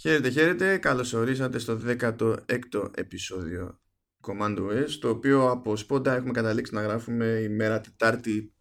[0.00, 0.76] Χαίρετε, χαίρετε.
[0.76, 3.80] Καλώς ορίσατε στο 16ο επεισόδιο
[4.20, 8.54] Command OS, το οποίο από σπόντα έχουμε καταλήξει να γράφουμε ημέρα Τετάρτη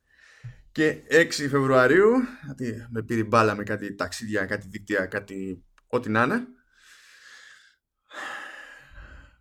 [0.71, 2.12] και 6 Φεβρουαρίου.
[2.46, 6.47] Γιατί με πήρε μπάλα με κάτι ταξίδια, κάτι δίκτυα, κάτι ό,τι να είναι.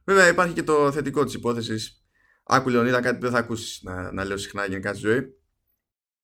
[0.05, 2.05] Βέβαια υπάρχει και το θετικό της υπόθεσης.
[2.45, 5.27] Άκου Λεωνίδα κάτι που δεν θα ακούσεις να, να λέω συχνά γενικά στη ζωή.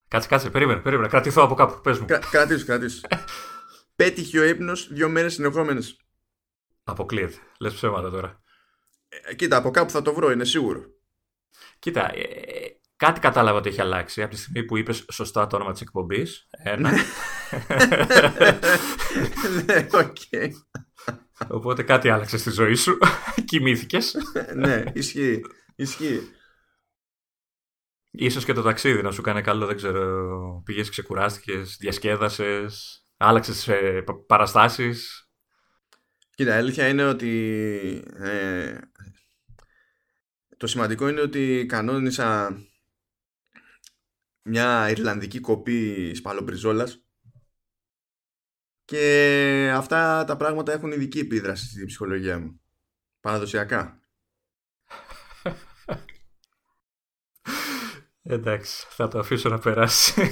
[0.09, 1.09] Κάτσε, κάτσε, περίμενε, περίμενε.
[1.09, 1.81] Κρατηθώ από κάπου.
[1.81, 2.07] Πες μου.
[2.07, 3.01] Κρα, κρατήσου, κρατήσου.
[4.03, 5.97] Πέτυχε ο ύπνος δύο μέρες συνεχόμενες.
[6.85, 7.37] Αποκλείεται.
[7.61, 8.43] Λες ψέματα τώρα.
[9.09, 10.85] Ε, κοίτα, από κάπου θα το βρω, είναι σίγουρο.
[11.79, 12.23] Κοίτα, ε,
[12.97, 16.49] κάτι κατάλαβα ότι έχει αλλάξει από τη στιγμή που είπες σωστά το όνομα της εκπομπής.
[16.51, 16.91] Ένα.
[19.65, 20.17] ναι, οκ.
[21.49, 22.99] Οπότε κάτι άλλαξε στη ζωή σου.
[23.45, 24.17] Κοιμήθηκες.
[24.55, 25.41] ναι, ισχύει.
[25.77, 26.21] Ισχύει.
[28.11, 30.63] Ίσως και το ταξίδι να σου κάνει καλό, δεν ξέρω.
[30.65, 35.27] Πήγες, ξεκουράστηκες, διασκέδασες, άλλαξες ε, παραστάσεις.
[36.35, 38.79] Κοίτα, η αλήθεια είναι ότι ε,
[40.57, 42.57] το σημαντικό είναι ότι κανόνισα
[44.43, 47.05] μια Ιρλανδική κοπή σπαλομπριζόλας
[48.85, 52.61] και αυτά τα πράγματα έχουν ειδική επίδραση στην ψυχολογία μου.
[53.21, 54.01] Παραδοσιακά.
[58.23, 60.23] Εντάξει, θα το αφήσω να περάσει.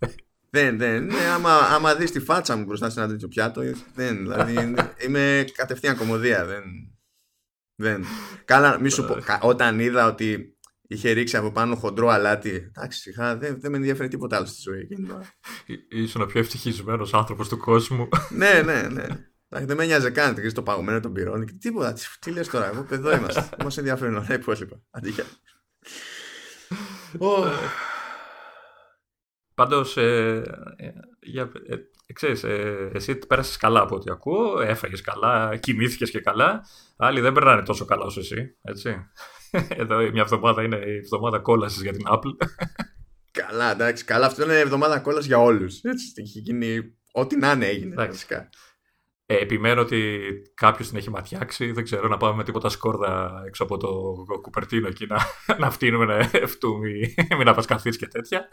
[0.54, 1.04] Δεν, δεν.
[1.04, 3.62] Ναι, άμα, άμα δεις τη φάτσα μου μπροστά σε ένα τέτοιο πιάτο,
[3.94, 4.18] δεν.
[4.18, 4.74] Δηλαδή,
[5.04, 6.44] είμαι κατευθείαν κομμωδία.
[6.46, 6.62] Δεν.
[7.74, 8.04] δεν.
[8.44, 9.16] Καλά, μη σου πω.
[9.40, 12.50] Όταν είδα ότι είχε ρίξει από πάνω χοντρό αλάτι.
[12.50, 14.88] Εντάξει, είχα, δεν, δεν με ενδιαφέρει τίποτα άλλο στη ζωή.
[15.88, 18.08] Ήσουν ο πιο ευτυχισμένος άνθρωπος του κόσμου.
[18.30, 19.06] ναι, ναι, ναι.
[19.48, 21.94] Δεν με νοιάζει καν το παγωμένο των πυρών και τίποτα.
[22.20, 23.48] Τι λες τώρα, εγώ εδώ είμαστε.
[23.62, 24.82] Μας ενδιαφέρουν όλα υπόλοιπα.
[24.90, 25.24] Αντίγεια.
[29.54, 30.42] Πάντως, ε,
[30.76, 30.86] ε,
[32.06, 36.66] ε, ξέρεις, ε, εσύ πέρασες καλά από ό,τι ακούω, έφαγες καλά, κοιμήθηκες και καλά.
[36.96, 38.96] Άλλοι δεν περνάνε τόσο καλά όσο εσύ, έτσι.
[39.80, 42.46] Εδώ μια εβδομάδα είναι η εβδομάδα κόλασης για την Apple.
[43.40, 44.04] Καλά, εντάξει.
[44.04, 45.80] Καλά, αυτό είναι η εβδομάδα κόλασης για όλους.
[45.82, 46.96] Έτσι, έχει γίνει.
[47.12, 47.92] Ό,τι να είναι έγινε.
[47.92, 48.26] Εντάξει.
[49.26, 50.20] Ε, επιμένω ότι
[50.54, 51.72] κάποιος την έχει ματιάξει.
[51.72, 53.88] Δεν ξέρω να πάμε με τίποτα σκόρδα έξω από το
[54.40, 55.18] κουπερτίνο εκεί να,
[55.62, 56.88] να φτύνουμε να εφτούμε
[57.38, 58.48] μην απασκαθεί και τέτοια.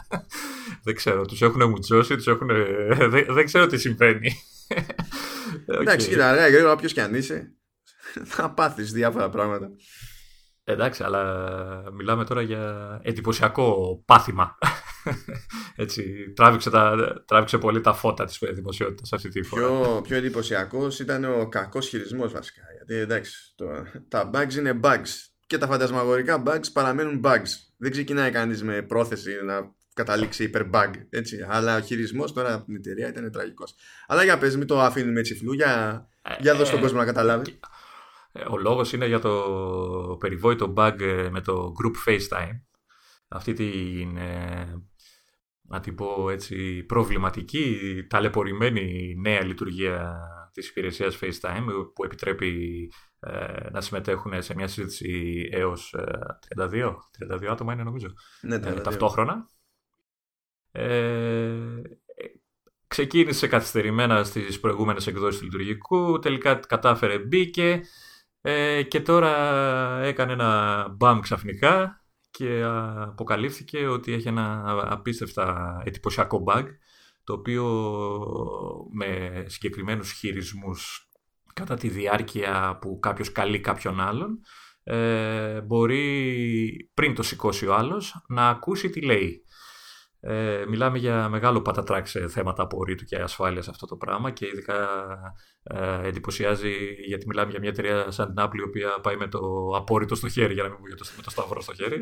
[0.84, 1.26] δεν ξέρω.
[1.26, 2.48] Τους έχουν μουτζώσει, τους έχουν.
[3.10, 4.32] Δεν, δεν ξέρω τι συμβαίνει.
[5.66, 7.56] Εντάξει, κοίτα, αργά γρήγορα, όποιος κι αν είσαι,
[8.24, 9.70] θα πάθεις διάφορα πράγματα.
[10.64, 14.58] Εντάξει, αλλά μιλάμε τώρα για εντυπωσιακό πάθημα.
[15.76, 16.96] Έτσι, τράβηξε, τα,
[17.28, 19.68] τράβηξε πολύ τα φώτα της δημοσιότητας αυτή τη φορά.
[19.68, 22.62] Πιο, πιο εντυπωσιακός ήταν ο κακός χειρισμός βασικά.
[22.76, 23.66] Γιατί εντάξει, το,
[24.08, 25.10] τα bugs είναι bugs
[25.48, 27.50] και τα φαντασμαγορικά bugs παραμένουν bugs.
[27.78, 30.90] Δεν ξεκινάει κανείς με πρόθεση να καταλήξει υπερ bug.
[31.10, 31.46] Έτσι.
[31.50, 33.76] Αλλά ο χειρισμός τώρα από την εταιρεία ήταν τραγικός.
[34.08, 37.00] Αλλά για πες, μην το αφήνουμε έτσι φλού, για, ε, για δώσει τον ε, κόσμο
[37.00, 37.60] να καταλάβει.
[38.32, 42.62] Ε, ο λόγος είναι για το περιβόητο bug ε, με το group FaceTime.
[43.28, 44.82] Αυτή την, ε,
[45.72, 47.78] να την πω έτσι, προβληματική,
[48.10, 50.20] ταλαιπωρημένη νέα λειτουργία
[50.54, 52.92] της υπηρεσίας FaceTime που επιτρέπει
[53.72, 55.96] να συμμετέχουν σε μια συζήτηση έως
[56.58, 56.94] 32,
[57.32, 58.08] 32 άτομα είναι νομίζω,
[58.42, 59.50] ναι, ταυτόχρονα.
[60.72, 61.82] Ε,
[62.88, 67.82] ξεκίνησε καθυστερημένα στις προηγούμενες εκδόσεις του λειτουργικού, τελικά κατάφερε, μπήκε,
[68.42, 69.34] ε, και τώρα
[70.02, 72.01] έκανε ένα μπαμ ξαφνικά
[72.42, 76.66] και αποκαλύφθηκε ότι έχει ένα απίστευτα εντυπωσιακό bug
[77.24, 77.66] το οποίο
[78.92, 81.10] με συγκεκριμένους χειρισμούς
[81.54, 84.40] κατά τη διάρκεια που κάποιος καλεί κάποιον άλλον
[84.84, 89.44] ε, μπορεί πριν το σηκώσει ο άλλος να ακούσει τι λέει.
[90.24, 94.88] Ε, μιλάμε για μεγάλο πατατράκ σε θέματα απορρίτου και ασφάλειας αυτό το πράγμα και ειδικά
[95.64, 96.74] ε, εντυπωσιάζει
[97.08, 99.40] γιατί μιλάμε για μια εταιρεία σαν την Apple η οποία πάει με το
[99.76, 102.02] απόρριτο στο χέρι για να μην πω το, με το σταυρό στο χέρι.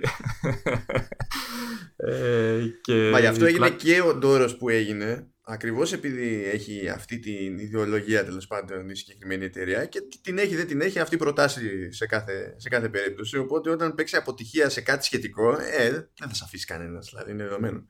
[2.12, 7.20] ε, και Μα γι' αυτό έγινε και ο ντόρος που έγινε Ακριβώς επειδή έχει αυτή
[7.20, 11.92] την ιδεολογία τέλος πάντων η συγκεκριμένη εταιρεία και την έχει δεν την έχει αυτή προτάσει
[11.92, 13.38] σε κάθε, σε κάθε περίπτωση.
[13.38, 17.10] Οπότε όταν παίξει αποτυχία σε κάτι σχετικό, ε, δεν θα σε αφήσει κανένας.
[17.10, 17.84] Δηλαδή είναι δεδομένο.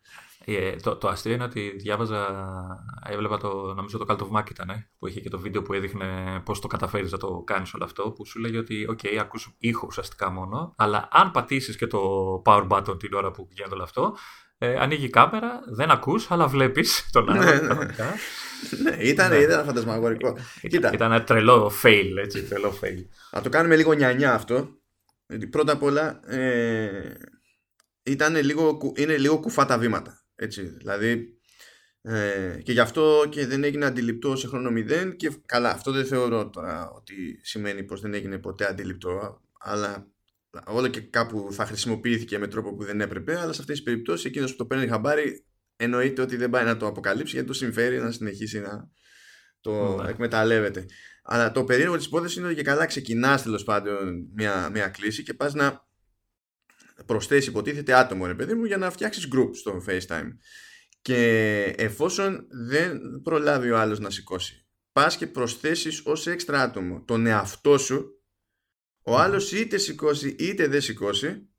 [0.46, 2.28] Ε, το, το αστείο είναι ότι διάβαζα,
[3.10, 6.42] έβλεπα το, νομίζω το Cult of Mac ήταν, που είχε και το βίντεο που έδειχνε
[6.46, 9.86] πώς το καταφέρεις να το κάνεις όλο αυτό, που σου λέγει ότι, OK, ακούς ήχο
[9.88, 12.02] ουσιαστικά μόνο, αλλά αν πατήσεις και το
[12.46, 14.16] power button την ώρα που γίνεται όλο αυτό,
[14.62, 17.44] ε, ανοίγει η κάμερα, δεν ακούς, αλλά βλέπεις τον άλλο.
[17.44, 17.76] ναι, ναι.
[18.84, 19.38] ναι, ήταν, ναι.
[19.38, 20.38] ήταν φαντασμαγορικό.
[20.62, 23.06] Ήταν, ήταν ένα τρελό fail, έτσι, τρελό fail.
[23.32, 24.70] Να το κάνουμε λίγο νιανιά αυτό.
[25.50, 27.14] Πρώτα απ' όλα, ε,
[28.04, 30.24] ήταν λίγο, είναι λίγο κουφά τα βήματα.
[30.36, 31.34] Έτσι, δηλαδή,
[32.02, 36.06] Ε, και γι' αυτό και δεν έγινε αντιληπτό σε χρόνο μηδέν και καλά αυτό δεν
[36.06, 40.08] θεωρώ τώρα ότι σημαίνει πως δεν έγινε ποτέ αντιληπτό αλλά
[40.66, 44.26] όλο και κάπου θα χρησιμοποιήθηκε με τρόπο που δεν έπρεπε αλλά σε αυτές τις περιπτώσεις
[44.26, 48.00] εκείνος που το παίρνει χαμπάρι εννοείται ότι δεν πάει να το αποκαλύψει γιατί το συμφέρει
[48.00, 48.90] να συνεχίσει να
[49.62, 50.10] το ναι.
[50.10, 50.86] εκμεταλλεύεται.
[51.24, 55.24] Αλλά το περίεργο της υπόθεσης είναι ότι και καλά ξεκινάς τέλος πάντων μια, μια κλίση
[55.24, 55.88] και πας να
[57.06, 60.30] προσθέσεις υποτίθεται άτομο ρε παιδί μου για να φτιάξεις group στο FaceTime.
[61.02, 67.26] Και εφόσον δεν προλάβει ο άλλος να σηκώσει, πας και προσθέσεις ως έξτρα άτομο τον
[67.26, 68.19] εαυτό σου,
[69.10, 71.50] ο άλλος είτε σηκώσει είτε δεν σηκώσει,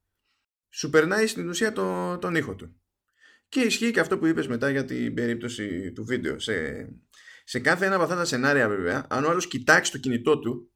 [0.68, 2.80] σου περνάει στην ουσία το, τον ήχο του.
[3.48, 6.38] Και ισχύει και αυτό που είπες μετά για την περίπτωση του βίντεο.
[6.38, 6.88] Σε,
[7.44, 10.72] σε κάθε ένα από αυτά τα σενάρια βέβαια, αν ο άλλος κοιτάξει το κινητό του,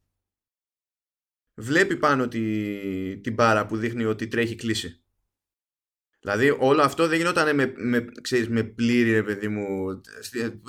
[1.55, 5.05] βλέπει πάνω τη, την μπάρα που δείχνει ότι τρέχει κλίση.
[6.21, 10.01] Δηλαδή όλο αυτό δεν γινόταν με, με, ξέρεις, με πλήρη ρε παιδί μου,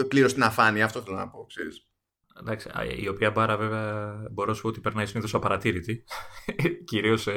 [0.07, 1.87] πλήρως στην αφάνεια, αυτό θέλω να πω, ξέρεις.
[2.39, 6.03] Εντάξει, η οποία μπάρα βέβαια μπορώ να σου πω ότι περνάει συνήθως απαρατήρητη.
[6.89, 7.27] Κυρίως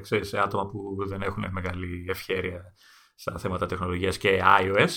[0.00, 2.62] σε, σε άτομα που δεν έχουν μεγάλη ευχέρεια
[3.14, 4.88] στα θέματα τεχνολογίας και iOS.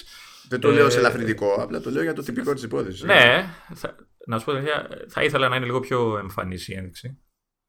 [0.47, 3.03] Δεν το λέω σε ε, ελαφρυντικό, απλά το λέω για το τυπικό της υπόθεσης.
[3.03, 4.53] Ναι, θα, να σου πω
[5.07, 7.21] θα ήθελα να είναι λίγο πιο εμφανής η ένδειξη.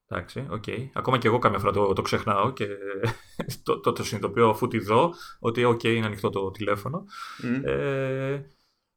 [0.06, 0.88] Εντάξει, okay.
[0.92, 2.66] Ακόμα και εγώ καμιά φορά το, το ξεχνάω και
[3.64, 7.04] το, το, το συνειδητοποιώ αφού τη δω ότι οκ, είναι ανοιχτό το τηλέφωνο.
[7.42, 7.68] Mm.
[7.68, 8.40] Ε,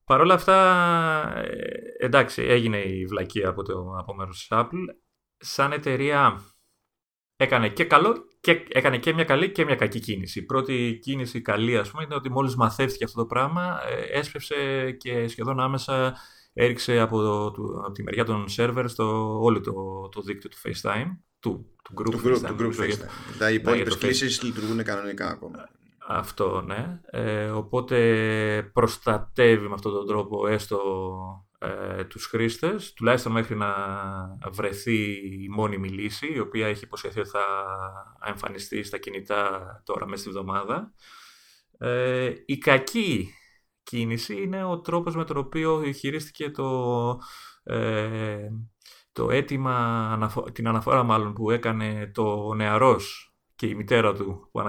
[0.06, 0.58] Παρ' όλα αυτά,
[1.38, 4.96] ε, εντάξει, έγινε η βλακεία από, το, από μέρος της Apple.
[5.38, 6.42] Σαν εταιρεία
[7.36, 10.40] έκανε και καλό και έκανε και μια καλή και μια κακή κίνηση.
[10.40, 14.92] Η πρώτη κίνηση καλή, ας πούμε, είναι ότι μόλις μαθεύτηκε αυτό το πράγμα, ε, έσπευσε
[14.92, 16.16] και σχεδόν άμεσα
[16.54, 19.74] έριξε από, το, από τη μεριά των σερβερ στο όλο το,
[20.10, 21.18] το δίκτυο του FaceTime.
[21.40, 22.48] Του, του group, του group, FaceTime.
[22.48, 23.38] Του group FaceTime.
[23.38, 25.70] Τα υπόλοιπες κλήσεις λειτουργούν κανονικά ακόμα.
[26.08, 27.00] Αυτό, ναι.
[27.06, 30.80] Ε, οπότε προστατεύει με αυτόν τον τρόπο έστω
[31.60, 33.74] ε, τους χρήστες, τουλάχιστον μέχρι να
[34.52, 35.12] βρεθεί
[35.44, 37.46] η μόνιμη λύση, η οποία έχει υποσχεθεί ότι θα
[38.26, 40.94] εμφανιστεί στα κινητά τώρα μέσα στη βδομάδα.
[41.78, 43.34] Ε, η κακή
[43.84, 47.20] κίνηση είναι ο τρόπος με τον οποίο χειρίστηκε το,
[47.64, 48.48] ε,
[49.12, 54.60] το αίτημα, την αναφορά μάλλον που έκανε το νεαρός και η μητέρα του που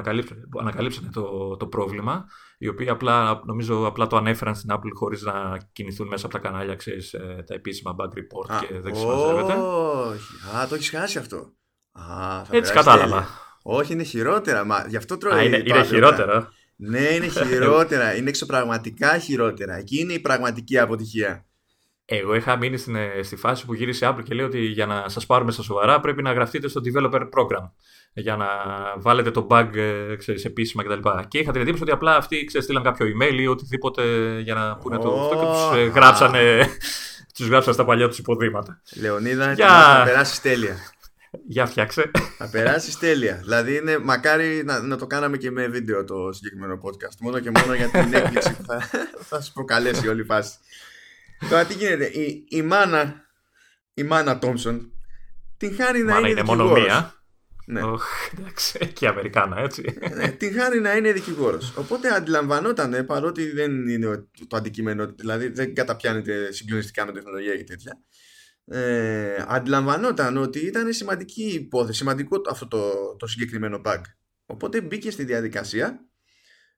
[0.60, 2.24] ανακαλύψανε, το, το πρόβλημα,
[2.58, 6.40] οι οποίοι απλά, νομίζω απλά το ανέφεραν στην Apple χωρίς να κινηθούν μέσα από τα
[6.40, 9.52] κανάλια, ξέρεις, ε, τα επίσημα bug report Α, και δεν συμμαζεύεται.
[9.52, 11.36] Όχι, α, το έχεις χάσει αυτό.
[11.92, 13.28] Α, θα Έτσι κατάλαβα.
[13.62, 15.46] Όχι, είναι χειρότερα, μα γι' αυτό τρώει.
[15.46, 16.52] είναι, είναι χειρότερα.
[16.76, 19.76] Ναι, είναι χειρότερα, είναι εξωπραγματικά χειρότερα.
[19.76, 21.45] Εκεί είναι η πραγματική αποτυχία.
[22.08, 24.86] Εγώ είχα μείνει στην, ε, στη φάση που γύρισε η Apple και λέει ότι για
[24.86, 27.70] να σας πάρουμε στα σοβαρά πρέπει να γραφτείτε στο developer program
[28.12, 28.46] για να
[28.96, 30.92] βάλετε το bug ε, ξέρεις, επίσημα κτλ.
[30.92, 34.02] Και, και είχα την εντύπωση ότι απλά αυτοί ξέρεις, στείλαν κάποιο email ή οτιδήποτε
[34.40, 36.68] για να πούνε το αυτό και τους ε, γράψανε,
[37.36, 38.80] τους γράψανε στα παλιά τους υποδήματα.
[39.00, 39.68] Λεωνίδα, για...
[39.68, 40.76] θα περάσεις τέλεια.
[41.46, 42.10] Για φτιάξε.
[42.38, 43.40] Θα περάσεις τέλεια.
[43.42, 47.16] Δηλαδή, είναι, μακάρι να, να το κάναμε και με βίντεο το συγκεκριμένο podcast.
[47.20, 48.80] Μόνο και μόνο για την έκπληξη που θα,
[49.18, 50.52] θα σας προκαλέσει όλη η φάση.
[51.50, 53.24] Τώρα τι γίνεται; Η, η μάνα,
[53.94, 54.92] η μάνα Τόμσον,
[55.56, 57.10] την χάρη να είναι, είναι μόνο μία.
[57.68, 57.80] Ναι.
[58.38, 59.98] εντάξει, και Αμερικάνα, έτσι.
[60.00, 61.76] Ε, ναι, την χάρη να είναι δικηγόρος.
[61.76, 68.00] Οπότε αντιλαμβανόταν, παρότι δεν είναι το αντικείμενο, δηλαδή δεν καταπιάνεται συγκλονιστικά με τεχνολογία και τέτοια.
[68.64, 74.00] Ε, αντιλαμβανόταν ότι ήταν σημαντική υπόθεση, σημαντικό αυτό το, το συγκεκριμένο bug.
[74.46, 76.00] Οπότε μπήκε στη διαδικασία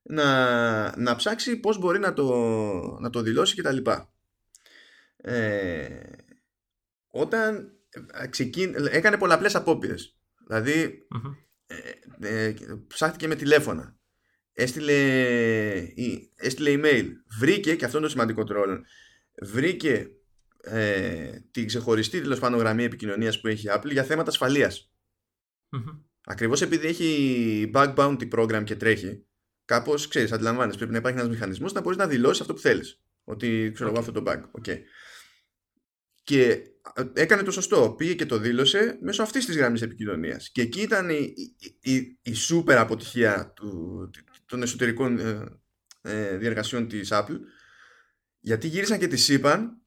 [0.02, 2.26] να, να ψάξει πώς μπορεί να το,
[3.00, 3.90] να το δηλώσει κτλ.
[5.28, 6.00] Ε,
[7.10, 7.72] όταν
[8.30, 11.06] ξεκίν, έκανε πολλαπλές απόπειρες Δηλαδή,
[11.66, 12.54] ε, ε,
[12.86, 13.96] ψάχτηκε με τηλέφωνα.
[14.52, 14.94] Έστειλε,
[16.36, 17.06] έστειλε email.
[17.38, 18.84] Βρήκε, και αυτό είναι το σημαντικό τρόλο,
[19.42, 20.10] βρήκε
[20.60, 24.92] ε, την ξεχωριστή τέλος πάνω γραμμή επικοινωνίας που έχει η Apple για θέματα ασφαλείας.
[25.76, 26.02] Mm-hmm.
[26.24, 29.26] Ακριβώς επειδή έχει bug bounty program και τρέχει,
[29.64, 33.02] κάπως ξέρεις, αντιλαμβάνεσαι, πρέπει να υπάρχει ένας μηχανισμός να μπορείς να δηλώσεις αυτό που θέλεις.
[33.24, 34.40] Ότι ξέρω εγώ αυτό το bug.
[34.60, 34.78] Okay.
[36.28, 36.62] Και
[37.12, 37.94] έκανε το σωστό.
[37.96, 40.50] Πήγε και το δήλωσε μέσω αυτής της γραμμής επικοινωνίας.
[40.50, 41.34] Και εκεί ήταν η,
[41.80, 44.10] η, η, σούπερ αποτυχία του,
[44.46, 45.60] των εσωτερικών ε,
[46.02, 47.38] ε, διεργασιών της Apple
[48.40, 49.82] γιατί γύρισαν και τη είπαν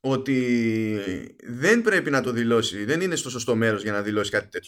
[0.00, 0.98] ότι
[1.42, 4.58] δεν πρέπει να το δηλώσει, δεν είναι στο σωστό μέρος για να δηλώσει κάτι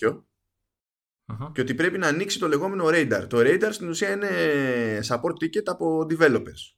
[1.52, 3.26] και ότι πρέπει να ανοίξει το λεγόμενο radar.
[3.28, 6.74] Το radar στην ουσία είναι support ticket από developers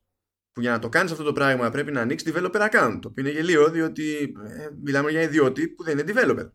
[0.56, 3.24] που για να το κάνεις αυτό το πράγμα πρέπει να ανοίξεις developer account το οποίο
[3.24, 6.50] είναι γελίο διότι ε, μιλάμε για ιδιώτη που δεν είναι developer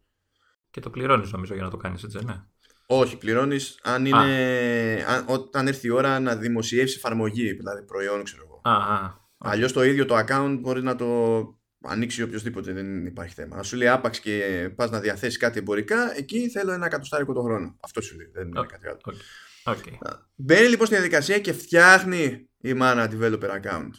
[0.70, 2.44] και το πληρώνεις νομίζω για να το κάνεις έτσι ναι
[2.86, 5.04] Όχι, πληρώνεις αν είναι.
[5.08, 8.62] Αν, όταν έρθει η ώρα να δημοσιεύσει εφαρμογή, δηλαδή προϊόν, ξέρω εγώ.
[8.64, 9.20] Α, α.
[9.38, 11.42] Αλλιώς το ίδιο το account μπορεί να το
[11.82, 13.58] ανοίξει οποιοδήποτε, δεν υπάρχει θέμα.
[13.58, 17.42] Αν σου λέει άπαξ και πας να διαθέσεις κάτι εμπορικά, εκεί θέλω ένα εκατοστάρικο το
[17.42, 17.78] χρόνο.
[17.82, 19.00] Αυτό σου λέει, δεν είναι κάτι άλλο.
[19.04, 19.74] Okay.
[19.74, 20.14] Okay.
[20.36, 23.90] Μπαίνει λοιπόν στη διαδικασία και φτιάχνει η mana developer account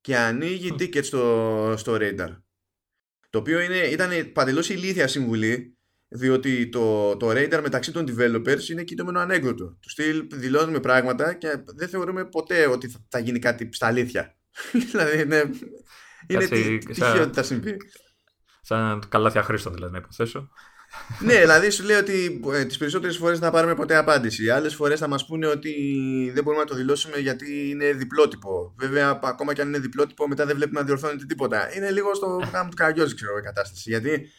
[0.00, 2.36] και ανοίγει ticket στο, στο radar.
[3.30, 5.76] Το οποίο είναι, ήταν παντελώς ηλίθια συμβουλή,
[6.08, 9.76] διότι το, το radar μεταξύ των developers είναι κοίταμενο ανέκδοτο.
[9.80, 14.36] Του στυλ δηλώνουμε πράγματα και δεν θεωρούμε ποτέ ότι θα, θα γίνει κάτι στα αλήθεια.
[14.90, 15.50] δηλαδή είναι,
[16.26, 17.76] είναι τυχαίο ότι θα συμβεί.
[18.60, 20.48] Σαν καλάθια χρήστο δηλαδή να υποθέσω.
[21.20, 24.50] Ναι, δηλαδή σου λέει ότι ε, τις περισσότερες φορές θα πάρουμε ποτέ απάντηση.
[24.50, 25.72] Άλλες φορές θα μας πούνε ότι
[26.34, 28.74] δεν μπορούμε να το δηλώσουμε γιατί είναι διπλότυπο.
[28.78, 31.76] Βέβαια, ακόμα και αν είναι διπλότυπο, μετά δεν βλέπουμε να διορθώνεται τίποτα.
[31.76, 33.90] Είναι λίγο στο γάμο του Καραγκιόζη, ξέρω η κατάσταση.
[33.90, 34.30] Γιατί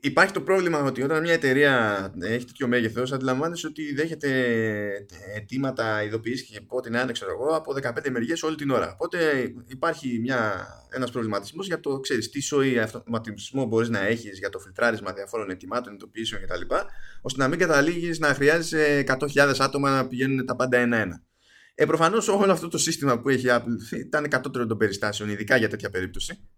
[0.00, 4.28] υπάρχει το πρόβλημα ότι όταν μια εταιρεία έχει τέτοιο μέγεθος, αντιλαμβάνεσαι ότι δέχεται
[5.34, 8.92] αιτήματα, ειδοποιήσει και ό,τι να είναι, ξέρω εγώ, από 15 μεριές όλη την ώρα.
[8.92, 9.18] Οπότε
[9.66, 10.22] υπάρχει
[10.88, 15.50] ένας προβληματισμός για το ξέρεις τι σοή αυτοματισμό μπορείς να έχεις για το φιλτράρισμα διαφόρων
[15.50, 16.74] αιτημάτων, ειδοποιήσεων κτλ.
[17.20, 21.22] ώστε να μην καταλήγεις να χρειάζεσαι 100.000 άτομα να πηγαίνουν τα πάντα ένα-ένα.
[21.74, 25.56] Ε, Προφανώς όλο αυτό το σύστημα που έχει η Apple ήταν κατώτερο των περιστάσεων, ειδικά
[25.56, 26.48] για τέτοια περίπτωση.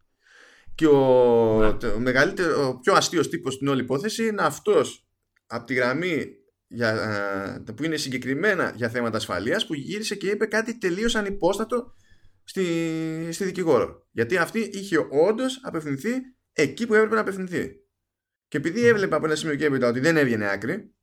[0.80, 1.88] Και ο, ναι.
[1.88, 5.08] ο, μεγαλύτερο, ο πιο αστείος τύπος στην όλη υπόθεση είναι αυτός
[5.46, 6.26] από τη γραμμή
[6.66, 11.94] για, που είναι συγκεκριμένα για θέματα ασφαλείας που γύρισε και είπε κάτι τελείως ανυπόστατο
[12.44, 12.64] στη,
[13.32, 14.08] στη δικηγόρο.
[14.10, 16.10] Γιατί αυτή είχε όντως απευθυνθεί
[16.52, 17.72] εκεί που έπρεπε να απευθυνθεί.
[18.48, 20.94] Και επειδή έβλεπε από ένα σημείο και έπειτα ότι δεν έβγαινε άκρη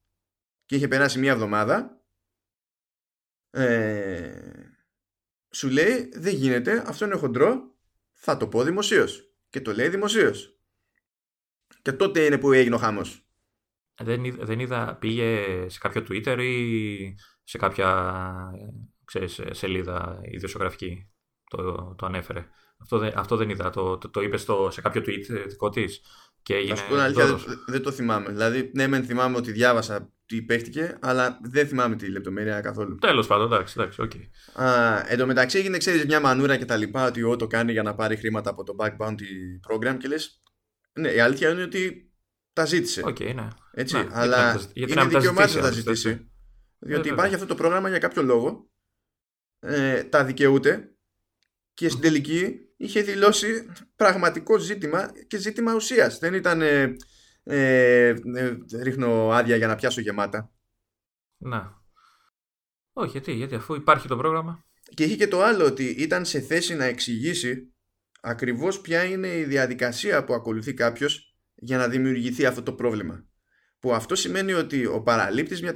[0.66, 2.02] και είχε περάσει μία εβδομάδα,
[3.50, 4.32] ε,
[5.50, 7.76] σου λέει δεν γίνεται, αυτό είναι χοντρό,
[8.14, 9.27] θα το πω δημοσίως
[9.58, 10.60] και το λέει δημοσίως.
[11.82, 13.02] Και τότε είναι που έγινε ο χάμο.
[14.04, 18.22] Δεν, δεν είδα, πήγε σε κάποιο Twitter ή σε κάποια
[19.06, 21.12] ξέρεις, σελίδα ιδιοσιογραφική
[21.50, 22.46] το, το ανέφερε.
[22.78, 23.70] Αυτό δεν, αυτό δεν είδα.
[23.70, 26.02] Το, το, το είπες στο, σε κάποιο tweet δικό της.
[26.42, 26.76] Και έγινε.
[26.76, 28.30] σου πω αλήθεια, δεν, δεν, το θυμάμαι.
[28.30, 32.96] Δηλαδή, ναι, μεν θυμάμαι ότι διάβασα τι παίχτηκε, αλλά δεν θυμάμαι τη λεπτομέρεια καθόλου.
[32.96, 34.62] Τέλος πάντων, εντάξει, εντάξει, okay.
[34.64, 37.72] Α, εν τω μεταξύ έγινε, ξέρεις, μια μανούρα και τα λοιπά, ότι ο το κάνει
[37.72, 39.24] για να πάρει χρήματα από το back bounty
[39.70, 40.42] program και λες.
[40.94, 42.12] Ναι, η αλήθεια είναι ότι
[42.54, 43.02] τα ζήτησε.
[43.06, 43.48] Okay, ναι.
[43.72, 46.32] Έτσι, ναι, αλλά γιατί είναι δικαιωμάτι να τα ζητήσει.
[46.80, 48.70] Διότι υπάρχει αυτό το πρόγραμμα για κάποιο λόγο.
[49.60, 50.92] Ε, τα δικαιούται
[51.74, 56.20] και στην τελική είχε δηλώσει πραγματικό ζήτημα και ζήτημα ουσίας.
[56.20, 56.96] Δεν ήταν ε,
[57.48, 60.52] ε, ε, ρίχνω άδεια για να πιάσω γεμάτα.
[61.38, 61.82] Να.
[62.94, 64.66] Όχι, γιατί, γιατί αφού υπάρχει το πρόγραμμα.
[64.94, 67.74] Και είχε και το άλλο ότι ήταν σε θέση να εξηγήσει
[68.22, 73.26] ακριβώς ποια είναι η διαδικασία που ακολουθεί κάποιος για να δημιουργηθεί αυτό το πρόβλημα.
[73.80, 75.74] Που αυτό σημαίνει ότι ο παραλήπτης μια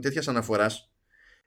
[0.00, 0.92] τέτοιας αναφοράς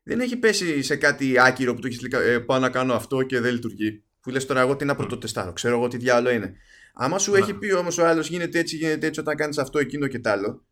[0.03, 3.39] δεν έχει πέσει σε κάτι άκυρο που του έχεις ε, πάω να κάνω αυτό και
[3.39, 4.03] δεν λειτουργεί.
[4.19, 6.55] Που λες τώρα εγώ τι να πρωτοτεστάρω, ξέρω εγώ τι διάλογο είναι.
[6.93, 10.07] Άμα σου έχει πει όμως ο άλλος γίνεται έτσι, γίνεται έτσι όταν κάνεις αυτό, εκείνο
[10.07, 10.67] και τ' άλλο,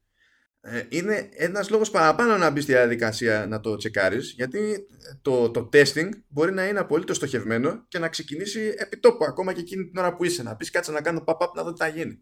[0.63, 4.87] ε, είναι ένας λόγος παραπάνω να μπεις στη διαδικασία να το τσεκάρεις, γιατί
[5.21, 9.59] το, το testing μπορεί να είναι απολύτως στοχευμένο και να ξεκινήσει επί τόπου, ακόμα και
[9.59, 10.43] εκείνη την ώρα που είσαι.
[10.43, 12.21] Να πεις κάτσε να κάνω pop-up να δω τι θα γίνει.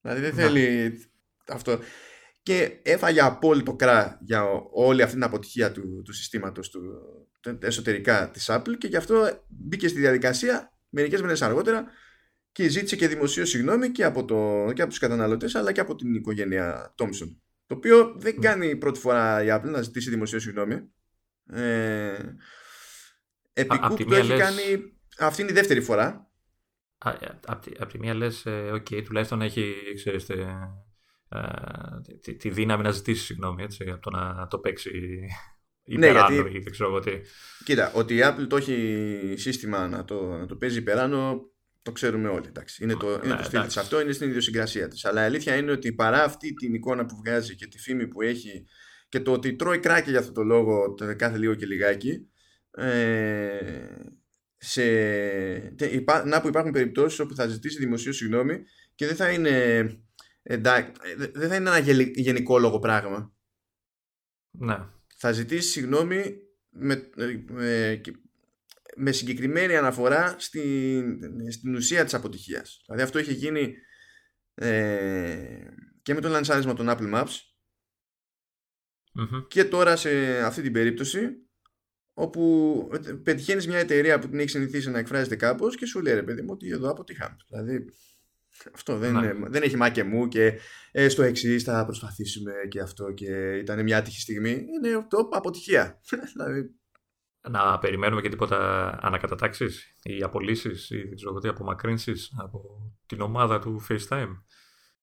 [0.00, 0.92] Δηλαδή δεν θέλει
[1.48, 1.78] αυτό.
[2.42, 6.80] Και έφαγε απόλυτο κρά για όλη αυτή την αποτυχία του, του συστήματος του,
[7.60, 11.84] εσωτερικά της Apple και γι' αυτό μπήκε στη διαδικασία μερικές μέρες αργότερα
[12.52, 15.94] και ζήτησε και δημοσίο συγγνώμη και από, το, και από τους καταναλωτές αλλά και από
[15.94, 17.36] την οικογένεια Thompson.
[17.66, 18.40] Το οποίο δεν mm.
[18.40, 20.90] κάνει πρώτη φορά η Apple να ζητήσει δημοσίο συγγνώμη.
[21.46, 22.34] Ε,
[23.52, 26.30] επί το έχει κάνει αυτή είναι η δεύτερη φορά.
[27.46, 30.78] Από τη, τη μία λες, ε, okay, τουλάχιστον έχει ξέρεις, ε,
[32.20, 34.90] τη, τη, δύναμη να ζητήσει συγγνώμη έτσι, από το να το παίξει
[35.84, 36.56] ναι, υπεράνω ναι, γιατί...
[36.56, 37.10] ή δεν ξέρω εγώ τι.
[37.64, 41.50] Κοίτα, ότι η Apple το έχει σύστημα να το, να το παίζει υπεράνω
[41.82, 42.46] το ξέρουμε όλοι.
[42.48, 42.84] Εντάξει.
[42.84, 45.04] Είναι το, είναι το στυλ της αυτό, είναι στην ιδιοσυγκρασία της.
[45.04, 48.22] Αλλά η αλήθεια είναι ότι παρά αυτή την εικόνα που βγάζει και τη φήμη που
[48.22, 48.66] έχει
[49.08, 52.28] και το ότι τρώει κράκι για αυτό το λόγο κάθε λίγο και λιγάκι.
[52.70, 53.48] Ε,
[54.56, 54.82] σε,
[56.24, 58.62] να που υπάρχουν περιπτώσεις όπου θα ζητήσει δημοσίου συγγνώμη
[58.94, 59.84] και δεν θα είναι
[60.42, 60.92] εντάξει,
[61.32, 61.78] δεν θα είναι ένα
[62.14, 63.34] γενικόλογο πράγμα.
[64.50, 64.78] Ναι.
[65.16, 66.36] Θα ζητήσει συγγνώμη
[66.68, 67.10] με,
[67.48, 68.00] με,
[68.96, 71.18] με συγκεκριμένη αναφορά στην,
[71.52, 72.82] στην ουσία της αποτυχίας.
[72.86, 73.74] Δηλαδή αυτό είχε γίνει
[74.54, 75.64] ε,
[76.02, 77.34] και με το λανσάρισμα των Apple Maps
[79.48, 81.28] και τώρα σε αυτή την περίπτωση
[82.12, 82.88] όπου
[83.22, 86.42] πετυχαίνεις μια εταιρεία που την έχει συνηθίσει να εκφράζεται κάπως και σου λέει ρε παιδί
[86.42, 87.36] μου ότι εδώ αποτυχάμε.
[87.48, 87.84] Δηλαδή
[88.74, 89.32] Αυτό δεν, ναι.
[89.48, 90.58] δεν έχει μάκε μου και
[90.92, 94.50] ε, στο εξής θα προσπαθήσουμε και αυτό και ήταν μια άτυχη στιγμή.
[94.50, 96.00] Είναι το αποτυχία.
[96.32, 96.79] δηλαδή...
[97.48, 102.60] Να περιμένουμε και τίποτα ανακατατάξεις ή απολύσεις ή τι απομακρύνσεις από
[103.06, 104.42] την ομάδα του FaceTime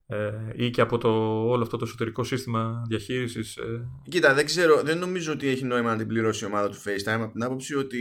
[0.10, 1.10] ε, ή και από το,
[1.50, 3.58] όλο αυτό το εσωτερικό σύστημα διαχείρισης.
[3.58, 3.88] Ε.
[4.10, 7.22] Κοίτα, δεν ξέρω, δεν νομίζω ότι έχει νόημα να την πληρώσει η ομάδα του FaceTime
[7.22, 7.98] από την άποψη ότι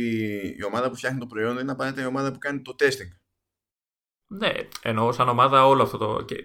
[0.58, 3.25] η ομάδα που φτιάχνει το προϊόν είναι απαραίτητα η ομάδα που κάνει το testing.
[4.28, 4.52] Ναι,
[4.82, 6.24] εννοώ σαν ομάδα όλο αυτό το.
[6.24, 6.36] Και,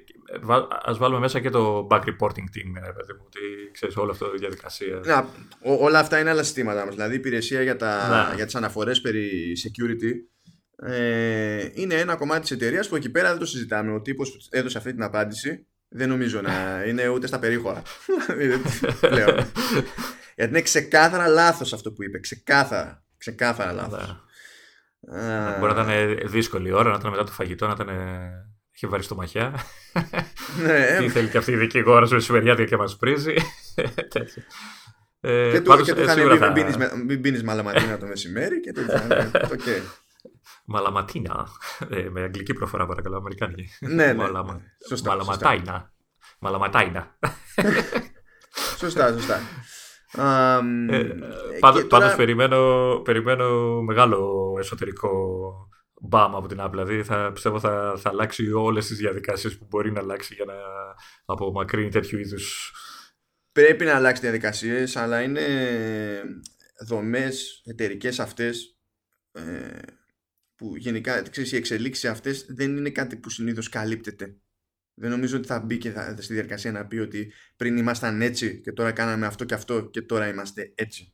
[0.83, 3.39] ας βάλουμε μέσα και το back reporting team, παιδί μου, ότι
[3.71, 5.01] ξέρεις όλο αυτό το διαδικασία.
[5.05, 5.27] Να,
[5.61, 6.93] όλα αυτά είναι άλλα συστήματα μας.
[6.93, 10.11] Δηλαδή η υπηρεσία για, τα, για τις αναφορές περί security
[10.87, 13.93] ε, είναι ένα κομμάτι της εταιρείας που εκεί πέρα δεν το συζητάμε.
[13.93, 16.51] Ο τύπος που έδωσε αυτή την απάντηση δεν νομίζω να
[16.87, 17.81] είναι ούτε στα περίχωρα.
[20.35, 22.19] Γιατί είναι ξεκάθαρα λάθος αυτό που είπε.
[22.19, 23.05] Ξεκάθαρα.
[23.17, 24.23] Ξεκάθαρα λάθος.
[25.09, 25.59] Uh...
[25.59, 27.89] Μπορεί να ήταν δύσκολη η ώρα, να ήταν μετά το φαγητό, να ήταν.
[28.71, 29.53] Είχε βαρύ στο μαχιά.
[30.63, 30.97] Ναι.
[30.99, 33.33] Τι θέλει και αυτή η δικηγόρα σου μεσημεριάτικα και μας πρίζει.
[35.21, 36.01] ε, και του, και του
[36.33, 36.65] είχαν πει
[37.05, 39.81] μην πίνεις μαλαματίνα το μεσημέρι και το είχαν okay.
[40.65, 41.47] Μαλαματίνα.
[41.89, 43.69] Ε, με αγγλική προφορά παρακαλώ, Αμερικάνικη.
[43.79, 44.13] Ναι, ναι.
[44.13, 44.61] Μαλαμα...
[44.87, 45.93] Σωστά, Μαλαματάινα.
[46.39, 47.17] Μαλαματάινα.
[48.79, 49.39] σωστά, σωστά.
[50.17, 51.07] Ε,
[51.59, 52.15] πάντως, τώρα...
[52.15, 55.09] περιμένω, περιμένω μεγάλο εσωτερικό
[56.01, 56.69] μπαμ από την Apple.
[56.69, 60.53] Δηλαδή θα, πιστεύω θα, θα αλλάξει όλες τις διαδικασίες που μπορεί να αλλάξει για να
[61.25, 62.73] απομακρύνει τέτοιου είδους
[63.51, 65.43] Πρέπει να αλλάξει διαδικασίες αλλά είναι
[66.87, 68.79] δομές εταιρικές αυτές
[69.31, 69.79] ε,
[70.55, 74.35] που γενικά ξέρεις, οι εξελίξεις αυτές δεν είναι κάτι που συνήθως καλύπτεται
[75.01, 78.61] δεν νομίζω ότι θα μπει και θα, στη διαδικασία να πει ότι πριν ήμασταν έτσι
[78.61, 81.13] και τώρα κάναμε αυτό και αυτό και τώρα είμαστε έτσι.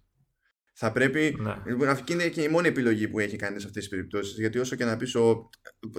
[0.74, 1.36] Θα πρέπει.
[1.40, 1.56] Ναι.
[1.66, 4.38] Λοιπόν, αυτή είναι και η μόνη επιλογή που έχει κάνει σε αυτές τις περιπτώσεις.
[4.40, 5.16] Γιατί όσο και να πεις.
[5.16, 5.50] Ο...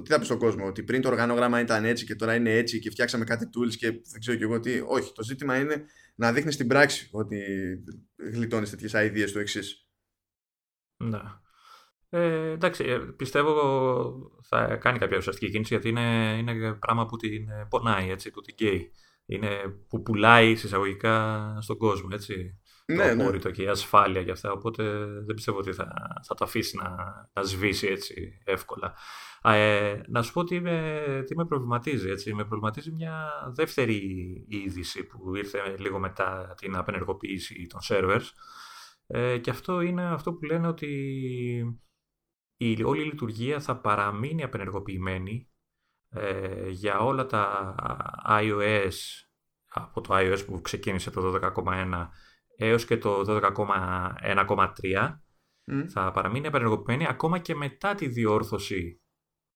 [0.03, 2.79] Τι θα πεις στον κόσμο, Ότι πριν το οργανόγραμμα ήταν έτσι και τώρα είναι έτσι
[2.79, 4.81] και φτιάξαμε κάτι tools και δεν ξέρω και εγώ τι.
[4.87, 5.13] Όχι.
[5.13, 7.41] Το ζήτημα είναι να δείχνεις στην πράξη ότι
[8.17, 9.89] γλιτώνεις τέτοιες ideas του εξής.
[10.97, 11.21] Ναι.
[12.11, 17.47] Ε, εντάξει, ε, πιστεύω θα κάνει κάποια ουσιαστική κίνηση γιατί είναι, είναι πράγμα που την
[17.69, 18.93] πονάει, έτσι, που την καίει.
[19.27, 19.49] Είναι
[19.89, 22.61] που πουλάει εισαγωγικά στον κόσμο, έτσι.
[22.87, 23.51] Ναι, το ναι.
[23.51, 25.89] και η ασφάλεια για αυτά, οπότε δεν πιστεύω ότι θα,
[26.27, 26.95] θα το αφήσει να,
[27.33, 28.95] να σβήσει έτσι εύκολα.
[29.43, 32.11] Ε, να σου πω τι με, τι με προβληματίζει.
[32.11, 32.35] Έτσι.
[32.35, 34.01] Με προβληματίζει μια δεύτερη
[34.49, 38.27] είδηση που ήρθε λίγο μετά την απενεργοποίηση των servers.
[39.07, 41.81] Ε, και αυτό είναι αυτό που λένε ότι
[42.59, 45.51] η όλη η λειτουργία θα παραμείνει απενεργοποιημένη
[46.09, 47.75] ε, για όλα τα
[48.29, 48.95] iOS
[49.69, 52.09] από το iOS που ξεκίνησε το 12.1
[52.57, 55.19] έως και το 12.1.3
[55.89, 59.03] θα παραμείνει απενεργοποιημένη ακόμα και μετά τη διόρθωση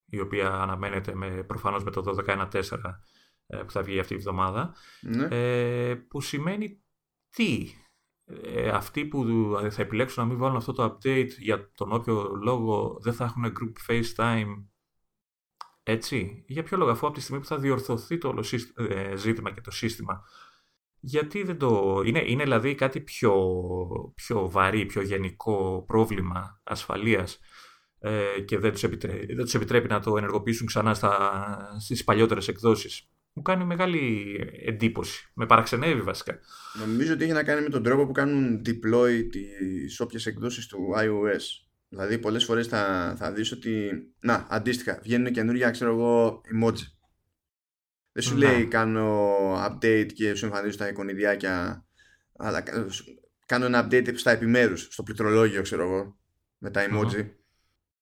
[0.05, 2.63] η οποία αναμένεται με, προφανώς με το 12.1.4
[3.47, 5.27] ε, που θα βγει αυτή η εβδομάδα ναι.
[5.31, 6.83] ε, που σημαίνει
[7.31, 7.69] τι;
[8.43, 9.27] Ε, αυτοί που
[9.71, 13.45] θα επιλέξουν να μην βάλουν αυτό το update για τον όποιο λόγο δεν θα έχουν
[13.45, 14.65] group FaceTime
[15.83, 19.51] έτσι, για ποιο λόγο αφού από τη στιγμή που θα διορθωθεί το όλο ε, ζήτημα
[19.51, 20.25] και το σύστημα
[21.05, 22.03] γιατί δεν το...
[22.05, 23.35] Είναι, είναι δηλαδή κάτι πιο,
[24.15, 27.39] πιο βαρύ, πιο γενικό πρόβλημα ασφαλείας
[27.99, 32.49] ε, και δεν τους, επιτρέπει, δεν τους επιτρέπει να το ενεργοποιήσουν ξανά στα, στις παλιότερες
[32.49, 35.31] εκδόσεις; Μου κάνει μεγάλη εντύπωση.
[35.35, 36.39] Με παραξενεύει βασικά.
[36.79, 40.79] Νομίζω ότι έχει να κάνει με τον τρόπο που κάνουν deploy τις όποιες εκδόσεις του
[40.97, 41.43] iOS.
[41.89, 43.91] Δηλαδή πολλές φορές θα, θα δεις ότι
[44.21, 46.83] να αντίστοιχα βγαίνουν καινούργια ξέρω εγώ emoji.
[48.13, 51.87] Δεν σου λέει κάνω update και σου εμφανίζουν τα εικονιδιάκια
[52.37, 52.63] αλλά
[53.47, 56.19] κάνω ένα update στα επιμέρους, στο πληκτρολόγιο ξέρω εγώ
[56.59, 57.29] με τα emoji.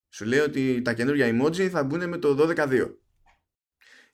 [0.08, 2.88] Σου λέει ότι τα καινούργια emoji θα μπουν με το 12.2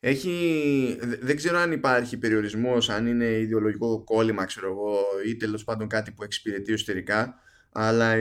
[0.01, 5.89] έχει, δεν ξέρω αν υπάρχει περιορισμός, αν είναι ιδεολογικό κόλλημα, ξέρω εγώ, ή τέλος πάντων
[5.89, 7.35] κάτι που εξυπηρετεί εσωτερικά,
[7.73, 8.15] αλλά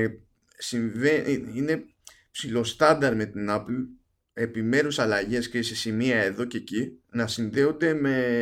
[0.58, 1.86] συμβαίνει, είναι
[2.32, 3.88] ψηλοστάνταρ με την Apple
[4.34, 8.38] επιμέρους αλλαγές και σε σημεία εδώ και εκεί να συνδέονται με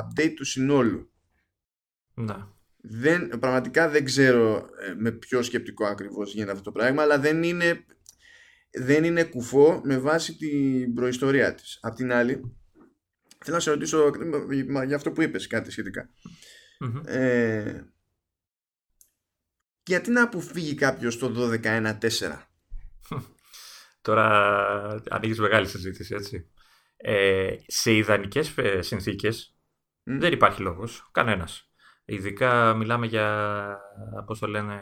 [0.00, 1.10] update του συνόλου.
[2.14, 2.56] Να.
[2.80, 7.42] Δεν, πραγματικά δεν ξέρω ε, με ποιο σκεπτικό ακριβώς γίνεται αυτό το πράγμα, αλλά δεν
[7.42, 7.84] είναι
[8.70, 11.78] δεν είναι κουφό με βάση την προϊστορία της.
[11.80, 12.56] Απ' την άλλη,
[13.44, 14.10] θέλω να σε ρωτήσω
[14.86, 15.70] για αυτό που είπες κάτι
[17.04, 17.82] Ε,
[19.82, 21.98] γιατί να αποφύγει κάποιος το 12.1.4
[24.00, 26.50] Τώρα ανοίγεις μεγάλη συζήτηση έτσι.
[26.96, 29.56] Ε, σε ιδανικές ε, συνθήκες
[30.02, 31.67] δεν υπάρχει λόγος, κανένας.
[32.10, 33.78] Ειδικά μιλάμε για,
[34.26, 34.80] πώς το λένε,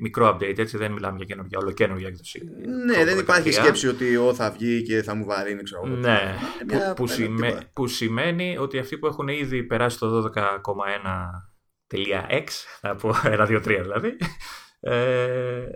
[0.00, 2.42] μικρό update, έτσι δεν μιλάμε για καινούργια, ολοκένουργια έκδοση.
[2.86, 6.34] Ναι, δεν υπάρχει σκέψη ότι ο, θα βγει και θα μου βαρύνει, ξέρω Ναι,
[6.66, 7.06] που, που,
[7.72, 12.44] που, σημαίνει ότι αυτοί που έχουν ήδη περάσει το 12,1.x,
[12.80, 14.16] από 1, 2, 3 δηλαδή,
[14.80, 15.66] ε,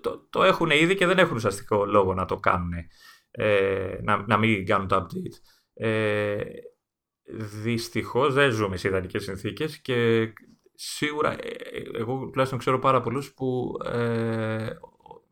[0.00, 2.72] το, το, έχουν ήδη και δεν έχουν ουσιαστικό λόγο να το κάνουν,
[3.30, 5.38] ε, να, να μην κάνουν το update.
[5.74, 6.36] Ε,
[7.62, 10.28] Δυστυχώς δεν ζούμε σε ιδανικές συνθήκες και
[10.74, 14.68] σίγουρα ε, ε, εγώ τουλάχιστον ξέρω πάρα πολλούς που ε,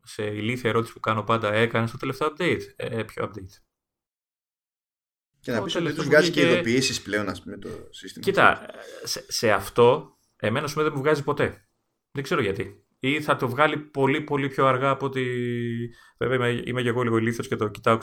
[0.02, 3.62] σε ηλίθια ερώτηση που κάνω πάντα έκανε στο τελευταίο update; Ε, ποιο update;
[5.40, 8.24] Και να πεις ότι τους βγάζει και ειδοποιήσεις πλέον, ας πούμε, το σύστημα.
[8.24, 8.66] Κοίτα,
[9.02, 11.68] σε, σε αυτό εμένα σου δεν μου βγάζει ποτέ.
[12.11, 12.82] Δεν ξέρω γιατί.
[13.04, 15.24] Ή θα το βγάλει πολύ πολύ πιο αργά από ότι.
[16.18, 17.98] Βέβαια είμαι, είμαι και εγώ λίγο ηλίθιος και το κοιτάω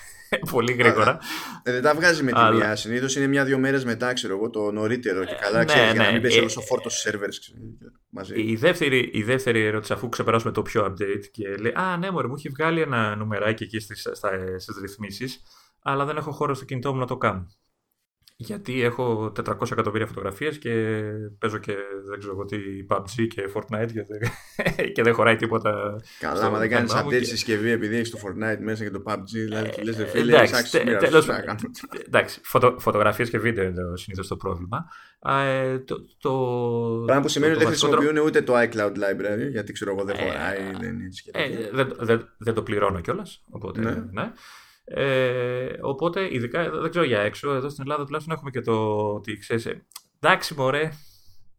[0.50, 1.18] πολύ γρήγορα.
[1.62, 2.56] Ε, δεν τα βγάζει με τη Αλλά...
[2.56, 2.76] μία.
[2.76, 6.12] Συνήθως είναι μια-δύο μέρες μετά, ξέρω εγώ, το νωρίτερο και καλά, ξέρεις, ναι, για να
[6.12, 7.28] μην πέσει όλος ο φόρτος στι σερβέρ
[8.08, 8.42] μαζί.
[8.42, 12.26] Η δεύτερη, η δεύτερη ερώτηση, αφού ξεπεράσουμε το πιο update και λέει Α, ναι, μωρέ,
[12.28, 15.42] μου έχει βγάλει ένα νουμεράκι εκεί στις ρυθμίσεις,
[15.82, 17.46] αλλά δεν έχω χώρο στο κινητό μου να το κάνω.
[18.36, 21.02] Γιατί έχω 400 εκατομμύρια φωτογραφίες και
[21.38, 21.72] παίζω και
[22.08, 22.56] δεν ξέρω εγώ τι
[22.88, 24.20] PUBG και Fortnite και δεν,
[24.94, 26.00] και δεν χωράει τίποτα.
[26.18, 27.24] Καλά, μα δεν κάνεις update και...
[27.24, 29.30] συσκευή επειδή έχεις το Fortnite μέσα και το PUBG.
[29.30, 31.28] Δηλαδή, ε, λες, δε φίλε, εντάξει, τέλος,
[32.06, 34.86] εντάξει φωτο, φωτογραφίες και βίντεο είναι συνήθως το πρόβλημα.
[35.26, 36.32] Ε, το, το,
[37.04, 40.22] Πράγμα που σημαίνει ότι δεν χρησιμοποιούν ούτε το iCloud Library, γιατί ξέρω εγώ δεν ε,
[40.22, 40.58] χωράει.
[41.32, 43.42] Ε, δεν, δεν, δεν το πληρώνω κιόλας.
[43.50, 44.32] Οπότε, ναι.
[44.84, 45.02] Ναι.
[45.02, 49.36] Ε, οπότε, ειδικά, δεν ξέρω για έξω, εδώ στην Ελλάδα τουλάχιστον έχουμε και το ότι
[49.36, 49.86] ξέρεις, ε,
[50.20, 50.88] εντάξει μωρέ,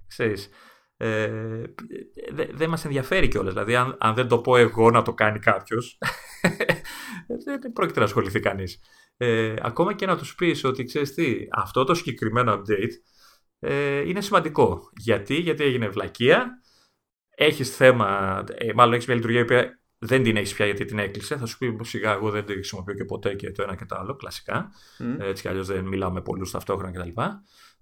[0.08, 0.50] ξέρεις,
[0.98, 1.64] ε,
[2.32, 3.54] δεν δε μας ενδιαφέρει κιόλας.
[3.54, 5.98] Δηλαδή, αν, αν δεν το πω εγώ να το κάνει κάποιος,
[7.46, 8.80] δεν πρόκειται να ασχοληθεί κανείς.
[9.18, 12.92] Ε, ακόμα και να τους πεις ότι, ξέρεις τι, αυτό το συγκεκριμένο update
[13.60, 14.90] ε, είναι σημαντικό.
[14.98, 16.62] Γιατί, γιατί έγινε βλακεία,
[17.36, 19.46] έχεις θέμα, ε, μάλλον έχεις μια λειτουργία ή
[20.06, 21.38] δεν την έχεις πια γιατί την έκλεισε.
[21.38, 23.96] Θα σου πει σιγά, εγώ δεν τη χρησιμοποιώ και ποτέ και το ένα και το
[24.00, 24.72] άλλο, κλασικά.
[25.00, 25.20] Mm.
[25.20, 27.22] Έτσι κι αλλιώς δεν μιλάω με πολλούς ταυτόχρονα κτλ.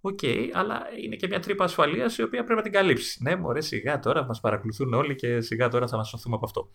[0.05, 3.19] Οκ, okay, αλλά είναι και μια τρύπα ασφαλείας η οποία πρέπει να την καλύψεις.
[3.19, 6.71] Ναι, μωρέ, σιγά τώρα μας παρακολουθούν όλοι και σιγά τώρα θα μας σωθούμε από αυτό.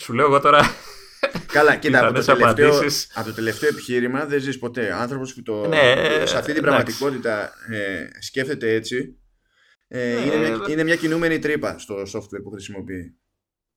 [0.00, 0.60] Σου λέω εγώ τώρα.
[1.46, 2.80] Καλά, κοίτα, από το, τελευταίο,
[3.14, 4.92] από το τελευταίο επιχείρημα δεν ζεις ποτέ.
[4.92, 9.18] Άνθρωπος που το, ναι, σε αυτή την πραγματικότητα ε, σκέφτεται έτσι.
[9.88, 13.18] Ε, ναι, είναι, μια, ε, είναι μια κινούμενη τρύπα στο software που χρησιμοποιεί.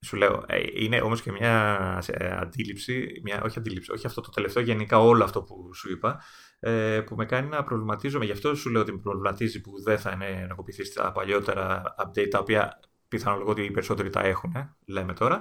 [0.04, 4.30] Σου λέω, ε, είναι όμως και μια ε, αντίληψη, μια, όχι αντίληψη, όχι αυτό το
[4.30, 6.22] τελευταίο, γενικά όλο αυτό που σου είπα,
[6.60, 8.24] ε, που με κάνει να προβληματίζομαι.
[8.24, 12.28] Γι' αυτό σου λέω ότι με προβληματίζει που δεν θα είναι ενεργοποιηθεί στα παλιότερα update,
[12.30, 15.40] τα οποία πιθανολογώ ότι οι περισσότεροι τα έχουν, λέμε τώρα,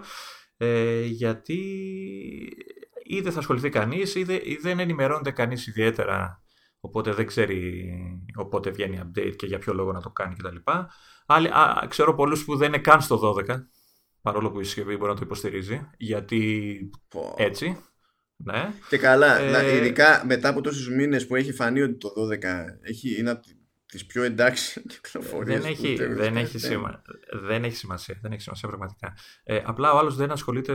[1.05, 1.59] γιατί
[3.03, 4.23] ή δεν θα ασχοληθεί κανείς ή,
[4.61, 6.43] δεν ενημερώνεται κανείς ιδιαίτερα
[6.79, 7.85] οπότε δεν ξέρει
[8.35, 10.55] οπότε βγαίνει update και για ποιο λόγο να το κάνει κτλ.
[11.25, 11.49] Άλλοι,
[11.87, 13.57] ξέρω πολλούς που δεν είναι καν στο 12
[14.23, 16.89] παρόλο που η συσκευή μπορεί να το υποστηρίζει, γιατί
[17.35, 17.77] έτσι.
[18.35, 18.73] Ναι.
[18.89, 19.75] Και καλά, ε...
[19.75, 22.37] ειδικά μετά από τόσους μήνες που έχει φανεί ότι το 12
[22.81, 23.41] έχει, είναι από
[23.85, 25.61] τις πιο εντάξει κυκλοφορίες.
[25.61, 27.01] Δεν έχει, δεν, έχει σημα...
[27.31, 29.13] δεν έχει σημασία, δεν έχει σημασία πραγματικά.
[29.43, 30.73] Ε, απλά ο άλλος δεν ασχολείται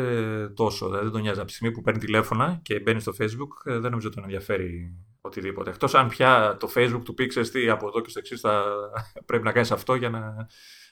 [0.55, 1.39] τόσο, δηλαδή δεν τον νοιάζει.
[1.39, 4.25] Από τη στιγμή που παίρνει τηλέφωνα και μπαίνει στο facebook, ε, δεν νομίζω ότι τον
[4.25, 5.71] ενδιαφέρει οτιδήποτε.
[5.71, 8.65] Εκτός αν πια το facebook του πει, τι από εδώ και στο εξής θα
[9.27, 10.47] πρέπει να κάνεις αυτό για να,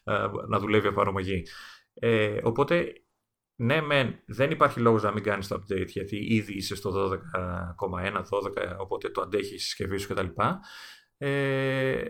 [0.05, 1.47] ε, να δουλεύει εφαρμογή.
[1.99, 2.93] Ε, οπότε,
[3.57, 8.17] ναι, μεν, δεν υπάρχει λόγος να μην κάνεις το update γιατί ήδη είσαι στο 12,1,
[8.17, 10.27] 12, οπότε το αντέχεις η συσκευή σου κτλ.
[11.17, 12.05] Ε,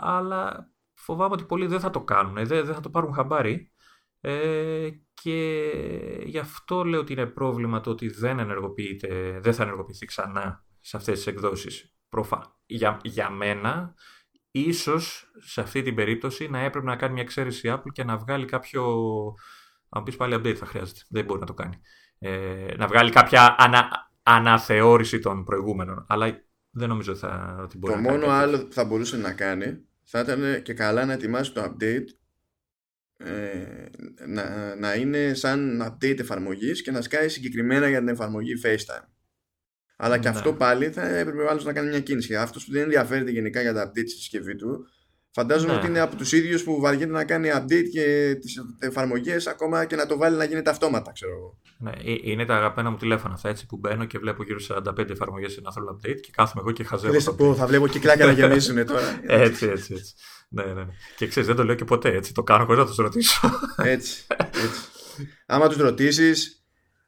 [0.00, 3.72] αλλά φοβάμαι ότι πολλοί δεν θα το κάνουν, δεν, δεν θα το πάρουν χαμπάρι.
[4.20, 5.70] Ε, και
[6.24, 10.96] γι' αυτό λέω ότι είναι πρόβλημα το ότι δεν ενεργοποιείται, δεν θα ενεργοποιηθεί ξανά σε
[10.96, 11.94] αυτές τις εκδόσεις.
[12.08, 12.58] Προφα...
[12.66, 13.94] Για, για μένα
[14.54, 18.44] ίσως σε αυτή την περίπτωση να έπρεπε να κάνει μια εξαίρεση Apple και να βγάλει
[18.44, 18.84] κάποιο.
[19.88, 21.00] Αν πεις πάλι update θα χρειάζεται.
[21.08, 21.80] Δεν μπορεί να το κάνει.
[22.18, 26.04] Ε, να βγάλει κάποια ανα, αναθεώρηση των προηγούμενων.
[26.08, 28.20] Αλλά δεν νομίζω ότι θα, ότι μπορεί το να κάνει.
[28.20, 31.62] Το μόνο άλλο που θα μπορούσε να κάνει θα ήταν και καλά να ετοιμάσει το
[31.64, 32.06] update
[33.16, 33.86] ε,
[34.26, 39.13] να, να είναι σαν update εφαρμογής και να σκάει συγκεκριμένα για την εφαρμογή FaceTime.
[39.96, 40.36] Αλλά και ναι.
[40.36, 42.36] αυτό πάλι θα έπρεπε ο άλλος να κάνει μια κίνηση.
[42.36, 44.86] Αυτός που δεν ενδιαφέρεται γενικά για τα update στη συσκευή του,
[45.30, 45.78] φαντάζομαι ναι.
[45.78, 49.96] ότι είναι από τους ίδιους που βαριέται να κάνει update και τις εφαρμογές ακόμα και
[49.96, 51.58] να το βάλει να γίνεται αυτόματα, ξέρω εγώ.
[51.78, 54.74] Ναι, ε, είναι τα αγαπημένα μου τηλέφωνα αυτά έτσι που μπαίνω και βλέπω γύρω σε
[54.86, 57.32] 45 εφαρμογές σε ένα θέλω update και κάθομαι εγώ και χαζεύω.
[57.32, 59.20] Πω, θα βλέπω κυκλάκια να γεμίσουν τώρα.
[59.26, 60.14] έτσι, έτσι, έτσι.
[60.48, 60.86] Ναι, ναι, ναι.
[61.16, 62.32] Και ξέρεις, δεν το λέω και ποτέ έτσι.
[62.32, 63.50] Το κάνω χωρίς να τους ρωτήσω.
[63.76, 64.26] έτσι.
[64.28, 64.88] έτσι.
[65.46, 66.63] Άμα τους ρωτήσεις,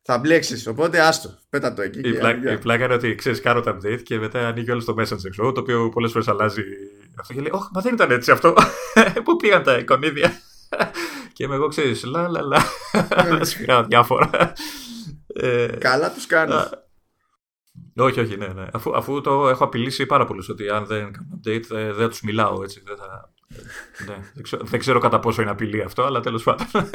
[0.08, 1.30] Θα μπλέξεις, οπότε άστο.
[1.50, 1.98] Πέτα το εκεί.
[1.98, 4.94] Η, πλάκα, η πλάκα είναι ότι ξέρεις, κάνω το update και μετά ανοίγει όλο το
[4.98, 6.62] Messenger, το οποίο πολλές φορές αλλάζει
[7.20, 8.54] αυτό και λέει: Όχι, μα δεν ήταν έτσι αυτό.
[9.24, 10.32] Πού πήγαν τα εικονίδια;
[11.32, 12.60] και είμαι εγώ, ξέρεις, λα λα λα.
[13.44, 14.52] Σφυράω διάφορα.
[15.26, 16.70] Ε, Καλά τους κάνεις.
[17.96, 18.66] Όχι, όχι, ναι, ναι.
[18.72, 22.20] Αφού, αφού το έχω απειλήσει πάρα πολλούς ότι αν δεν κάνω update δεν, δεν τους
[22.20, 22.82] μιλάω έτσι.
[22.84, 23.32] Δεν, θα...
[24.06, 26.66] ναι, δεν, ξέρω, δεν, ξέρω, κατά πόσο είναι απειλή αυτό, αλλά τέλος πάντων.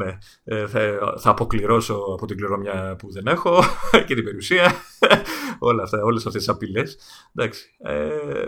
[0.00, 0.80] ναι, ε, θα,
[1.18, 3.62] θα αποκληρώσω από την κληρονομιά που δεν έχω
[4.06, 4.74] και την περιουσία.
[5.58, 6.98] Όλα αυτά, όλες αυτές τις απειλές.
[7.34, 7.76] Εντάξει.
[7.78, 8.46] Ε,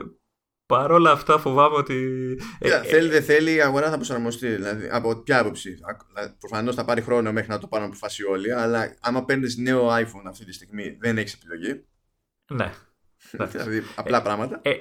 [0.66, 1.94] Παρ' όλα αυτά φοβάμαι ότι.
[2.58, 4.48] Ε, ε, θέλει δεν θέλει, η αγορά θα προσαρμοστεί.
[4.48, 5.70] Δηλαδή, από ποια άποψη.
[5.70, 9.88] Δηλαδή, Προφανώς θα πάρει χρόνο μέχρι να το πάρουν αποφάσει όλοι, αλλά άμα παίρνεις νέο
[9.88, 11.84] iPhone αυτή τη στιγμή, δεν έχεις επιλογή.
[12.50, 12.72] Ναι.
[13.52, 14.60] Δηλαδή, απλά πράγματα.
[14.62, 14.80] Ε, ε,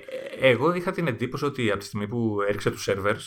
[0.50, 3.22] εγώ είχα την εντύπωση ότι από τη στιγμή που έριξε τους servers,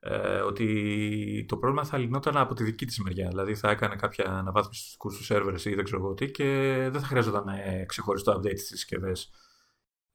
[0.00, 3.28] ε, ότι το πρόβλημα θα λυνόταν από τη δική της μεριά.
[3.28, 6.44] Δηλαδή θα έκανε κάποια αναβάθμιση στους του servers ή δεν ξέρω εγώ τι και
[6.92, 7.46] δεν θα χρειαζόταν
[7.86, 9.30] ξεχωριστό update στις συσκευές.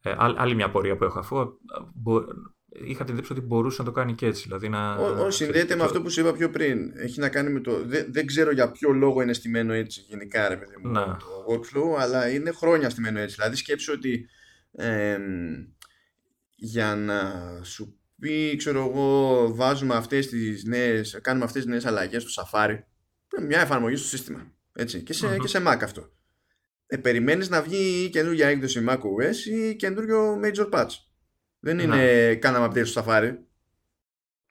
[0.05, 1.57] Ε, άλλη μια πορεία που έχω αφού
[2.83, 4.43] είχα την εντύπωση ότι μπορούσε να το κάνει και έτσι.
[4.43, 4.95] Δηλαδή να...
[4.95, 6.91] Ο, συνδέεται με αυτό που σου είπα πιο πριν.
[6.95, 7.83] Έχει να κάνει με το.
[7.85, 11.99] Δεν, δεν ξέρω για ποιο λόγο είναι στημένο έτσι γενικά, ρε παιδί μου, το workflow,
[11.99, 13.35] αλλά είναι χρόνια στημένο έτσι.
[13.35, 14.29] Δηλαδή σκέψου ότι
[14.71, 15.17] ε,
[16.55, 17.33] για να
[17.63, 22.77] σου πει, ξέρω εγώ, βάζουμε αυτές τις νέες, κάνουμε αυτές τις νέες αλλαγές στο Safari,
[23.47, 24.51] μια εφαρμογή στο σύστημα.
[24.73, 26.09] Έτσι, και, σε, και σε Mac αυτό
[26.87, 30.89] ε, περιμένεις να βγει η καινούργια έκδοση macOS ή καινούριο major patch.
[31.65, 32.35] Δεν είναι ναι.
[32.35, 33.31] κάναμε update στο Safari.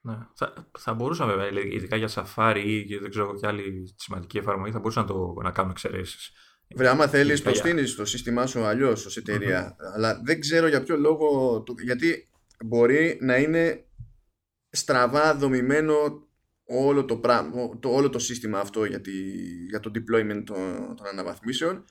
[0.01, 0.17] Ναι.
[0.35, 4.79] Θα, θα μπορούσαμε βέβαια, ειδικά για Safari ή δεν ξέρω και άλλη σημαντική εφαρμογή, θα
[4.79, 6.31] μπορούσαν να, το, να κάνουν εξαιρέσεις.
[6.75, 10.83] Βέβαια, άμα θέλεις, το στείνεις το σύστημά σου αλλιώς ως εταιρεια Αλλά δεν ξέρω για
[10.83, 11.63] ποιο λόγο.
[11.83, 12.29] Γιατί
[12.65, 13.85] μπορεί να είναι
[14.69, 15.95] στραβά δομημένο
[16.65, 17.19] όλο το,
[17.79, 19.01] το, όλο το σύστημα αυτό για,
[19.69, 21.85] για το deployment των, των αναβαθμίσεων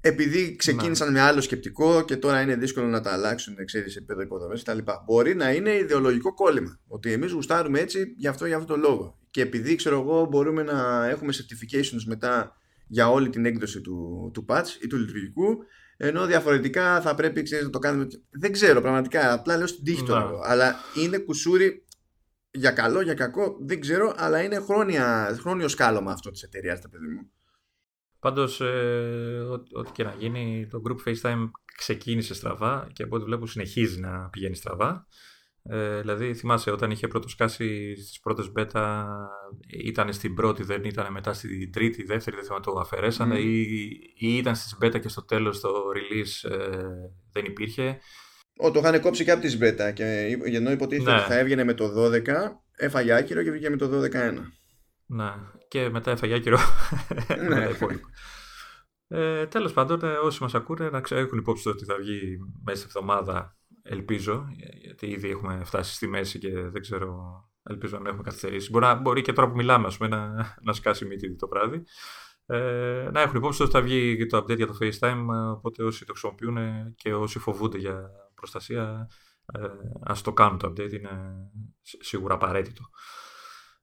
[0.00, 1.12] επειδή ξεκίνησαν ναι.
[1.12, 4.78] με άλλο σκεπτικό και τώρα είναι δύσκολο να τα αλλάξουν, ξέρεις, σε επίπεδο υποδομές κτλ.
[5.04, 6.80] Μπορεί να είναι ιδεολογικό κόλλημα.
[6.86, 9.18] Ότι εμείς γουστάρουμε έτσι γι' αυτό, για αυτό το λόγο.
[9.30, 14.44] Και επειδή ξέρω εγώ, μπορούμε να έχουμε certifications μετά για όλη την έκδοση του, του
[14.48, 15.58] patch ή του λειτουργικού,
[15.96, 18.06] ενώ διαφορετικά θα πρέπει ξέρεις, να το κάνουμε.
[18.30, 19.32] Δεν ξέρω πραγματικά.
[19.32, 20.24] Απλά λέω στην τύχη το ναι.
[20.44, 21.84] Αλλά είναι κουσούρι
[22.50, 27.06] για καλό, για κακό, δεν ξέρω, αλλά είναι χρόνια, χρόνιο σκάλωμα αυτό της εταιρείας, παιδί
[27.06, 27.30] μου.
[28.20, 33.46] Πάντως, ε, ό,τι και να γίνει, το group FaceTime ξεκίνησε στραβά και από ό,τι βλέπω
[33.46, 35.06] συνεχίζει να πηγαίνει στραβά.
[35.62, 39.04] Ε, δηλαδή, θυμάσαι, όταν είχε πρώτο σκάσει στις πρώτες beta,
[39.84, 43.44] ήταν στην πρώτη, δεν ήταν μετά στην τρίτη, δεύτερη, δεν θυμάμαι, το αφαιρέσανε, mm.
[43.44, 43.60] ή,
[44.14, 46.56] ή, ήταν στις beta και στο τέλος το release ε,
[47.32, 47.98] δεν υπήρχε.
[48.56, 51.16] Ω, το είχαν κόψει και από τις beta και ενώ υποτίθεται ναι.
[51.16, 52.22] ότι θα έβγαινε με το 12,
[52.76, 54.08] έφαγε άκυρο και βγήκε με το 12-1.
[55.06, 55.32] Ναι,
[55.70, 56.58] και μετά έφαγε άκυρο.
[57.48, 57.68] ναι.
[59.08, 62.86] ε, τέλος πάντων, ε, όσοι μας ακούνε να έχουν υπόψη ότι θα βγει μέσα στη
[62.86, 64.46] εβδομάδα, ελπίζω,
[64.82, 67.18] γιατί ήδη έχουμε φτάσει στη μέση και δεν ξέρω,
[67.62, 68.70] ελπίζω να έχουμε καθυστερήσει.
[68.70, 71.82] Μπορεί, μπορεί και τώρα που μιλάμε, ας πούμε, να, να σκάσει μύτη το βράδυ.
[72.46, 75.24] Ε, να έχουν υπόψη ότι θα βγει το update για το FaceTime,
[75.56, 76.58] οπότε όσοι το χρησιμοποιούν
[76.94, 79.08] και όσοι φοβούνται για προστασία,
[79.52, 79.68] ε,
[80.02, 81.10] ας το κάνουν το update, είναι
[81.82, 82.82] σίγουρα απαραίτητο.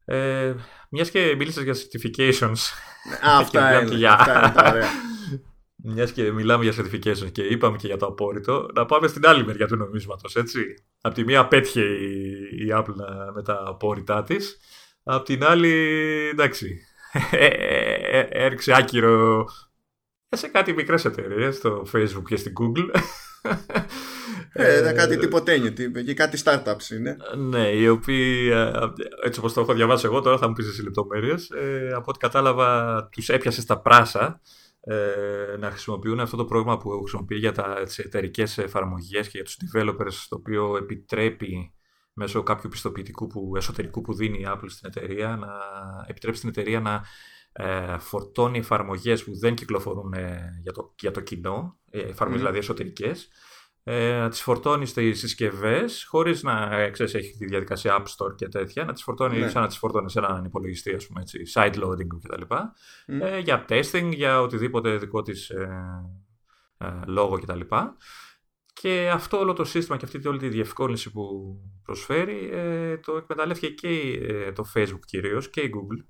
[0.10, 0.56] Ε,
[0.90, 2.58] Μιας και μίλησες για certifications.
[3.40, 3.96] Αυτά είναι.
[3.96, 4.14] Για...
[4.14, 4.86] Αυτά είναι
[5.84, 9.46] Μιας και μιλάμε για certifications και είπαμε και για το απόρριτο, να πάμε στην άλλη
[9.46, 10.60] μεριά του νομίσματος, έτσι.
[11.02, 12.94] Απ' τη μία πέτυχε η, Apple
[13.34, 14.58] με τα απόρριτά της.
[15.04, 15.72] Απ' την άλλη,
[16.32, 16.80] εντάξει,
[17.32, 19.48] ε, ε, ε, έριξε άκυρο
[20.30, 22.90] σε κάτι μικρές εταιρείες στο Facebook και στην Google
[24.54, 25.72] ε, ε, κάτι τυποτένιο
[26.06, 27.18] και κάτι startups είναι.
[27.38, 28.72] Ναι, οι οποίοι, ε,
[29.26, 32.20] έτσι όπως το έχω διαβάσει εγώ τώρα θα μου πεις εσύ λεπτομέρειες, ε, από ό,τι
[32.20, 34.42] κατάλαβα τους έπιασες στα πράσα
[34.90, 39.44] ε, να χρησιμοποιούν αυτό το πρόγραμμα που χρησιμοποιεί για τα, τις εταιρικές εφαρμογές και για
[39.44, 41.74] τους developers το οποίο επιτρέπει
[42.14, 45.48] μέσω κάποιου πιστοποιητικού που, εσωτερικού που δίνει η Apple στην εταιρεία να
[46.08, 47.04] επιτρέψει στην εταιρεία να
[47.60, 52.58] ε, φορτώνει εφαρμογές που δεν κυκλοφορούν ε, για, το, για το κοινό, ε, εφαρμογές δηλαδή
[52.58, 53.30] εσωτερικές,
[53.90, 58.36] ε, να τις φορτώνει στις συσκευές, χωρίς να ε, ξέρεις, έχει τη διαδικασία App Store
[58.36, 59.50] και τέτοια, να τις φορτώνει ναι.
[59.50, 62.56] σαν να τις φορτώνει σε έναν υπολογιστή, ας πούμε έτσι, side loading κτλ.
[63.06, 65.70] Ε, για testing, για οτιδήποτε δικό της ε,
[66.78, 67.60] ε, λόγο κτλ.
[68.74, 73.74] Και αυτό όλο το σύστημα και αυτή όλη τη διευκόλυνση που προσφέρει ε, το εκμεταλλεύτηκε
[73.74, 76.06] και το Facebook κυρίως και η Google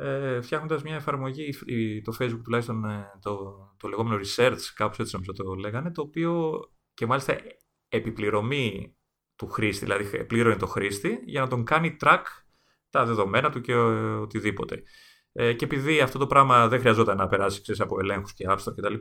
[0.00, 1.54] ε, φτιάχνοντας μια εφαρμογή,
[2.04, 6.60] το Facebook τουλάχιστον ε, το, το λεγόμενο research, κάπως έτσι νομίζω το λέγανε, το οποίο
[6.94, 7.36] και μάλιστα
[7.88, 8.96] επιπληρωμή
[9.36, 12.22] του χρήστη, δηλαδή πλήρωνε το χρήστη για να τον κάνει track
[12.90, 14.82] τα δεδομένα του και οτιδήποτε.
[15.32, 18.56] Ε, και επειδή αυτό το πράγμα δεν χρειαζόταν να περάσει ξέρεις, από ελέγχους και App
[18.56, 18.94] Store κτλ.,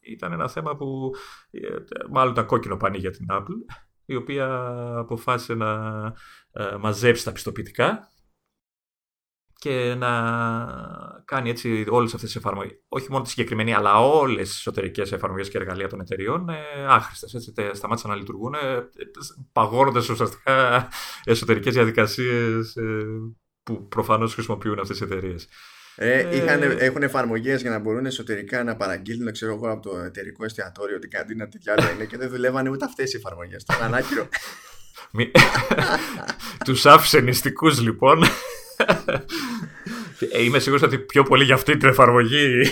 [0.00, 1.10] ήταν ένα θέμα που
[1.50, 1.68] ε,
[2.10, 3.74] μάλλον ήταν κόκκινο πανί για την Apple,
[4.04, 5.96] η οποία αποφάσισε να
[6.52, 8.08] ε, μαζέψει τα πιστοποιητικά
[9.60, 10.10] και να
[11.24, 15.48] κάνει έτσι όλες αυτές τις εφαρμογές, όχι μόνο τη συγκεκριμένη, αλλά όλες τις εσωτερικές εφαρμογές
[15.48, 16.54] και εργαλεία των εταιριών ε,
[16.88, 17.34] άχρηστες.
[17.34, 18.88] Έτσι, σταμάτησαν να λειτουργούν, ε,
[19.52, 20.88] παγώνοντας ουσιαστικά
[21.24, 23.04] εσωτερικές διαδικασίες ε,
[23.62, 25.48] που προφανώς χρησιμοποιούν αυτές οι εταιρείες.
[25.96, 30.44] Ε, είχαν, έχουν εφαρμογές για να μπορούν εσωτερικά να παραγγείλουν ξέρω εγώ, από το εταιρικό
[30.44, 33.64] εστιατόριο ότι κάτι να διάλογο είναι και δεν δουλεύανε ούτε αυτές οι εφαρμογές.
[33.64, 34.28] Το ανάκυρο.
[36.64, 38.22] Τους άφησε νηστικούς λοιπόν
[40.32, 42.62] ε, είμαι σίγουρος ότι πιο πολύ για αυτή την εφαρμογή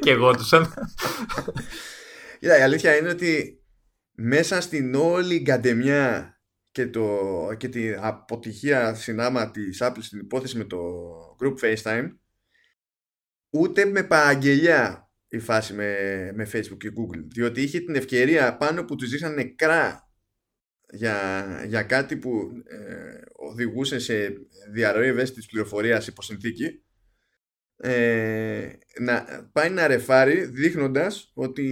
[0.00, 0.52] και εγώ τους.
[2.38, 3.60] Κοίτα, η αλήθεια είναι ότι
[4.12, 6.36] μέσα στην όλη γκαντεμιά
[6.72, 7.18] και, το,
[7.56, 10.78] και την αποτυχία συνάμα της Apple στην υπόθεση με το
[11.40, 12.08] group FaceTime
[13.50, 15.96] ούτε με παραγγελιά η φάση με,
[16.34, 20.05] με Facebook και Google διότι είχε την ευκαιρία πάνω που τους ζήσαν νεκρά
[20.90, 24.32] για, για κάτι που ε, οδηγούσε σε
[24.72, 26.80] διαρροή ευαίσθητης πληροφορίας υπό συνθήκη
[27.76, 28.70] ε,
[29.00, 31.66] να πάει να ρεφάρει δείχνοντας ότι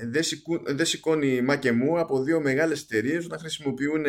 [0.00, 4.04] ε, δεν, σηκώ, δεν σηκώνει μα και μου από δύο μεγάλες εταιρείες να χρησιμοποιούν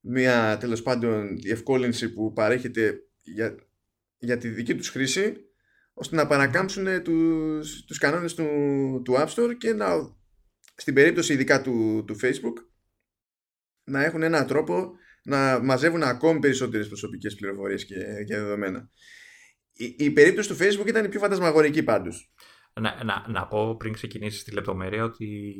[0.00, 3.54] μια τέλος πάντων διευκόλυνση που παρέχεται για,
[4.18, 5.36] για τη δική τους χρήση
[5.92, 8.46] ώστε να παρακάμψουν τους, τους κανόνες του,
[9.04, 9.86] του App Store και να,
[10.74, 12.67] στην περίπτωση ειδικά του, του Facebook
[13.88, 17.94] να έχουν έναν τρόπο να μαζεύουν ακόμη περισσότερες προσωπικές πληροφορίες και,
[18.26, 18.90] και δεδομένα.
[19.72, 22.32] Η, η περίπτωση του Facebook ήταν η πιο φαντασμαγορική πάντως.
[22.80, 25.54] Να, να, να πω πριν ξεκινήσεις τη λεπτομέρεια ότι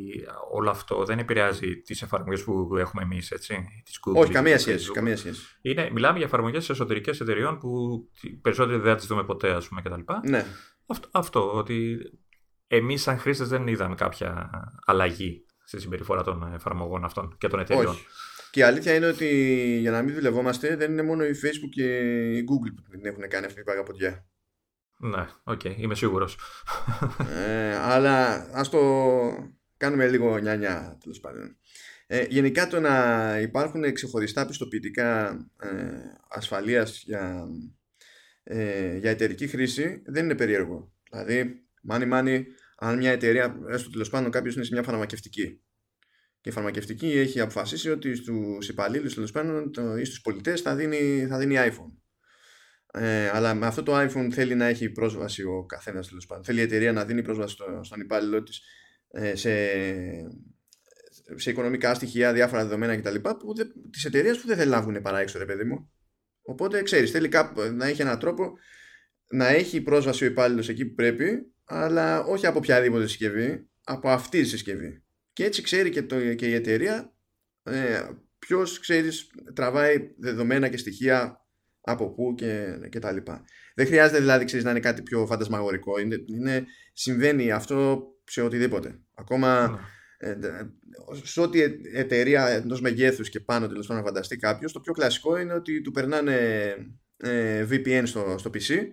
[0.52, 3.66] όλο αυτό δεν επηρεάζει τις εφαρμογές που έχουμε εμείς, έτσι.
[3.84, 5.42] Τις Google, Όχι, καμία σχέση, καμία σχέση.
[5.60, 7.68] Είναι, μιλάμε για εφαρμογές εσωτερικές εταιρεών που
[8.40, 10.00] περισσότεροι δεν θα τις δούμε ποτέ, ας πούμε, κτλ.
[10.28, 10.46] Ναι.
[10.86, 11.98] Αυτό, αυτό ότι
[12.66, 14.50] εμείς, σαν χρήστες, δεν είδαμε κάποια
[14.84, 17.87] αλλαγή στη συμπεριφορά των εφαρμογών αυτών και των εταιριών.
[17.87, 18.07] Όχι.
[18.50, 19.26] Και η αλήθεια είναι ότι
[19.81, 21.98] για να μην δουλευόμαστε δεν είναι μόνο η Facebook και
[22.37, 24.26] η Google που την έχουν κάνει αυτή την παγαποντιά.
[24.98, 26.38] Ναι, οκ, okay, είμαι σίγουρος.
[27.35, 28.81] Ε, αλλά ας το
[29.76, 31.57] κάνουμε λίγο νιάνια τέλος πάντων.
[32.07, 35.28] Ε, γενικά το να υπάρχουν ξεχωριστά πιστοποιητικά
[35.61, 35.68] ε,
[36.28, 37.46] ασφαλείας για,
[38.42, 40.92] ε, για εταιρική χρήση δεν είναι περίεργο.
[41.11, 42.42] Δηλαδή, money money,
[42.80, 45.60] αν μια εταιρεία, έστω τέλος πάντων κάποιος είναι σε μια φαρμακευτική
[46.40, 51.26] και η φαρμακευτική έχει αποφασίσει ότι στους υπαλλήλους τέλος πάντων ή στους πολιτές θα δίνει,
[51.28, 51.92] θα δίνει iPhone.
[52.92, 56.44] Ε, αλλά με αυτό το iPhone θέλει να έχει πρόσβαση ο καθένας τέλος πάντων.
[56.44, 58.60] Θέλει η εταιρεία να δίνει πρόσβαση στο, στον υπάλληλο της
[59.10, 59.50] ε, σε,
[61.34, 63.14] σε οικονομικά στοιχεία, διάφορα δεδομένα κτλ.
[63.90, 65.90] Της εταιρείας που δεν θέλει να βγουν παρά έξω, ρε παιδί μου.
[66.42, 68.52] Οπότε ξέρεις, θέλει κάπου, να έχει έναν τρόπο
[69.30, 74.40] να έχει πρόσβαση ο υπάλληλος εκεί που πρέπει αλλά όχι από οποιαδήποτε συσκευή, από αυτή
[74.40, 75.02] τη συσκευή.
[75.33, 77.12] Και έτσι ξέρει και, το, και η εταιρεία
[77.62, 78.02] ε,
[78.38, 78.81] ποιος
[79.54, 81.46] τραβάει δεδομένα και στοιχεία
[81.81, 83.44] από πού και, και τα λοιπά.
[83.74, 85.98] Δεν χρειάζεται δηλαδή ξέρεις, να είναι κάτι πιο φαντασμαγορικό.
[85.98, 89.00] Είναι, είναι, συμβαίνει αυτό σε οτιδήποτε.
[89.14, 89.68] Ακόμα
[90.20, 90.28] ναι.
[90.31, 90.37] ε,
[91.22, 95.38] σε ό,τι εταιρεία ενό μεγέθους και πάνω τέλος πάντων να φανταστεί κάποιος, το πιο κλασικό
[95.38, 96.37] είναι ότι του περνάνε
[97.16, 98.88] ε, VPN στο, στο PC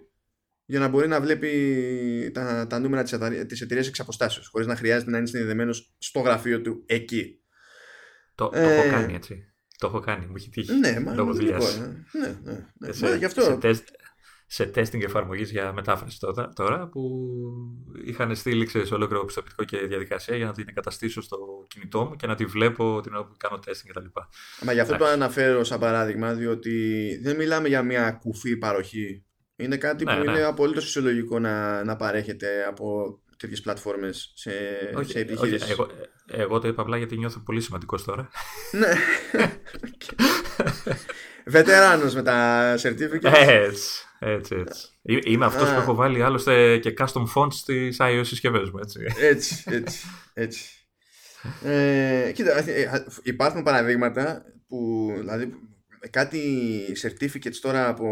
[0.66, 3.04] για να μπορεί να βλέπει τα, τα νούμερα
[3.48, 7.40] της, εταιρείας εξ αποστάσεως χωρίς να χρειάζεται να είναι συνδεδεμένος στο γραφείο του εκεί.
[8.36, 9.54] Το, ε, το έχω κάνει έτσι.
[9.78, 10.74] Το έχω κάνει, μου έχει τύχει.
[10.74, 12.66] Ναι, μα λόγω Ναι, ναι, ναι.
[12.74, 12.92] ναι.
[12.92, 13.42] Σε, γι αυτό.
[13.42, 13.88] Σε, τεστ,
[14.48, 17.02] σε testing εφαρμογής για μετάφραση τώρα, τώρα που
[18.06, 22.28] είχαν στείλει σε ολόκληρο πιστοποιητικό και διαδικασία για να την εγκαταστήσω στο κινητό μου και
[22.28, 24.06] να τη βλέπω την ώρα που κάνω testing κτλ.
[24.62, 29.78] Μα γι' αυτό το αναφέρω σαν παράδειγμα, διότι δεν μιλάμε για μια κουφή παροχή είναι
[29.78, 30.32] κάτι ναι, που ναι.
[30.32, 34.52] είναι απολύτως φυσιολογικό να, να παρέχεται από τέτοιες πλατφόρμες σε,
[34.96, 35.72] όχι, σε επιχειρήσει.
[35.72, 35.88] Εγώ,
[36.28, 38.30] εγώ το είπα απλά γιατί νιώθω πολύ σημαντικός τώρα.
[38.72, 38.94] ναι.
[41.48, 43.34] Βετεράνος με τα certificates.
[43.34, 44.88] Έτσι, έτσι, έτσι.
[45.02, 48.80] Είμαι αυτός που έχω βάλει άλλωστε και custom fonts στις iOS συσκευές μου.
[48.80, 50.06] Έτσι, έτσι, έτσι.
[50.34, 50.70] έτσι.
[51.64, 55.54] ε, κοίτα, ε, ε, υπάρχουν παραδείγματα που δηλαδή
[56.10, 56.42] κάτι
[57.02, 58.08] certificates τώρα από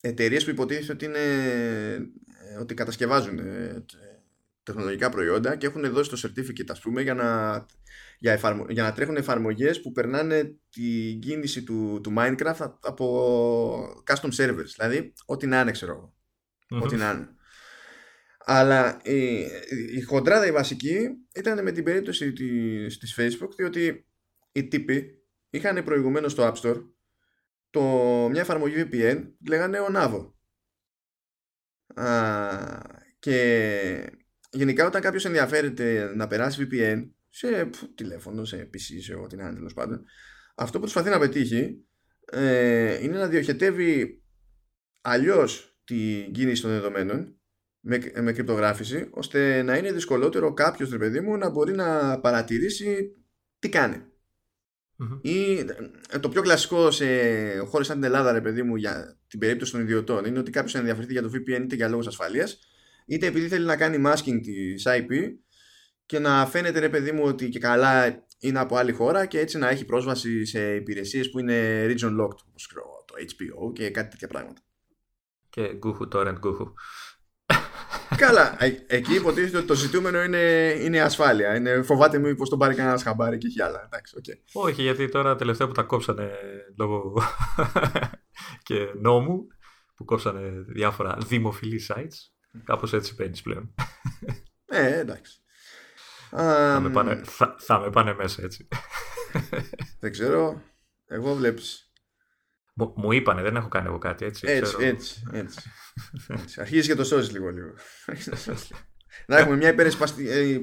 [0.00, 1.18] εταιρείες που υποτίθεται ότι, είναι,
[2.50, 3.84] ε, ότι κατασκευάζουν ε,
[4.62, 7.56] τεχνολογικά προϊόντα και έχουν δώσει το certificate ας πούμε για να,
[8.18, 14.30] για, εφαρμο, για να τρέχουν εφαρμογές που περνάνε την κίνηση του, του Minecraft από custom
[14.36, 14.70] servers.
[14.76, 16.14] Δηλαδή ό,τι να είναι ξέρω
[16.68, 17.28] ό,τι να είναι.
[18.38, 19.46] Αλλά η,
[19.94, 24.06] η χοντράδα η βασική ήταν με την περίπτωση της, της Facebook διότι
[24.52, 25.10] οι τύποι
[25.50, 26.82] είχαν προηγουμένως στο App Store
[27.76, 30.32] το, μια εφαρμογή VPN λέγανε ο Navo.
[33.18, 34.10] και
[34.50, 39.74] γενικά όταν κάποιος ενδιαφέρεται να περάσει VPN σε τηλέφωνο, σε PC, σε ό,τι είναι τέλος
[39.74, 40.04] πάντων,
[40.54, 41.84] αυτό που προσπαθεί να πετύχει
[42.24, 44.22] ε, είναι να διοχετεύει
[45.00, 47.40] αλλιώς την κίνηση των δεδομένων
[47.80, 53.16] με, με κρυπτογράφηση ώστε να είναι δυσκολότερο κάποιος ρε παιδί μου να μπορεί να παρατηρήσει
[53.58, 54.02] τι κάνει.
[55.20, 55.58] Ή
[56.10, 57.06] ε, το πιο κλασικό σε
[57.58, 60.74] χώρες σαν την Ελλάδα, ρε παιδί μου, για την περίπτωση των ιδιωτών είναι ότι κάποιος
[60.74, 62.58] ενδιαφερθεί για το VPN είτε για λόγους ασφαλείας,
[63.06, 65.10] είτε επειδή θέλει να κάνει masking της IP
[66.06, 69.58] και να φαίνεται, ρε παιδί μου, ότι και καλά είναι από άλλη χώρα και έτσι
[69.58, 72.68] να έχει πρόσβαση σε υπηρεσίες που είναι region locked, όπως
[73.04, 74.60] το HBO και κάτι τέτοια πράγματα.
[75.50, 76.72] Και Google, torrent Google.
[78.16, 81.56] Καλά, ε, εκεί υποτίθεται ότι το ζητούμενο είναι, είναι ασφάλεια.
[81.56, 83.82] Είναι, φοβάται μου πω τον πάρει κανένας χαμπάρι και έχει άλλα.
[83.84, 84.40] Εντάξει, okay.
[84.52, 86.30] Όχι, γιατί τώρα τελευταία που τα κόψανε
[86.78, 87.22] λόγω
[88.68, 89.46] και νόμου,
[89.94, 93.74] που κόψανε διάφορα δημοφιλή sites, κάπως έτσι παίρνει πλέον.
[94.66, 95.40] Ε, εντάξει.
[96.30, 98.68] Θα με, πάνε, θα, θα με πάνε μέσα έτσι.
[100.00, 100.62] Δεν ξέρω.
[101.06, 101.85] Εγώ βλέπεις
[102.76, 104.46] μου είπανε, δεν έχω κάνει εγώ κάτι έτσι.
[104.48, 104.88] Έτσι, ξέρω.
[104.88, 105.70] έτσι, έτσι.
[106.28, 106.60] έτσι.
[106.60, 107.74] Αρχίζεις και το σώζεις λίγο λίγο.
[109.26, 109.74] Να έχουμε μια
[110.18, 110.60] ε,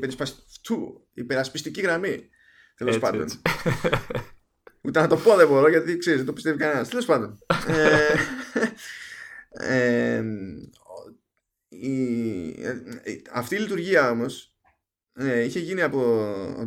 [1.13, 2.29] υπερασπιστική γραμμή.
[2.75, 3.27] Τέλος πάντων.
[4.81, 6.89] Ούτε να το πω δεν μπορώ γιατί ξέρεις, δεν το πιστεύει κανένας.
[6.89, 7.39] Τέλος πάντων.
[7.67, 8.15] Ε,
[9.49, 10.23] ε,
[13.31, 14.57] αυτή η λειτουργία όμως
[15.45, 15.99] είχε γίνει από.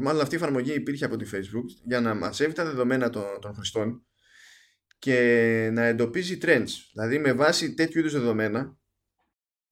[0.00, 3.54] Μάλλον αυτή η εφαρμογή υπήρχε από τη Facebook για να μαζεύει τα δεδομένα των, των
[3.54, 4.06] χρηστών
[4.98, 6.68] και να εντοπίζει trends.
[6.92, 8.78] Δηλαδή με βάση τέτοιου είδους δεδομένα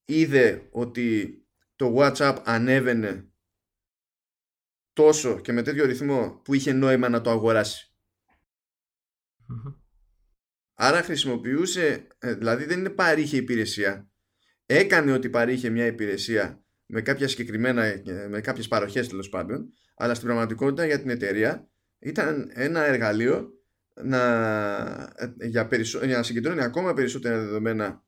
[0.05, 1.39] είδε ότι
[1.77, 3.29] το WhatsApp ανέβαινε
[4.93, 7.95] τόσο και με τέτοιο ρυθμό που είχε νόημα να το αγορασει
[10.75, 14.11] Άρα χρησιμοποιούσε, ε, δηλαδή δεν είναι παρήχε υπηρεσία,
[14.67, 20.15] έκανε ότι παρήχε μια υπηρεσία με κάποια συγκεκριμένα, ε, με κάποιες παροχές τέλος πάντων, αλλά
[20.15, 21.69] στην πραγματικότητα για την εταιρεία
[21.99, 23.49] ήταν ένα εργαλείο
[23.95, 24.23] να,
[25.17, 28.05] ε, για, περισσο, για να συγκεντρώνει ακόμα περισσότερα δεδομένα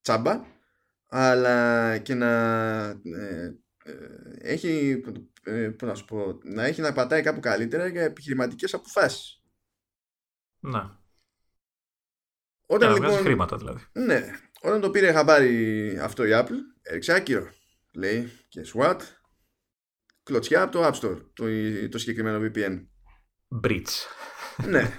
[0.00, 0.44] τσάμπα
[1.08, 2.30] αλλά και να
[3.02, 3.94] ε, ε,
[4.38, 5.02] έχει
[5.82, 9.40] να, σου πω, να έχει να πατάει κάπου καλύτερα για επιχειρηματικές αποφάσεις.
[10.60, 11.04] Να
[12.66, 13.84] όταν λοιπόν, χρήματα δηλαδή.
[13.92, 17.48] Ναι, όταν το πήρε χαμπάρι αυτό η Apple έριξε άκυρο.
[17.94, 19.00] Λέει και what;
[20.22, 21.44] Κλωτσιά από το App Store το,
[21.88, 22.86] το συγκεκριμένο VPN
[23.64, 23.92] Bridge.
[24.68, 24.94] ναι.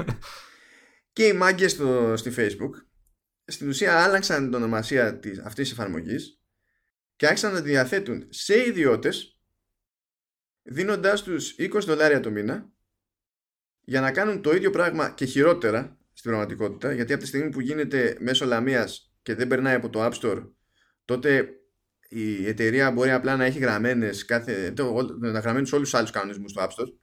[1.13, 2.71] Και οι μάγκες στο, στη Facebook
[3.45, 6.41] στην ουσία άλλαξαν την ονομασία της, αυτής της εφαρμογής
[7.15, 9.39] και άρχισαν να τη διαθέτουν σε ιδιώτες
[10.61, 12.71] δίνοντάς τους 20 δολάρια το μήνα
[13.81, 17.59] για να κάνουν το ίδιο πράγμα και χειρότερα στην πραγματικότητα γιατί από τη στιγμή που
[17.59, 20.51] γίνεται μέσω λαμίας και δεν περνάει από το App Store
[21.05, 21.49] τότε
[22.09, 24.73] η εταιρεία μπορεί απλά να έχει γραμμένες κάθε,
[25.19, 26.93] να γραμμένους όλους τους άλλους κανονισμούς στο App Store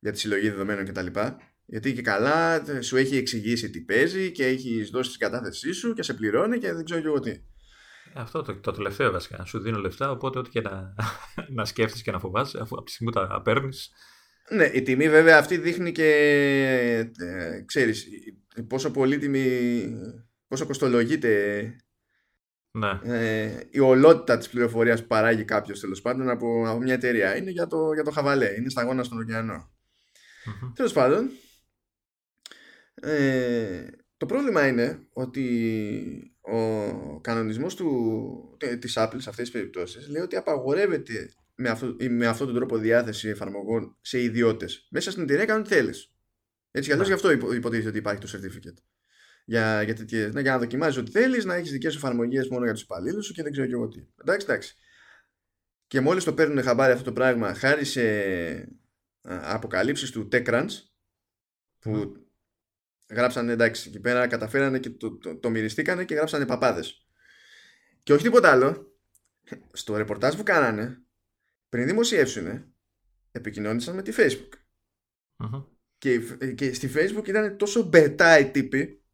[0.00, 1.06] για τη συλλογή δεδομένων κτλ.
[1.66, 6.02] Γιατί και καλά σου έχει εξηγήσει τι παίζει και έχει δώσει την κατάθεσή σου και
[6.02, 7.40] σε πληρώνει και δεν ξέρω και εγώ τι.
[8.14, 9.44] Αυτό το, το τελευταίο βασικά.
[9.44, 10.94] Σου δίνω λεφτά, οπότε ό,τι και να,
[11.56, 13.92] να σκέφτεσαι και να φοβάσαι, αφού από τη στιγμή που τα παίρνεις.
[14.50, 16.08] Ναι, η τιμή βέβαια αυτή δείχνει και
[17.18, 18.06] ε, ξέρεις
[18.68, 19.84] πόσο πολύτιμη,
[20.48, 21.62] πόσο κοστολογείται
[22.70, 22.98] ναι.
[23.02, 27.36] ε, η ολότητα της πληροφορίας που παράγει κάποιος τέλος πάντων από, από μια εταιρεία.
[27.36, 29.70] Είναι για το, για το χαβαλέ, είναι σταγόνα στον ωκεανό.
[30.50, 30.72] Mm-hmm.
[30.74, 31.30] Τέλος πάντων,
[32.94, 33.86] ε,
[34.16, 40.36] το πρόβλημα είναι ότι ο κανονισμός του, της Apple σε αυτές τις περιπτώσεις λέει ότι
[40.36, 44.86] απαγορεύεται με, αυτό, με αυτόν τον τρόπο διάθεση εφαρμογών σε ιδιώτες.
[44.90, 46.14] Μέσα στην εταιρεία κάνουν τι θέλεις.
[46.70, 48.82] Έτσι κι γι' αυτό υποτίθεται ότι υπάρχει το certificate.
[49.44, 52.72] Για, για, τέτοιες, ναι, για να δοκιμάζεις ό,τι θέλεις, να έχεις δικές εφαρμογές μόνο για
[52.72, 54.06] τους υπαλλήλους σου και δεν ξέρω και εγώ τι.
[54.20, 54.74] Εντάξει, εντάξει.
[55.86, 58.02] Και μόλις το παίρνουν χαμπάρι αυτό το πράγμα, χάρη σε
[59.22, 60.70] αποκαλύψεις του TechCrunch
[61.78, 62.14] που
[63.10, 67.06] γράψανε εντάξει εκεί πέρα καταφέρανε και το, το, το μυριστήκανε και γράψανε παπάδες.
[68.02, 68.98] Και όχι τίποτα άλλο
[69.72, 71.02] στο ρεπορτάζ που κάνανε
[71.68, 72.74] πριν δημοσιεύσουν
[73.32, 74.48] επικοινώνησαν με τη Facebook.
[75.98, 76.18] Και,
[76.54, 79.04] και στη Facebook ήταν τόσο μπετά οι τύποι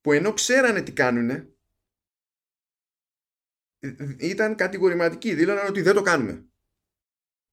[0.00, 1.52] που ενώ ξέρανε τι κάνουνε
[4.18, 6.48] ήταν κατηγορηματικοί δήλωναν ότι δεν το κάνουμε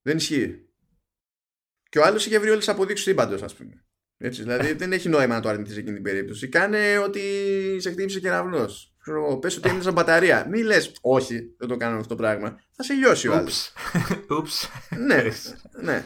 [0.02, 0.65] δεν ισχύει
[1.96, 3.86] και ο άλλος είχε βρει όλες τις αποδείξεις του σύμπαντος, ας πούμε.
[4.18, 6.48] Έτσι, δηλαδή δεν έχει νόημα να το αρνηθείς σε εκείνη την περίπτωση.
[6.48, 7.22] Κάνε ότι
[7.80, 8.68] σε χτύπησε κεραυνό.
[9.40, 10.48] Πες ότι είναι σαν μπαταρία.
[10.50, 12.60] Μην λες, Όχι, δεν το κάνω αυτό το πράγμα.
[12.76, 13.74] Θα σε λιώσει ο άλλος.
[14.30, 14.70] Ούψ.
[15.08, 15.24] ναι,
[15.82, 16.06] ναι.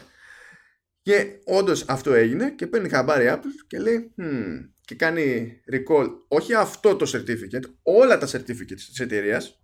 [1.02, 6.54] Και όντως αυτό έγινε και παίρνει χαμπάρι Apple και λέει hm, και κάνει recall όχι
[6.54, 9.62] αυτό το certificate, όλα τα certificates της εταιρείας.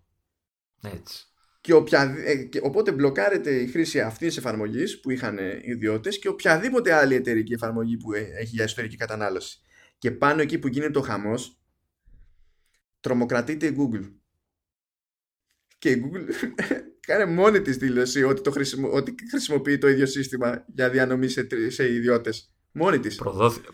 [0.81, 1.25] Έτσι.
[1.67, 6.19] Και, οποια, ε, και οπότε μπλοκάρεται η χρήση αυτής της εφαρμογής που είχαν οι ιδιώτες
[6.19, 9.59] και οποιαδήποτε άλλη εταιρική εφαρμογή που ε, έχει για εσωτερική κατανάλωση.
[9.97, 11.59] Και πάνω εκεί που γίνεται ο χαμός,
[12.99, 14.11] τρομοκρατείται η Google.
[15.77, 16.29] Και η Google
[17.07, 21.47] κάνει μόνη της δήλωση ότι, το χρησιμο, ότι χρησιμοποιεί το ίδιο σύστημα για διανομή σε,
[21.67, 22.53] σε ιδιώτες.
[22.71, 23.15] Μόνη της.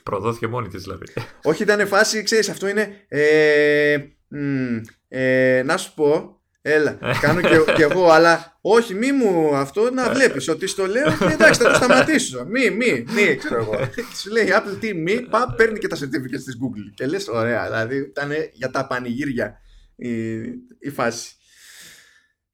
[0.03, 1.05] Προδόθηκε μόνη της δηλαδή.
[1.43, 3.05] Όχι, ήταν φάση, ξέρεις, αυτό είναι.
[3.07, 4.77] Ε, μ,
[5.07, 10.13] ε, να σου πω, Έλα, κάνω και, και, εγώ, αλλά όχι, μη μου αυτό να
[10.13, 11.07] βλέπεις ότι στο λέω.
[11.31, 12.45] Εντάξει, θα το σταματήσω.
[12.45, 13.89] Μη, μη, μη, ξέρω εγώ.
[14.21, 16.93] Σου λέει η Apple τι, μη, πά, παίρνει και τα certificates της Google.
[16.93, 19.59] Και λες, ωραία, δηλαδή ήταν για τα πανηγύρια
[19.95, 20.41] η,
[20.79, 21.35] η φάση.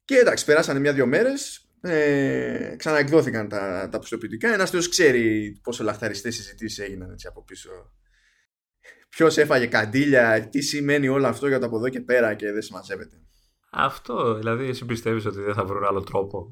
[0.06, 1.64] Και εντάξει, περάσανε μια-δυο μέρες.
[1.82, 4.54] Ε, ξαναεκδόθηκαν τα, τα πιστοποιητικά.
[4.54, 7.70] Ένας Θεός ξέρει πόσο λαχταριστέ συζητήσεις έγιναν έτσι από πίσω.
[9.10, 12.62] Ποιος έφαγε καντήλια, τι σημαίνει όλο αυτό για το από εδώ και πέρα και δεν
[12.62, 13.18] συμμαζεύεται.
[13.72, 16.50] Αυτό, δηλαδή εσύ πιστεύεις ότι δεν θα βρουν άλλο τρόπο.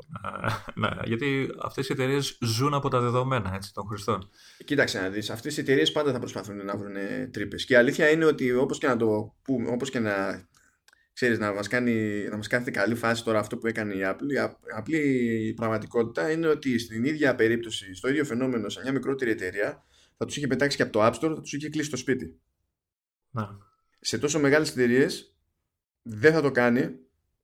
[0.75, 4.29] Να, γιατί αυτές οι εταιρείες ζουν από τα δεδομένα έτσι, των χρηστών.
[4.65, 6.95] Κοίταξε να δεις, αυτές οι εταιρείες πάντα θα προσπαθούν να βρουν
[7.31, 7.65] τρύπες.
[7.65, 10.47] Και η αλήθεια είναι ότι όπως και να το πούμε, όπως και να
[11.13, 14.33] ξέρεις, να μας, κάνει, να μας κάθεται καλή φάση τώρα αυτό που έκανε η Apple,
[14.33, 14.37] η
[14.77, 19.83] απλή πραγματικότητα είναι ότι στην ίδια περίπτωση, στο ίδιο φαινόμενο, σε μια μικρότερη εταιρεία,
[20.17, 22.39] θα τους είχε πετάξει και από το App Store, θα τους είχε κλείσει το σπίτι.
[23.31, 23.57] Να.
[23.99, 25.35] Σε τόσο μεγάλες εταιρείες
[26.01, 26.95] δεν θα το κάνει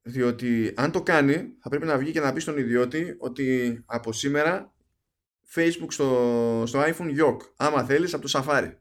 [0.03, 4.13] διότι αν το κάνει θα πρέπει να βγει και να πει στον ιδιώτη ότι από
[4.13, 4.73] σήμερα
[5.55, 8.71] Facebook στο, στο iPhone yok άμα θέλεις από το Safari.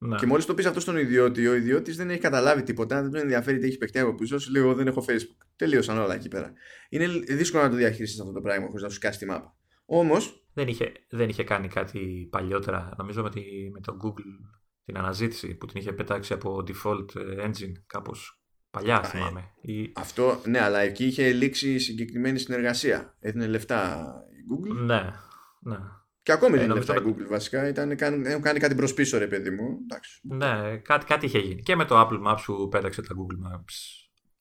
[0.00, 0.16] Να.
[0.16, 3.20] και μόλις το πεις αυτό στον ιδιώτη ο ιδιώτης δεν έχει καταλάβει τίποτα δεν τον
[3.20, 6.28] ενδιαφέρει τι έχει παιχτεί από πίσω σου λέει εγώ δεν έχω Facebook τελείωσαν όλα εκεί
[6.28, 6.52] πέρα.
[6.88, 9.56] Είναι δύσκολο να το διαχειριστείς αυτό το πράγμα χωρίς να σου κάσει τη μάπα.
[9.84, 13.40] Όμως δεν είχε, δεν είχε κάνει κάτι παλιότερα νομίζω με, τη,
[13.72, 14.50] με το Google
[14.84, 19.50] την αναζήτηση που την είχε πετάξει από default ε, engine κάπως Παλιά θυμάμαι.
[19.60, 19.92] Η...
[19.94, 23.16] Αυτό, ναι, αλλά εκεί είχε λήξει συγκεκριμένη συνεργασία.
[23.20, 24.84] Έδινε λεφτά η Google.
[24.84, 25.12] Ναι,
[25.60, 25.76] ναι.
[26.22, 27.68] Και ακόμη ε, δίνει λεφτά η Google βασικά.
[27.68, 29.78] Ήταν, έχουν κάνει κάτι προς πίσω, ρε παιδί μου.
[29.82, 30.20] Εντάξει.
[30.22, 31.62] Ναι, κάτι, κάτι είχε γίνει.
[31.62, 33.74] Και με το Apple Maps που πέταξε τα Google Maps.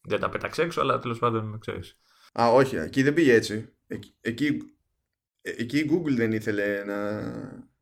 [0.02, 2.00] Δεν τα πέταξε έξω, αλλά τέλος πάντων ξέρεις.
[2.42, 3.74] Α, όχι, εκεί δεν πήγε έτσι.
[3.88, 4.58] Εκεί,
[5.42, 7.22] εκεί, η Google δεν ήθελε να,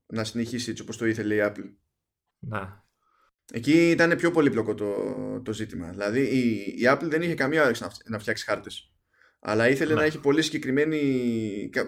[0.05, 1.73] να συνεχίσει έτσι όπως το ήθελε η Apple.
[2.39, 2.83] Ναι.
[3.53, 4.95] Εκεί ήταν πιο πολύπλοκο το,
[5.41, 5.89] το ζήτημα.
[5.89, 8.91] Δηλαδή η, η Apple δεν είχε καμία όρεξη να, να φτιάξει χάρτες.
[9.39, 9.99] Αλλά ήθελε ναι.
[9.99, 10.43] να έχει πολύ,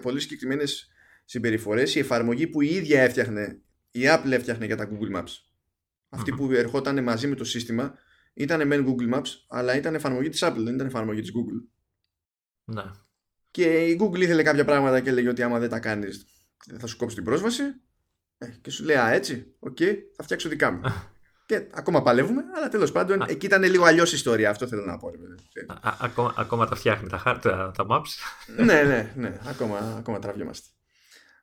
[0.02, 0.88] πολύ συγκεκριμένες
[1.24, 1.94] συμπεριφορές.
[1.94, 5.32] Η εφαρμογή που η ίδια έφτιαχνε, η Apple έφτιαχνε για τα Google Maps.
[6.08, 7.98] αυτή που ερχόταν μαζί με το σύστημα
[8.34, 11.68] ήταν μεν Google Maps, αλλά ήταν εφαρμογή της Apple, δεν ήταν εφαρμογή της Google.
[12.64, 12.82] Ναι.
[13.50, 16.26] Και η Google ήθελε κάποια πράγματα και έλεγε ότι άμα δεν τα κάνεις,
[16.78, 17.62] θα σου κόψει την πρόσβαση.
[18.38, 20.80] Ε, και σου λέει, Α, έτσι, οκ, okay, θα φτιάξω δικά μου.
[21.48, 24.50] Και ακόμα παλεύουμε, αλλά τέλος πάντων εκεί ήταν λίγο αλλιώς ιστορία.
[24.50, 25.10] Αυτό θέλω να πω.
[26.00, 28.08] ακόμα, ακόμα τα φτιάχνει τα χάρτα, τα maps.
[28.64, 29.38] ναι, ναι, ναι.
[29.44, 30.68] Ακόμα, ακόμα τραβιόμαστε.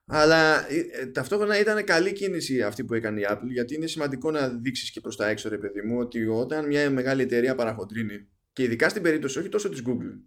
[0.05, 4.31] Αλλά ε, ε, ταυτόχρονα ήταν καλή κίνηση αυτή που έκανε η Apple, γιατί είναι σημαντικό
[4.31, 8.27] να δείξεις και προς τα έξω, ρε παιδί μου, ότι όταν μια μεγάλη εταιρεία παραχοντρίνει,
[8.53, 10.19] και ειδικά στην περίπτωση όχι τόσο της Google,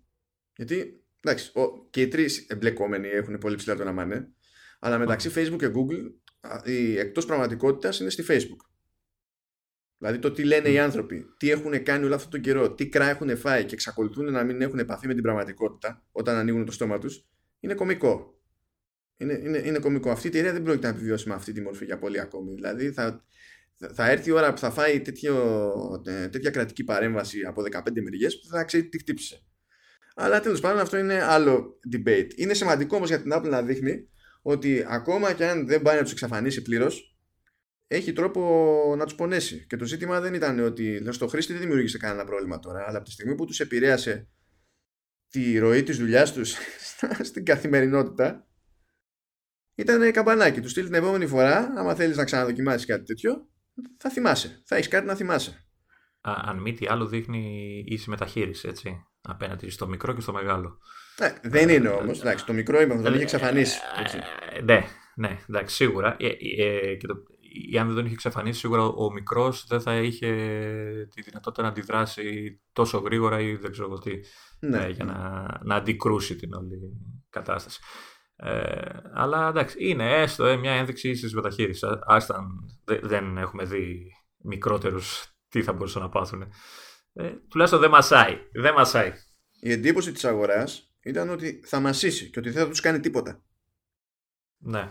[0.56, 4.28] γιατί εντάξει, ο, και οι τρεις εμπλεκόμενοι έχουν πολύ ψηλά το να μάνε,
[4.78, 6.12] αλλά μεταξύ Facebook και Google
[6.64, 8.67] η εκτός πραγματικότητας είναι στη Facebook.
[9.98, 13.08] Δηλαδή το τι λένε οι άνθρωποι, τι έχουν κάνει όλο αυτόν τον καιρό, τι κρά
[13.08, 16.98] έχουν φάει και εξακολουθούν να μην έχουν επαφή με την πραγματικότητα όταν ανοίγουν το στόμα
[16.98, 17.26] τους,
[17.60, 18.40] είναι κωμικό.
[19.16, 20.10] Είναι, είναι, είναι κωμικό.
[20.10, 22.54] Αυτή η εταιρεία δεν πρόκειται να επιβιώσει με αυτή τη μορφή για πολύ ακόμη.
[22.54, 23.24] Δηλαδή θα,
[23.94, 25.34] θα έρθει η ώρα που θα φάει τέτοιο,
[26.06, 29.42] ε, τέτοια κρατική παρέμβαση από 15 μεριές που θα ξέρει τι χτύπησε.
[30.14, 32.28] Αλλά τέλος πάντων αυτό είναι άλλο debate.
[32.36, 34.08] Είναι σημαντικό όμως για την Apple να δείχνει
[34.42, 37.17] ότι ακόμα και αν δεν πάει να τους εξαφανίσει πλήρως,
[37.88, 39.66] έχει τρόπο να τους πονέσει.
[39.66, 43.06] Και το ζήτημα δεν ήταν ότι στο χρήστη δεν δημιούργησε κανένα πρόβλημα τώρα, αλλά από
[43.06, 44.28] τη στιγμή που τους επηρέασε
[45.28, 46.54] τη ροή της δουλειάς τους
[47.28, 48.46] στην καθημερινότητα,
[49.74, 50.60] ήταν καμπανάκι.
[50.60, 53.48] Τους στείλει την επόμενη φορά, άμα θέλεις να ξαναδοκιμάσεις κάτι τέτοιο,
[53.96, 54.62] θα θυμάσαι.
[54.64, 55.66] Θα έχεις κάτι να θυμάσαι.
[56.20, 60.78] Α, αν μη τι άλλο, δείχνει ίση μεταχείριση έτσι, απέναντι στο μικρό και στο μεγάλο.
[61.18, 62.22] Ε, δεν είναι όμως.
[62.46, 63.78] Το μικρό είπαμε, τον είχε εξαφανίσει.
[64.56, 66.16] Ε, ναι, ναι, εντάξει, σίγουρα.
[66.18, 67.14] Ε, ε, και το,
[67.78, 70.28] αν δεν τον είχε εξαφανίσει, σίγουρα ο μικρός δεν θα είχε
[71.14, 74.20] τη δυνατότητα να αντιδράσει τόσο γρήγορα ή δεν ξέρω τι
[74.60, 74.84] ναι.
[74.84, 76.78] ε, για να, να αντικρούσει την όλη
[77.30, 77.80] κατάσταση.
[78.36, 78.80] Ε,
[79.12, 81.82] αλλά εντάξει, είναι έστω ε, μια ένδειξη ίσης μεταχείρισης.
[82.06, 82.46] Άσταν
[82.84, 86.42] δεν έχουμε δει μικρότερους τι θα μπορούσαν να πάθουν.
[87.12, 88.38] Ε, τουλάχιστον δεν μασάει.
[88.52, 89.12] Δεν μασάει.
[89.60, 93.42] Η εντύπωση της αγοράς ήταν ότι θα μασίσει και ότι δεν θα τους κάνει τίποτα.
[94.58, 94.90] Ναι.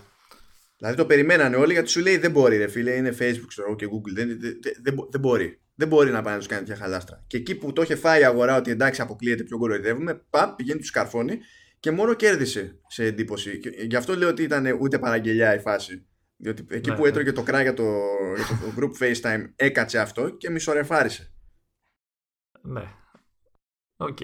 [0.77, 3.85] Δηλαδή το περιμένανε όλοι γιατί σου λέει δεν μπορεί, ρε φίλε, είναι Facebook ξέρω, και
[3.85, 4.13] Google.
[4.13, 5.61] Δεν, δεν, δεν, δεν μπορεί.
[5.75, 7.23] Δεν μπορεί να πάει να τους κάνει τέτοια χαλάστρα.
[7.27, 10.79] Και εκεί που το είχε φάει η αγορά ότι εντάξει, αποκλείεται, πιο κοροϊδεύουμε, παπ, πηγαίνει
[10.79, 11.37] τους καρφώνει
[11.79, 13.59] και μόνο κέρδισε σε εντύπωση.
[13.59, 16.05] Και γι' αυτό λέω ότι ήταν ούτε παραγγελιά η φάση.
[16.37, 17.07] Διότι εκεί Ναι, που ναι.
[17.07, 17.83] έτρωγε το κρά για το,
[18.35, 21.33] για το group FaceTime έκατσε αυτό και μισορεφάρισε.
[22.61, 22.93] Ναι.
[23.97, 24.17] Οκ.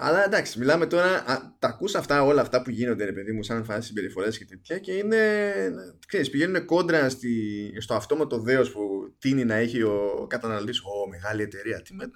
[0.00, 1.24] Αλλά εντάξει, μιλάμε τώρα.
[1.26, 4.44] Α, τα ακούς αυτά, όλα αυτά που γίνονται, ρε παιδί μου, σαν φάση συμπεριφορές και
[4.44, 5.18] τέτοια και είναι.
[6.06, 8.80] Ξέρεις, πηγαίνουν κόντρα στη, στο αυτόματο δέος που
[9.18, 10.80] τείνει να έχει ο καταναλωτής.
[10.80, 11.82] Ω, μεγάλη εταιρεία.
[11.82, 12.10] Τι με...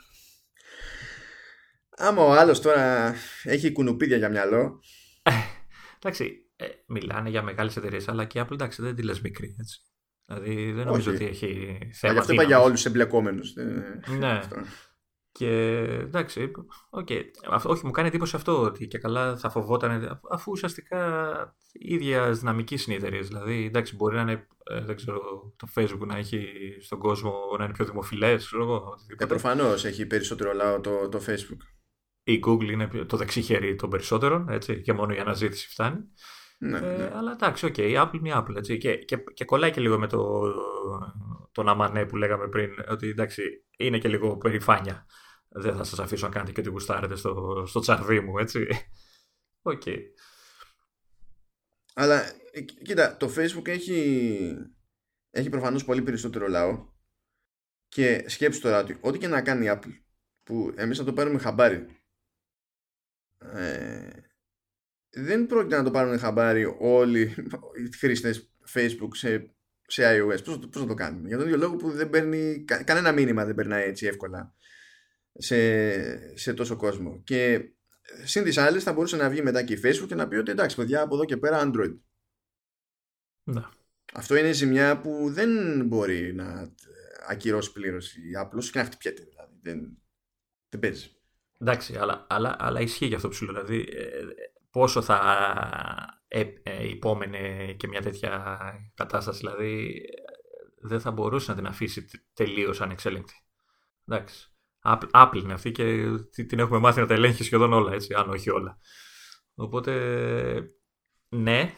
[1.96, 3.14] Άμα ο άλλος τώρα
[3.44, 4.80] έχει κουνουπίδια για μυαλό.
[6.02, 9.56] Εντάξει, ε, μιλάνε για μεγάλες εταιρείες, αλλά και η Apple εντάξει, δεν τη λες μικρή.
[9.60, 9.80] Έτσι.
[10.26, 11.22] Δηλαδή δεν νομίζω Όχι.
[11.24, 12.12] ότι έχει Μα θέμα.
[12.12, 12.46] γι' αυτό είπα δύναμης.
[12.46, 13.54] για όλους τους εμπλεκόμενους.
[14.18, 14.40] Ναι.
[15.32, 15.48] Και
[16.00, 16.50] εντάξει,
[16.90, 17.08] οκ.
[17.50, 21.32] Αυτό- όχι, μου κάνει εντύπωση αυτό ότι και καλά θα φοβόταν, αφού ουσιαστικά
[21.72, 23.28] η ίδια δυναμική είναι οι εταιρείες.
[23.28, 25.20] Δηλαδή, εντάξει, μπορεί να είναι, ε, δεν ξέρω,
[25.56, 26.48] το Facebook να έχει
[26.80, 29.26] στον κόσμο να είναι πιο δημοφιλές, ξέρω εγώ, Ε, οτιδήποτε.
[29.26, 31.60] Προφανώς έχει περισσότερο λαό το, το Facebook.
[32.24, 35.98] Η Google είναι πιο- το δεξί χέρι των περισσότερων, έτσι, και μόνο η αναζήτηση φτάνει.
[36.58, 37.10] Ναι, Ε, ναι.
[37.14, 38.56] αλλά εντάξει, οκ, η Apple είναι η Apple.
[38.56, 40.40] Έτσι, και, και, και κολλάει και λίγο με το,
[41.52, 43.42] τον αμανέ που λέγαμε πριν, ότι εντάξει,
[43.78, 45.06] είναι και λίγο περηφάνεια.
[45.54, 48.66] Δεν θα σας αφήσω να κάνετε και ό,τι γουστάρετε στο, στο τσαρδί μου, έτσι.
[49.62, 49.82] Οκ.
[51.94, 52.22] Αλλά
[52.52, 54.56] ε, κοί- κοίτα, το Facebook έχει,
[55.30, 56.90] έχει προφανώς πολύ περισσότερο λαό
[57.88, 59.92] και σκέψου τώρα ότι ό,τι και να κάνει η Apple
[60.42, 61.86] που εμείς θα το πάρουμε χαμπάρι
[63.38, 64.08] ε,
[65.10, 69.54] δεν πρόκειται να το πάρουν χαμπάρι όλοι οι χρήστες Facebook σε,
[69.86, 70.44] σε iOS.
[70.44, 71.26] Πώς, θα το- πώς θα το κάνουν.
[71.26, 74.54] Για τον ίδιο λόγο που δεν παίρνει, κα- κανένα μήνυμα δεν περνάει έτσι εύκολα
[75.38, 77.22] σε, σε τόσο κόσμο.
[77.24, 77.72] Και
[78.24, 80.50] Συν τις άλλες θα μπορούσε να βγει μετά και η Facebook και να πει ότι
[80.50, 81.98] εντάξει παιδιά από εδώ και πέρα Android.
[83.42, 83.62] Ναι.
[84.14, 86.72] Αυτό είναι ζημιά που δεν μπορεί να
[87.26, 89.58] ακυρώσει πλήρως η Apple όσο και να χτυπιέται δηλαδή.
[89.62, 89.98] Δεν,
[90.68, 91.10] δεν παίζει.
[91.58, 93.64] Εντάξει, αλλά, αλλά, αλλά ισχύει για αυτό που σου λέω.
[93.64, 94.24] Δηλαδή, ε,
[94.70, 95.18] πόσο θα
[96.28, 98.54] ε, ε, υπόμενε και μια τέτοια
[98.94, 99.38] κατάσταση.
[99.38, 103.34] Δηλαδή, ε, δεν θα μπορούσε να την αφήσει τελείως ανεξέλεγκτη.
[104.06, 104.51] Εντάξει.
[104.84, 108.14] Apple, Apple είναι αυτή και τι- την έχουμε μάθει να τα ελέγχει σχεδόν όλα, έτσι,
[108.14, 108.78] αν όχι όλα.
[109.54, 109.92] Οπότε,
[111.28, 111.74] ναι,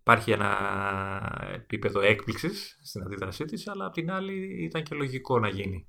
[0.00, 5.48] υπάρχει ένα επίπεδο έκπληξης στην αντίδρασή της, αλλά απ' την άλλη ήταν και λογικό να
[5.48, 5.86] γίνει.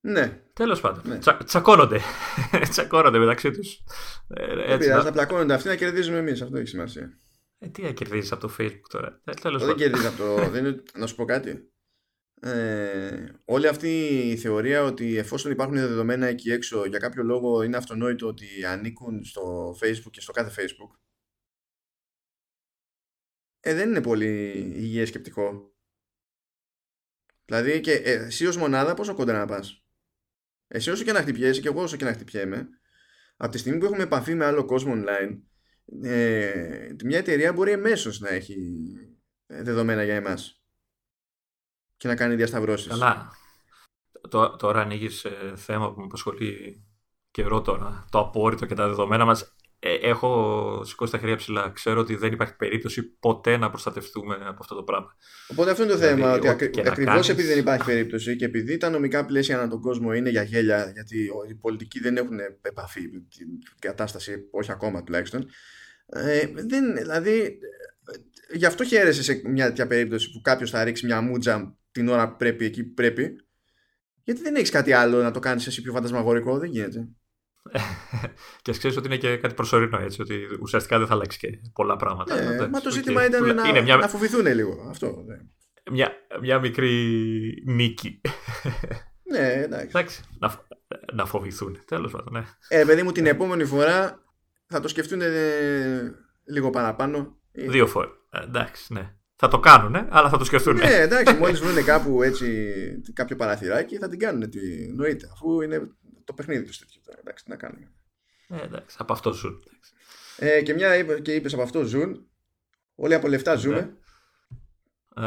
[0.00, 1.02] Ναι, Τέλος πάντων.
[1.06, 1.18] Ναι.
[1.18, 2.00] Τσα, τσακώνονται.
[2.70, 3.74] τσακώνονται μεταξύ τους.
[4.28, 5.02] Ε, δεν έτσι, πειράζει, να...
[5.02, 6.42] θα πλακώνονται αυτοί να κερδίζουμε εμείς.
[6.42, 7.08] Αυτό έχει σημασία.
[7.58, 9.20] ε, τι να κερδίζεις από το Facebook τώρα.
[9.24, 9.76] Ε, τέλος Δεν πάντων.
[9.82, 10.34] κερδίζεις από το.
[10.50, 10.82] δεν είναι...
[10.94, 11.72] Να σου πω κάτι.
[12.40, 17.76] Ε, όλη αυτή η θεωρία ότι εφόσον υπάρχουν δεδομένα εκεί έξω για κάποιο λόγο είναι
[17.76, 20.98] αυτονόητο ότι ανήκουν στο Facebook και στο κάθε Facebook;
[23.60, 25.74] Ε, δεν είναι πολύ υγιές σκεπτικό.
[27.44, 29.84] Δηλαδή και ε, εσύ ως μονάδα πόσο κοντά να πας;
[30.68, 32.68] Εσύ όσο και να χτυπιέσαι και εγώ όσο και να χτυπιέμαι
[33.36, 35.40] από τη στιγμή που έχουμε επαφή με άλλο κόσμο online
[36.02, 38.56] ε, μια εταιρεία μπορεί εμέσως να έχει
[39.46, 40.55] δεδομένα για εμάς
[41.96, 42.86] και να κάνει διασταυρώσεις.
[42.88, 43.30] Καλά.
[44.30, 46.82] Τω- τώρα ανοίγεις θέμα που με απασχολεί
[47.30, 48.04] καιρό τώρα.
[48.10, 49.54] Το απόρριτο και τα δεδομένα μας.
[49.78, 51.70] έχω σηκώσει τα χέρια ψηλά.
[51.70, 55.16] Ξέρω ότι δεν υπάρχει περίπτωση ποτέ να προστατευτούμε από αυτό το πράγμα.
[55.48, 56.70] Οπότε αυτό είναι το Δηλαδή, θέμα, ότι ό,τι ακρι...
[56.70, 59.80] και να ακριβώς κάνεις- επειδή δεν υπάρχει περίπτωση και επειδή τα νομικά πλαίσια ανά τον
[59.80, 65.02] κόσμο είναι για γέλια, γιατί οι πολιτικοί δεν έχουν επαφή με την κατάσταση, όχι ακόμα
[65.02, 65.46] τουλάχιστον,
[66.06, 67.40] ε, δεν, δηλαδή,
[68.52, 72.08] ε, γι' αυτό χαίρεσαι σε μια τέτοια περίπτωση που κάποιος θα ρίξει μια μούτζα την
[72.08, 73.30] ώρα που πρέπει, εκεί που πρέπει,
[74.22, 77.08] γιατί δεν έχεις κάτι άλλο να το κάνεις εσύ πιο φαντασμαγορικό, δεν γίνεται.
[78.62, 80.20] και ξέρεις ότι είναι και κάτι προσωρινό έτσι.
[80.20, 82.34] Ότι ουσιαστικά δεν θα αλλάξει και πολλά πράγματα.
[82.34, 82.94] Ναι, Εντάξει, μα το οκ.
[82.94, 85.24] ζήτημα ήταν Τουλά- να, είναι μια, να φοβηθούν λίγο αυτό.
[85.26, 85.36] Ναι,
[85.90, 86.92] μια, μια μικρή
[87.66, 88.20] νίκη.
[89.32, 89.86] ναι εντάξει.
[89.86, 90.22] Εντάξει.
[90.38, 90.60] Να, φ-
[91.12, 91.78] να φοβηθούν.
[91.86, 92.44] Τέλος πάντων, ναι.
[92.68, 94.24] Ε, παιδί μου, την επόμενη φορά
[94.66, 97.38] θα το σκεφτούν ε, λίγο παραπάνω.
[97.52, 98.08] Ε, Δύο φορέ.
[98.30, 99.15] Εντάξει, ναι.
[99.36, 100.76] Θα το κάνουν, αλλά θα το σκεφτούν.
[100.76, 102.74] Ναι, εντάξει, μόλις βρουν κάπου έτσι
[103.12, 104.50] κάποιο παραθυράκι θα την κάνουν.
[104.50, 105.88] Τι νοείται, αφού είναι
[106.24, 107.00] το παιχνίδι τους τέτοιο.
[107.04, 107.90] τώρα, Εντάξει, τι να κάνουμε.
[108.48, 109.62] Ε, εντάξει, από αυτό ζουν.
[109.66, 109.92] εντάξει.
[110.36, 112.26] Ε, και μια είπε, και είπες από αυτό ζουν.
[112.94, 113.96] Όλοι από λεφτά ζούμε.
[115.16, 115.26] Ε,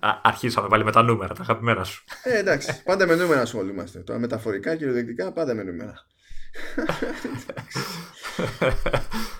[0.00, 2.04] α- αρχίσαμε πάλι με τα νούμερα, τα αγαπημένα σου.
[2.22, 3.98] Ε, εντάξει, πάντα με νούμερα ασχολούμαστε.
[4.00, 5.94] Τώρα μεταφορικά και οδεκτικά πάντα με νούμερα.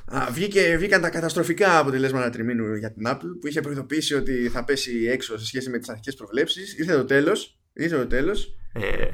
[0.05, 4.65] Α, βγήκε, βγήκαν τα καταστροφικά αποτελέσματα τριμήνου για την Apple που είχε προειδοποιήσει ότι θα
[4.65, 6.79] πέσει έξω σε σχέση με τις αρχικές προβλέψεις.
[6.79, 7.59] Ήρθε το τέλος.
[7.73, 8.57] Ήρθε το τέλος.
[8.73, 9.09] Ε,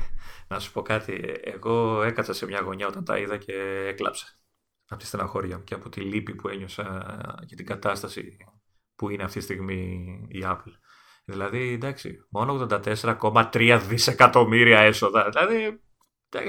[0.49, 1.34] να σου πω κάτι.
[1.40, 4.26] Εγώ έκατσα σε μια γωνιά όταν τα είδα και έκλαψα.
[4.88, 6.84] Από τη στεναχώρια μου και από τη λύπη που ένιωσα
[7.46, 8.36] για την κατάσταση
[8.94, 10.72] που είναι αυτή τη στιγμή η Apple.
[11.24, 15.28] Δηλαδή, εντάξει, μόνο 84,3 δισεκατομμύρια έσοδα.
[15.28, 15.80] Δηλαδή,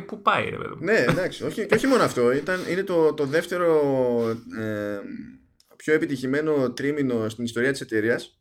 [0.05, 2.32] πού πάει, ρε παιδί Ναι, εντάξει, όχι, και όχι μόνο αυτό.
[2.32, 3.80] Ήταν, είναι το, το δεύτερο
[4.59, 4.99] ε,
[5.75, 8.39] πιο επιτυχημένο τρίμηνο στην ιστορία της εταιρείας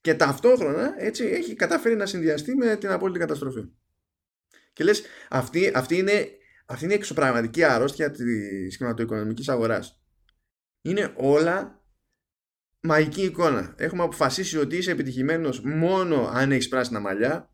[0.00, 3.64] και ταυτόχρονα έτσι έχει καταφέρει να συνδυαστεί με την απόλυτη καταστροφή.
[4.72, 6.28] Και λες, αυτή, αυτή είναι,
[6.66, 10.02] αυτή είναι η εξωπραγματική αρρώστια της χρηματοοικονομικής αγοράς.
[10.82, 11.82] Είναι όλα
[12.80, 13.74] μαγική εικόνα.
[13.78, 17.50] Έχουμε αποφασίσει ότι είσαι επιτυχημένος μόνο αν έχεις πράσινα μαλλιά.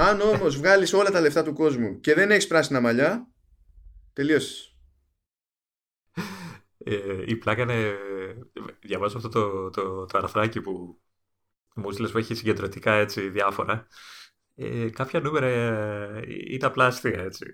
[0.00, 3.28] Αν όμως βγάλεις όλα τα λεφτά του κόσμου και δεν έχεις πράσινα μαλλιά,
[4.12, 4.76] τελείωσες.
[6.78, 7.96] Ε, η πλάκα είναι.
[8.80, 11.00] Διαβάζω αυτό το, το, το αρθράκι που
[11.74, 13.86] μου στείλες που έχει συγκεντρωτικά έτσι διάφορα.
[14.54, 17.44] Ε, κάποια νούμερα ε, είναι απλά αστεία έτσι.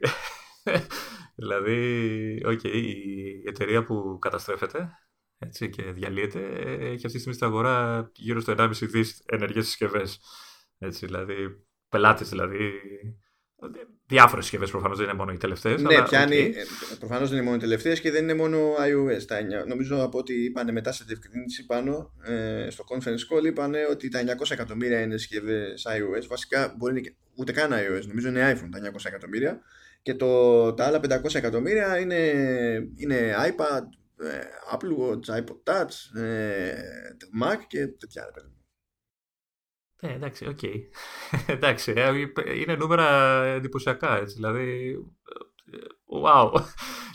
[1.37, 4.99] δηλαδή, okay, η εταιρεία που καταστρέφεται
[5.39, 6.41] έτσι, και διαλύεται
[6.81, 10.21] έχει αυτή τη στιγμή στην αγορά γύρω στο 1,5 δις ενεργές συσκευές.
[10.79, 11.64] Έτσι, δηλαδή,
[11.95, 12.71] πελάτες δηλαδή
[14.07, 15.83] Διάφορες συσκευές προφανώς δεν είναι μόνο οι τελευταίες.
[15.83, 16.55] Ναι, αλλά, πιάνει.
[16.55, 16.97] Okay.
[16.99, 19.23] Προφανώς δεν είναι μόνο οι τελευταίες και δεν είναι μόνο iOS.
[19.27, 24.09] Τα, νομίζω από ό,τι είπαν μετά σε διευκρίνηση πάνω ε, στο conference call, είπαν ότι
[24.09, 26.27] τα 900 εκατομμύρια είναι συσκευές iOS.
[26.29, 27.01] Βασικά μπορεί να
[27.35, 29.61] ούτε καν iOS, νομίζω είναι iPhone τα 900 εκατομμύρια.
[30.03, 32.33] Και το, τα άλλα 500 εκατομμύρια είναι,
[32.97, 33.83] είναι iPad,
[34.25, 34.41] ε,
[34.73, 36.73] Apple Watch, iPod Touch, ε,
[37.43, 38.25] Mac και τέτοια.
[40.05, 40.59] Ναι, εντάξει, οκ.
[40.63, 40.81] Okay.
[41.55, 42.11] εντάξει, ε,
[42.61, 44.97] είναι νούμερα εντυπωσιακά, έτσι, δηλαδή,
[46.25, 46.51] wow.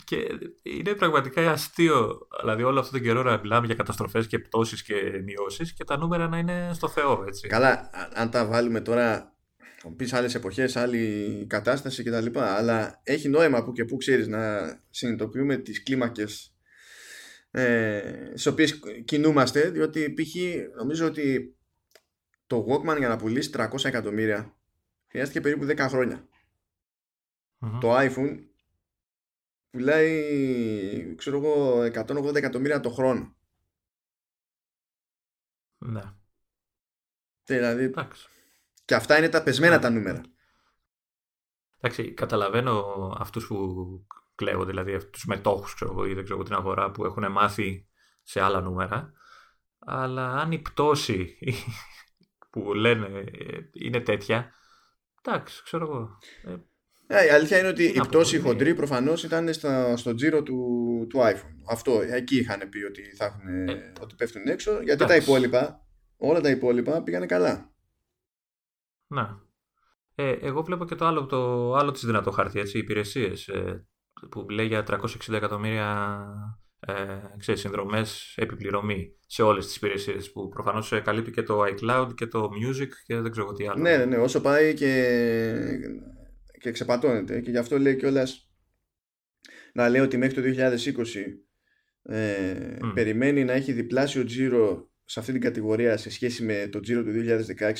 [0.04, 0.16] Και
[0.62, 5.22] είναι πραγματικά αστείο, δηλαδή όλο αυτόν τον καιρό να μιλάμε για καταστροφές και πτώσεις και
[5.24, 7.48] μειώσεις και τα νούμερα να είναι στο Θεό, έτσι.
[7.48, 9.34] Καλά, αν τα βάλουμε τώρα,
[9.82, 12.38] θα πεις άλλες εποχές, άλλη κατάσταση κτλ.
[12.38, 14.58] Αλλά έχει νόημα που και που ξέρεις να
[14.90, 16.54] συνειδητοποιούμε τις κλίμακες
[17.50, 20.34] ε, στις οποίες κινούμαστε, διότι π.χ.
[20.76, 21.54] νομίζω ότι
[22.50, 24.56] το Walkman για να πουλήσεις 300 εκατομμύρια
[25.06, 26.28] χρειάστηκε περίπου 10 χρονια
[27.80, 28.38] Το iPhone
[29.70, 33.36] πουλάει, ξέρω εγώ, 180 εκατομμύρια το χρόνο.
[35.78, 36.02] Ναι.
[37.44, 38.28] Δηλαδή, Εντάξει.
[38.84, 40.20] και αυτά είναι τα πεσμένα τα νούμερα.
[41.80, 42.72] Εντάξει, καταλαβαίνω
[43.18, 43.56] αυτούς που
[44.34, 47.88] κλαίω, δηλαδή τους μετόχους, ξέρω εγώ, ή δεν ξέρω την αγορά που έχουν μάθει
[48.22, 49.12] σε άλλα νούμερα.
[49.78, 51.38] Αλλά αν η πτώση
[52.50, 54.52] που λένε ε, είναι τέτοια.
[55.22, 56.18] Εντάξει, ξέρω εγώ.
[56.44, 56.56] Ε,
[57.12, 60.56] ε, η αλήθεια είναι ότι η πτώση χοντρή προφανώς ήταν στα, στο τζίρο του,
[61.08, 61.54] του iPhone.
[61.70, 65.86] Αυτό, εκεί είχαν πει ότι, θα έχουν, ε, ότι πέφτουν έξω, γιατί τα υπόλοιπα,
[66.16, 67.72] όλα τα υπόλοιπα πήγανε καλά.
[69.06, 69.40] Να.
[70.14, 73.86] Ε, εγώ βλέπω και το άλλο, το άλλο της δυνατό χαρτί, έτσι, οι υπηρεσίες, ε,
[74.30, 76.18] που λέει για 360 εκατομμύρια
[76.86, 76.92] ε,
[77.38, 82.50] ξέρεις, συνδρομές επιπληρωμή σε όλες τις υπηρεσίες που προφανώς καλύπτει και το iCloud και το
[82.64, 83.82] Music και δεν ξέρω τι άλλο.
[83.82, 84.92] Ναι, ναι, ναι, όσο πάει και,
[86.60, 88.50] και ξεπατώνεται και γι' αυτό λέει κιόλας
[89.72, 90.70] να λέει ότι μέχρι το
[92.02, 96.80] 2020 ε, περιμένει να έχει διπλάσιο τζίρο σε αυτή την κατηγορία σε σχέση με το
[96.80, 97.10] τζίρο του
[97.58, 97.72] 2016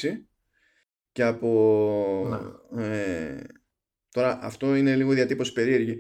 [1.12, 3.40] και από ε,
[4.10, 5.96] τώρα αυτό είναι λίγο διατύπωση περίεργη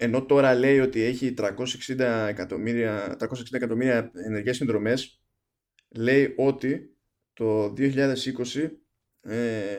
[0.00, 5.22] ενώ τώρα λέει ότι έχει 360 εκατομμύρια, 360 εκατομμύρια ενεργές συνδρομές
[5.88, 6.96] λέει ότι
[7.32, 7.94] το 2020
[9.20, 9.76] ε,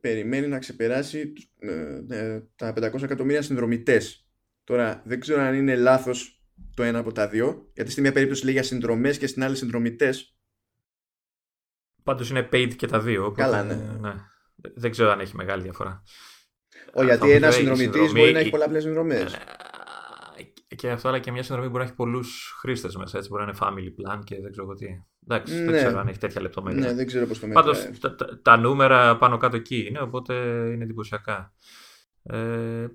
[0.00, 4.28] περιμένει να ξεπεράσει ε, ε, τα 500 εκατομμύρια συνδρομητές
[4.64, 6.44] τώρα δεν ξέρω αν είναι λάθος
[6.74, 9.56] το ένα από τα δύο γιατί στη μία περίπτωση λέει για συνδρομές και στην άλλη
[9.56, 10.36] συνδρομητές
[12.02, 13.74] Πάντως είναι paid και τα δύο οπότε, Καλά ναι.
[13.74, 14.14] ναι.
[14.74, 16.02] Δεν ξέρω αν έχει μεγάλη διαφορά
[16.96, 19.34] όχι, γιατί ένας συνδρομητής μπορεί να έχει πολλαπλές συνδρομές.
[19.34, 23.16] Ε, και αυτό, αλλά και μια συνδρομή μπορεί να έχει πολλούς χρήστες μέσα.
[23.16, 24.86] Έτσι, μπορεί να είναι family plan και δεν ξέρω τι.
[25.28, 25.64] Εντάξει, ναι.
[25.64, 26.80] δεν ξέρω αν έχει τέτοια λεπτομέρεια.
[26.80, 27.64] Ναι, δεν ξέρω πώς το μετράει.
[27.64, 30.34] Πάντως τα, τα, τα, νούμερα πάνω κάτω εκεί είναι, οπότε
[30.72, 31.52] είναι εντυπωσιακά.
[32.22, 32.86] Ε,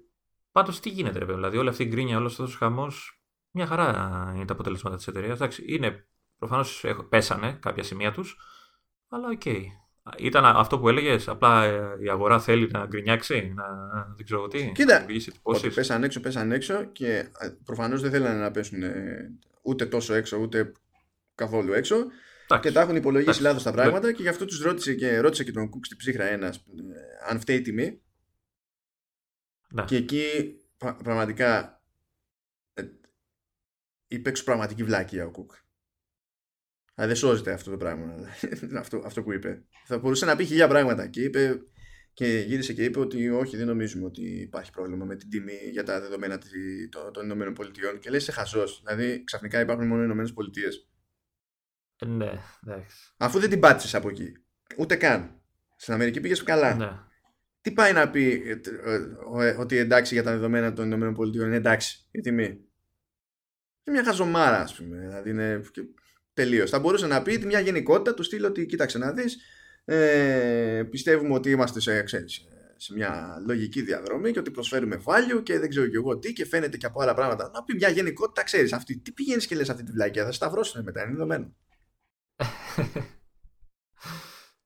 [0.51, 4.31] Πάντως τι γίνεται, ρε Δηλαδή, όλη αυτή η γκρίνια, όλος αυτός ο χαμός, μια χαρά
[4.35, 5.35] είναι τα αποτελέσματα της εταιρείας.
[5.35, 8.37] Εντάξει, είναι προφανώς πέσανε κάποια σημεία τους,
[9.07, 9.41] αλλά οκ.
[9.45, 9.61] Okay.
[10.17, 13.63] Ήταν αυτό που έλεγες, απλά ε, η αγορά θέλει να γκρινιάξει, να
[14.15, 14.71] δεν ξέρω τι.
[14.71, 15.05] Κοίτα,
[15.41, 18.83] ότι πέσαν έξω, πέσαν έξω και ε, προφανώς δεν θέλανε να πέσουν
[19.61, 20.71] ούτε τόσο έξω, ούτε
[21.35, 21.95] καθόλου έξω.
[22.47, 22.67] Τάξη.
[22.67, 25.51] Και τα έχουν υπολογίσει λάθος τα πράγματα και γι' αυτό τους ρώτησε και, ρώτησε και
[25.51, 26.61] τον Κουκ στην ψύχρα ένας ε,
[27.29, 28.01] αν φταίει η τιμή.
[29.69, 29.83] Να.
[29.83, 31.81] Και εκεί πραγματικά
[34.07, 35.51] είπε πραγματική βλάκια ο Κουκ.
[36.95, 38.15] Αλλά δεν σώζεται αυτό το πράγμα.
[38.81, 39.63] αυτό, αυτό που είπε.
[39.85, 41.61] Θα μπορούσε να πει χιλιά πράγματα και είπε
[42.13, 45.83] και γύρισε και είπε ότι όχι, δεν νομίζουμε ότι υπάρχει πρόβλημα με την τιμή για
[45.83, 46.37] τα δεδομένα
[47.13, 47.99] των Ηνωμένων Πολιτειών.
[47.99, 48.81] Και λέει σε χαζός.
[48.85, 50.89] Δηλαδή, ξαφνικά υπάρχουν μόνο οι Ηνωμένες Πολιτείες.
[52.05, 52.31] Ναι,
[52.63, 53.13] εντάξει.
[53.17, 54.31] Αφού δεν την πάτησες από εκεί.
[54.77, 55.41] Ούτε καν.
[55.75, 56.75] Στην Αμερική πήγες καλά.
[56.75, 56.89] Ναι.
[57.61, 58.59] Τι πάει να πει ε,
[58.91, 62.45] ε, ε, ότι εντάξει για τα δεδομένα των ΗΠΑ είναι εντάξει η τιμή;
[63.83, 64.97] Είναι μια χαζομάρα, ας πούμε.
[64.97, 65.61] Δηλαδή είναι
[66.41, 66.69] τελείως.
[66.69, 69.37] Θα μπορούσε να πει μια γενικότητα του στείλω ότι κοίταξε να δεις.
[69.85, 75.59] Ε, πιστεύουμε ότι είμαστε σε, ξέρεις, σε μια λογική διαδρομή και ότι προσφέρουμε value και
[75.59, 77.51] δεν ξέρω και εγώ τι και φαίνεται και από άλλα πράγματα.
[77.53, 78.97] Να πει μια γενικότητα, ξέρεις αυτή.
[78.97, 81.55] Τι πηγαίνεις και λες αυτή τη βλάκια, θα σταυρώσουν μετά, είναι δεδομένο.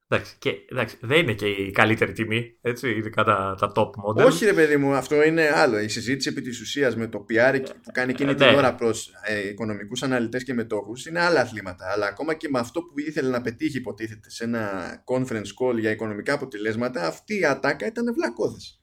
[0.07, 4.25] Εντάξει, και, εντάξει, δεν είναι και η καλύτερη τιμή, έτσι, ειδικά τα, τα top model.
[4.25, 5.79] Όχι ρε παιδί μου, αυτό είναι άλλο.
[5.79, 8.55] Η συζήτηση επί της ουσίας με το PR που κάνει εκείνη ε, την ναι.
[8.55, 11.91] ώρα προς ε, οικονομικούς αναλυτές και μετόχους είναι άλλα αθλήματα.
[11.91, 15.91] Αλλά ακόμα και με αυτό που ήθελε να πετύχει υποτίθεται σε ένα conference call για
[15.91, 18.81] οικονομικά αποτελέσματα, αυτή η ατάκα ήταν βλακώδες.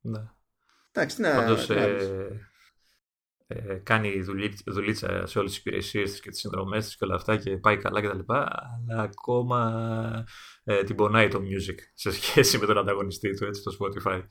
[0.00, 0.20] Ναι.
[0.92, 1.34] Εντάξει, να...
[1.34, 1.96] Πάντως, ε,
[3.46, 4.22] ε, κάνει
[4.66, 7.76] δουλίτσα σε όλες τις υπηρεσίες της και τις συνδρομές της και όλα αυτά και πάει
[7.76, 8.32] καλά κτλ.
[8.32, 10.24] Αλλά ακόμα
[10.64, 14.22] ε, την πονάει το music σε σχέση με τον ανταγωνιστή του, έτσι, το Spotify.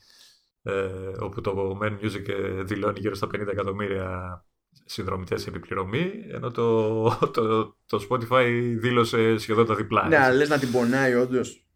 [0.61, 0.73] Ε,
[1.19, 4.45] όπου το Men Music ε, δηλώνει γύρω στα 50 εκατομμύρια
[4.85, 7.03] συνδρομητές επιπληρωμή, ενώ το,
[7.33, 10.07] το, το Spotify δήλωσε σχεδόν τα διπλά.
[10.07, 11.67] Ναι, λες να την πονάει όντως.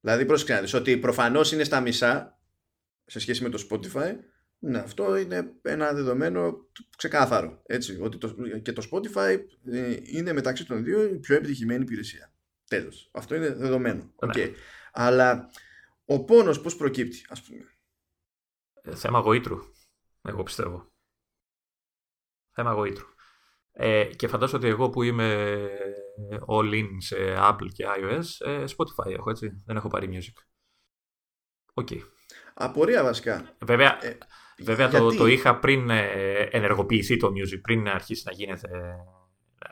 [0.00, 2.40] Δηλαδή, πρόσεξε ότι προφανώς είναι στα μισά
[3.04, 4.12] σε σχέση με το Spotify,
[4.58, 7.62] ναι, αυτό είναι ένα δεδομένο ξεκάθαρο.
[7.66, 12.32] Έτσι, ότι το, και το Spotify ε, είναι μεταξύ των δύο η πιο επιτυχημένη υπηρεσία.
[12.68, 13.10] Τέλος.
[13.12, 14.14] Αυτό είναι δεδομένο.
[14.16, 14.52] Okay.
[14.92, 15.50] Αλλά
[16.04, 17.64] ο πόνος πώς προκύπτει, ας πούμε;
[18.82, 19.58] Ε, θέμα γοήτρου,
[20.22, 20.92] εγώ πιστεύω.
[22.50, 23.06] Θέμα γοήτρου.
[23.72, 25.68] Ε, και φαντάζομαι ότι εγώ που είμαι
[26.46, 29.62] all in σε Apple και iOS, ε, Spotify έχω, έτσι.
[29.66, 30.42] Δεν έχω πάρει Music.
[31.74, 31.88] Οκ.
[31.90, 32.00] Okay.
[32.54, 33.56] Απορία βασικά.
[33.64, 34.18] Βέβαια, ε,
[34.62, 38.68] Βέβαια το, το είχα πριν ε, ενεργοποιηθεί το Music, πριν αρχίσει να γίνεται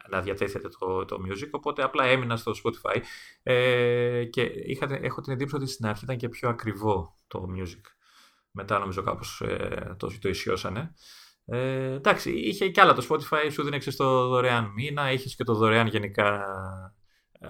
[0.09, 3.01] να διατέθεται το, το Music, οπότε απλά έμεινα στο Spotify
[3.43, 7.81] ε, και είχα, έχω την εντύπωση ότι στην αρχή ήταν και πιο ακριβό το Music.
[8.51, 10.95] Μετά νομίζω κάπως ε, το, το ισιώσανε.
[11.45, 15.55] Ε, εντάξει, είχε και άλλα το Spotify, σου δίνεξε στο δωρεάν μήνα, είχε και το
[15.55, 16.45] δωρεάν γενικά,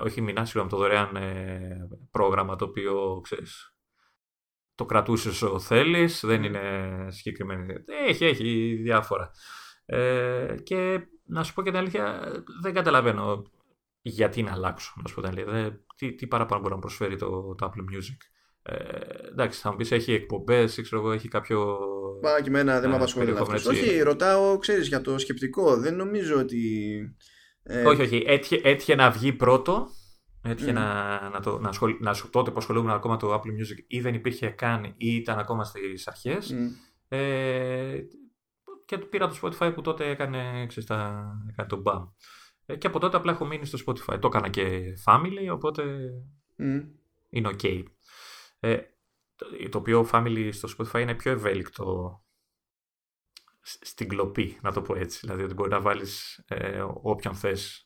[0.03, 3.76] όχι μήνα, συγγνώμη, το δωρεάν ε, πρόγραμμα το οποίο, ξέρεις,
[4.77, 6.61] το κρατούσες όσο θέλεις, δεν είναι
[7.09, 7.75] συγκεκριμένη.
[8.07, 9.31] Έχει, έχει διάφορα.
[9.87, 13.43] Ε, και να σου πω και την αλήθεια, δεν καταλαβαίνω
[14.03, 14.93] γιατί να αλλάξω.
[15.03, 15.81] Να σου πω την αλήθεια.
[15.97, 18.17] τι, τι παραπάνω μπορεί να προσφέρει το, το Apple Music.
[18.63, 21.79] Ε, εντάξει, θα μου πεις έχει εκπομπές, ξέρω εγώ, έχει κάποιο.
[22.23, 23.71] Μα και εμένα δεν με απασχολεί αυτό.
[23.71, 25.77] Όχι, ρωτάω, ξέρεις για το σκεπτικό.
[25.77, 26.99] Δεν νομίζω ότι.
[27.63, 27.85] Ε...
[27.85, 28.25] Όχι, όχι.
[28.27, 29.87] Έτυχε, έτυχε να βγει πρώτο
[30.49, 30.75] Έτυχε mm.
[30.75, 34.15] να, να, το, να, ασχολ, να τότε που ασχολούμαι ακόμα το Apple Music ή δεν
[34.15, 36.55] υπήρχε καν ή ήταν ακόμα στις αρχές.
[36.55, 36.87] Mm.
[37.09, 37.99] Ε,
[38.85, 42.09] και πήρα το Spotify που τότε έκανε, ξέρεις, τα, έκανε το BAM.
[42.67, 44.21] Ε, και από τότε απλά έχω μείνει στο Spotify.
[44.21, 46.11] Το έκανα και family, οπότε
[46.59, 46.89] mm.
[47.29, 47.83] είναι ok.
[48.61, 48.77] Ε,
[49.37, 52.21] το, το οποίο family στο Spotify είναι πιο ευέλικτο
[53.61, 55.19] στην κλοπή, να το πω έτσι.
[55.23, 57.86] Δηλαδή ότι μπορεί να βάλεις ε, όποιον θες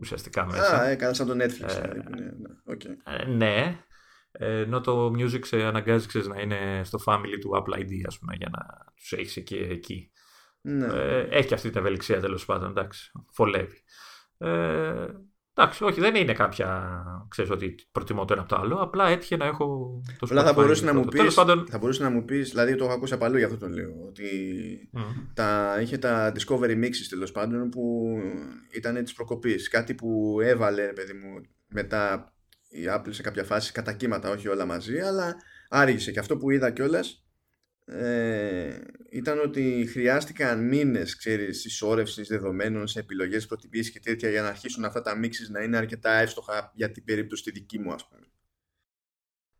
[0.00, 0.80] ουσιαστικά μέσα.
[0.80, 1.68] Α, έκανα σαν το Netflix.
[1.68, 2.76] Ε, δηλαδή, ναι, ναι.
[2.76, 2.96] Okay.
[3.04, 3.84] Ε, ναι.
[4.32, 8.34] Ενώ το music σε αναγκάζει ξέρεις, να είναι στο family του Apple ID, ας πούμε,
[8.36, 9.56] για να τους έχεις εκεί.
[9.56, 10.12] εκεί.
[10.60, 10.86] Ναι.
[10.86, 13.10] Ε, έχει αυτή την ευελιξία τέλος πάντων, εντάξει.
[13.32, 13.82] Φολεύει.
[14.38, 15.06] Ε,
[15.60, 17.02] Εντάξει, όχι, δεν είναι κάποια.
[17.28, 18.76] ξέρεις ότι προτιμώ το ένα από το άλλο.
[18.76, 21.66] Απλά έτυχε να έχω το Απλά θα μπορούσε να, μου πεις, πάντων...
[21.70, 23.92] θα μπορούσε να μου πεις, δηλαδή το έχω ακούσει από αλλού για αυτό το λέω.
[24.08, 24.28] Ότι
[25.34, 28.14] τα, είχε τα Discovery Mixes τέλος πάντων που
[28.72, 29.68] ήταν της προκοπής.
[29.68, 32.32] Κάτι που έβαλε, παιδί μου, μετά
[32.68, 35.36] η Apple σε κάποια φάση κατά κύματα, όχι όλα μαζί, αλλά
[35.68, 36.10] άργησε.
[36.10, 37.24] Και αυτό που είδα κιόλας
[37.92, 38.80] ε,
[39.10, 44.84] ήταν ότι χρειάστηκαν μήνες ξέρεις συσσόρευσης δεδομένων σε επιλογές προτιμήσεις και τέτοια για να αρχίσουν
[44.84, 48.26] αυτά τα μίξεις να είναι αρκετά εύστοχα για την περίπτωση τη δική μου ας πούμε.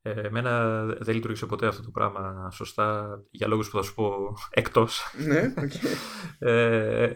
[0.02, 4.34] Ε, εμένα δεν λειτουργήσε ποτέ αυτό το πράγμα σωστά για λόγους που θα σου πω
[4.50, 5.14] εκτός.
[5.26, 5.86] Ναι, okay.
[6.48, 7.12] ε,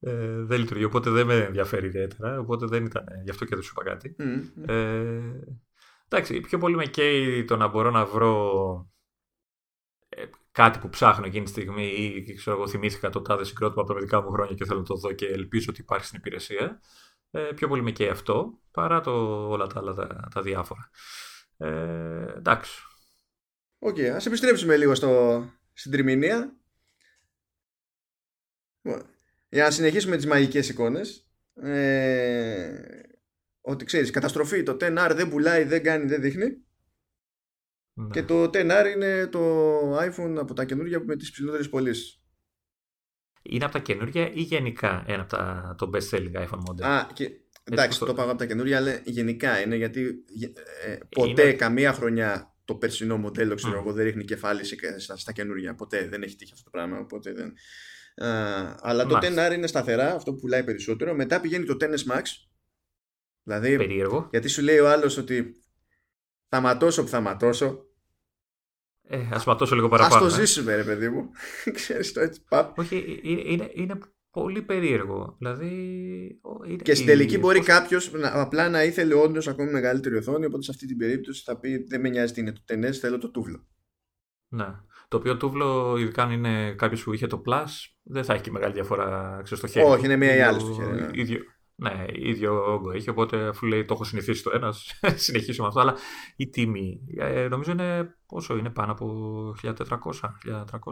[0.00, 3.64] ε, δεν λειτουργεί, οπότε δεν με ενδιαφέρει ιδιαίτερα, οπότε δεν ήταν, γι' αυτό και δεν
[3.64, 4.16] σου είπα κάτι.
[4.18, 5.20] Mm, ε,
[6.08, 8.91] εντάξει, πιο πολύ με καίει το να μπορώ να βρω
[10.52, 14.00] κάτι που ψάχνω εκείνη τη στιγμή ή ξέρω εγώ θυμήθηκα το τάδε συγκρότημα από τα
[14.00, 16.80] δικά μου χρόνια και θέλω να το δω και ελπίζω ότι υπάρχει στην υπηρεσία.
[17.30, 19.12] Ε, πιο πολύ με καίει αυτό παρά το,
[19.48, 20.90] όλα τα άλλα τα, τα διάφορα.
[21.56, 22.82] Ε, εντάξει.
[23.78, 26.56] OK, okay, ας επιστρέψουμε λίγο στο, στην τριμηνία.
[29.48, 31.26] Για να συνεχίσουμε τις μαγικές εικόνες.
[31.54, 32.82] Ε,
[33.60, 36.64] ότι ξέρεις, καταστροφή, το 10R δεν πουλάει, δεν κάνει, δεν δείχνει.
[37.94, 38.08] Ναι.
[38.10, 42.22] Και το 10R είναι το iPhone από τα καινούργια με τις ψηλότερες πωλήσεις.
[43.42, 47.06] Είναι από τα καινούργια ή γενικά ένα από τα, το best selling iPhone model; Α,
[47.12, 47.30] και,
[47.64, 50.24] εντάξει, το είπα από τα καινούργια, αλλά γενικά είναι γιατί
[50.84, 51.52] ε, ποτέ είναι...
[51.52, 54.64] καμία χρονιά το περσινό μοντέλο, ξέρω εγώ, δεν ρίχνει κεφάλι
[54.98, 55.74] στα, στα καινούργια.
[55.74, 56.98] Ποτέ δεν έχει τύχει αυτό το πράγμα.
[56.98, 57.54] Οπότε δεν...
[58.28, 61.14] Α, αλλά το 10R είναι σταθερά, αυτό που πουλάει περισσότερο.
[61.14, 62.22] Μετά πηγαίνει το 10S Max.
[63.42, 64.28] Δηλαδή, Περίεργο.
[64.30, 65.61] γιατί σου λέει ο άλλος ότι
[66.54, 67.86] θα ματώσω που θα ματώσω.
[69.02, 70.24] Ε, ας ματώσω λίγο παραπάνω.
[70.24, 70.44] Ας το ε.
[70.44, 71.30] ζήσουμε ρε παιδί μου.
[71.74, 72.78] Ξέρεις το έτσι παπ.
[72.78, 73.98] Όχι, είναι, είναι
[74.30, 75.34] πολύ περίεργο.
[75.38, 75.70] Δηλαδή,
[76.66, 77.66] είναι, και στην τελική μπορεί πώς...
[77.66, 80.46] κάποιος απλά να ήθελε όντως ακόμη μεγαλύτερη οθόνη.
[80.46, 83.18] Οπότε σε αυτή την περίπτωση θα πει: Δεν με νοιάζει τι είναι το τενές, θέλω
[83.18, 83.66] το τούβλο.
[84.48, 84.66] Ναι.
[85.08, 87.68] Το οποίο τούβλο, ειδικά αν είναι κάποιος που είχε το Plus,
[88.02, 89.86] δεν θα έχει και μεγάλη διαφορά ξέρω, στο χέρι.
[89.86, 91.00] Όχι, είναι μία ή άλλη στο χέρι.
[91.00, 91.08] Ναι.
[91.12, 91.40] Ίδιο,
[91.74, 93.10] ναι, ίδιο όγκο έχει.
[93.10, 95.80] Οπότε αφού λέει το έχω συνηθίσει το ένας, συνεχίσω με αυτό.
[95.80, 95.94] Αλλά
[96.36, 99.74] η τιμή ε, νομίζω είναι πόσο είναι πάνω από 1400,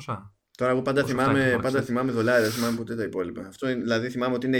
[0.05, 0.16] 1300.
[0.57, 3.47] Τώρα εγώ πάντα, θυμάμαι, πάντα θυμάμαι δολάρια, δεν θυμάμαι ποτέ τα υπόλοιπα.
[3.47, 4.59] Αυτό δηλαδή θυμάμαι ότι είναι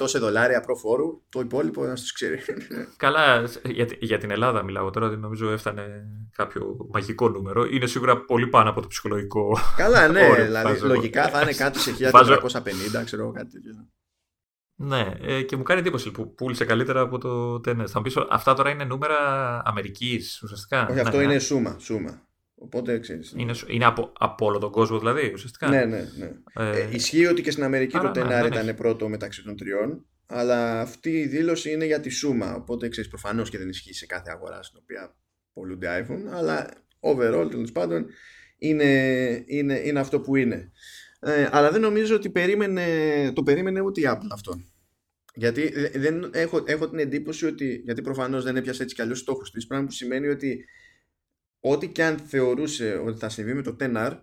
[0.00, 2.38] 1100 σε δολάρια προ φόρου, το υπόλοιπο να σας ξέρει.
[2.96, 7.64] Καλά, για, για την Ελλάδα μιλάω τώρα, δεν νομίζω έφτανε κάποιο μαγικό νούμερο.
[7.64, 9.58] Είναι σίγουρα πολύ πάνω από το ψυχολογικό.
[9.76, 13.88] Καλά, ναι, δηλαδή λογικά θα είναι κάτι σε 1450, ξέρω κάτι τέτοιο.
[14.76, 17.86] Ναι, ε, και μου κάνει εντύπωση που πούλησε καλύτερα από το Tennis.
[17.86, 19.16] Θα μου πεις, αυτά τώρα είναι νούμερα
[19.64, 21.38] Αμερικής ουσιαστικά; Όχι, αυτό ναι, είναι ναι.
[21.38, 21.76] σούμα.
[21.78, 22.28] σούμα.
[22.54, 23.32] Οπότε ξέρεις.
[23.36, 26.30] Είναι, είναι από, από όλο τον κόσμο δηλαδή ουσιαστικά; Ναι, ναι, ναι.
[26.54, 30.06] Ε, ε, ισχύει ότι και στην Αμερική το Tenor ναι, ήταν πρώτο μεταξύ των τριών.
[30.26, 32.54] Αλλά αυτή η δήλωση είναι για τη σούμα.
[32.54, 35.16] Οπότε ξέρεις, προφανώς και δεν ισχύει σε κάθε αγορά στην οποία
[35.52, 36.32] πολλούνται iPhone.
[36.32, 36.68] Αλλά
[37.00, 38.06] overall τέλος πάντων
[38.58, 38.84] είναι,
[39.46, 40.72] είναι, είναι αυτό που είναι.
[41.26, 44.60] Ε, αλλά δεν νομίζω ότι περίμενε, το περίμενε ούτε η Apple αυτό.
[45.34, 45.68] Γιατί
[45.98, 49.66] δεν έχω, έχω την εντύπωση ότι, γιατί προφανώς δεν έπιασε έτσι κι αλλιώς στόχους της,
[49.66, 50.64] πράγμα που σημαίνει ότι
[51.60, 54.20] ό,τι και αν θεωρούσε ότι θα συμβεί με το 10R,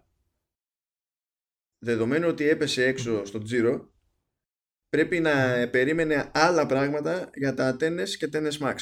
[1.78, 3.88] δεδομένου ότι έπεσε έξω στο Giro,
[4.89, 8.76] πρέπει να περίμενε άλλα πράγματα για τα Tennis και Tennis Max.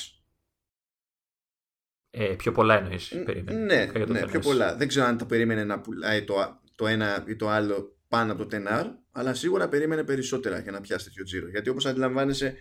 [2.09, 3.59] Ε, πιο πολλά εννοείς, περίμενε.
[3.59, 4.75] Ναι, ναι πιο πολλά.
[4.75, 8.45] Δεν ξέρω αν το περίμενε να πουλάει το, το ένα ή το άλλο πάνω από
[8.45, 11.49] το 10R, αλλά σίγουρα περίμενε περισσότερα για να πιάσει τέτοιο τζίρο.
[11.49, 12.55] Γιατί όπως αντιλαμβάνεσαι,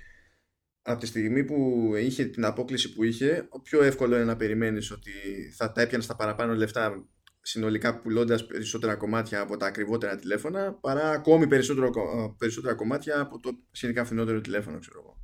[0.82, 5.12] από τη στιγμή που είχε την απόκληση που είχε, πιο εύκολο είναι να περιμένεις ότι
[5.56, 7.08] θα τα έπιανες στα παραπάνω λεφτά
[7.40, 11.90] συνολικά πουλώντας περισσότερα κομμάτια από τα ακριβότερα τηλέφωνα, παρά ακόμη περισσότερο,
[12.38, 15.16] περισσότερα κομμάτια από το σχετικά φθηνότερο τηλέφωνο, ξέρω εγώ.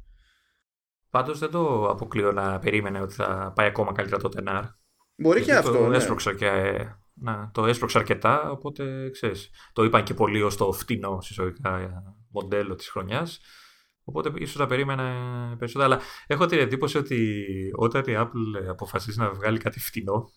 [1.11, 4.63] Πάντως δεν το αποκλείω να περίμενε ότι θα πάει ακόμα καλύτερα το 10R.
[5.17, 5.73] Μπορεί και αυτό.
[5.73, 5.97] Το ναι.
[5.97, 6.51] έσπρωξα και
[7.15, 12.75] να, το έσπρωξε αρκετά, οπότε ξέρεις, το είπαν και πολύ ως το φτηνό συσσωρικά μοντέλο
[12.75, 13.41] της χρονιάς.
[14.05, 15.05] Οπότε ίσως θα περίμενα
[15.59, 15.93] περισσότερα.
[15.93, 17.45] Αλλά έχω την εντύπωση ότι
[17.77, 20.31] όταν η Apple αποφασίζει να βγάλει κάτι φτηνό,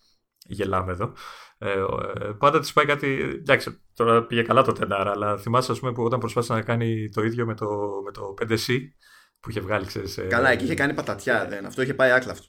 [0.47, 1.13] γελάμε εδώ,
[1.57, 3.19] ε, ε πάντα της πάει κάτι.
[3.21, 7.09] Εντάξει, τώρα πήγε καλά το τενάρα, αλλά θυμάσαι ας πούμε, που όταν προσπάθησε να κάνει
[7.09, 7.67] το ίδιο με το,
[8.05, 8.79] με το 5C
[9.39, 11.47] που είχε βγάλει, ξέρεις, ε, Καλά, εκεί είχε κάνει πατατιά.
[11.47, 11.65] Δεν.
[11.65, 12.47] Αυτό είχε πάει άκλαυτο.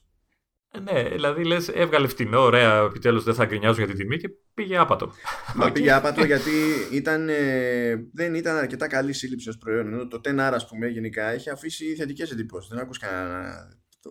[0.82, 4.78] Ναι, δηλαδή λες, έβγαλε φτηνό, ωραία, επιτέλους δεν θα γκρινιάζουν για την τιμή και πήγε
[4.78, 5.12] άπατο.
[5.54, 6.50] Μα πήγε άπατο γιατί
[6.92, 9.86] ήταν, ε, δεν ήταν αρκετά καλή σύλληψη ως προϊόν.
[9.86, 12.70] Ενώ το 10R, ας πούμε, γενικά έχει αφήσει θετικές εντυπώσεις.
[12.70, 13.38] Δεν άκουσα κανένα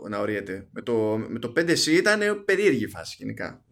[0.01, 0.67] να, να οριέται.
[0.71, 3.65] Με το, με το 5C ήταν περίεργη φάση γενικά.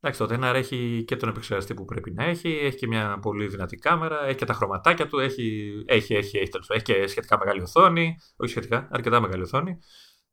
[0.00, 3.46] Εντάξει, το 10R έχει και τον επεξεργαστή που πρέπει να έχει, έχει και μια πολύ
[3.46, 7.62] δυνατή κάμερα, έχει και τα χρωματάκια του, έχει, έχει, έχει, έχει, έχει και σχετικά μεγάλη
[7.62, 9.78] οθόνη, όχι σχετικά, αρκετά μεγάλη οθόνη.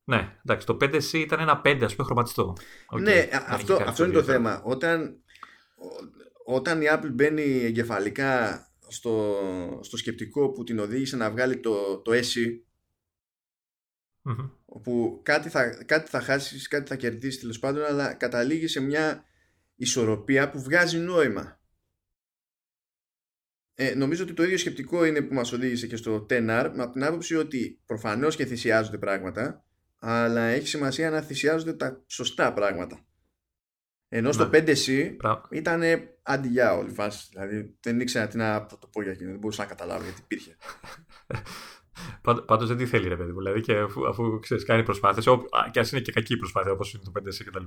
[0.09, 2.57] Ναι, εντάξει, το 5C ήταν ένα 5 ας πούμε χρωματιστό.
[2.95, 4.61] Okay, ναι, αυτό, αυτό είναι το θέμα.
[4.63, 5.23] Όταν,
[6.45, 9.35] όταν η Apple μπαίνει εγκεφαλικά στο,
[9.83, 12.47] στο σκεπτικό που την οδήγησε να βγάλει το, το SE
[14.29, 18.79] mm όπου κάτι θα, κάτι θα χάσεις, κάτι θα κερδίσεις τέλος πάντων αλλά καταλήγει σε
[18.79, 19.23] μια
[19.75, 21.61] ισορροπία που βγάζει νόημα.
[23.73, 27.03] Ε, νομίζω ότι το ίδιο σκεπτικό είναι που μας οδήγησε και στο 10R με την
[27.03, 29.66] άποψη ότι προφανώς και θυσιάζονται πράγματα
[29.99, 32.99] αλλά έχει σημασία να θυσιάζονται τα σωστά πράγματα.
[34.09, 35.57] Ενώ στο 5C ναι.
[35.57, 35.81] ήταν
[36.23, 37.27] αντιγιά όλη η φάση.
[37.31, 39.29] Δηλαδή δεν ήξερα τι να το πω για εκείνο.
[39.29, 40.55] Δεν μπορούσα να καταλάβω γιατί υπήρχε.
[42.45, 43.37] Πάντως δεν τη θέλει, ρε παιδί μου.
[43.37, 45.25] Δηλαδή, και αφού, αφού ξέρεις, κάνει προσπάθειες,
[45.71, 47.63] και ας είναι και κακή προσπάθεια όπως είναι το 5C κτλ.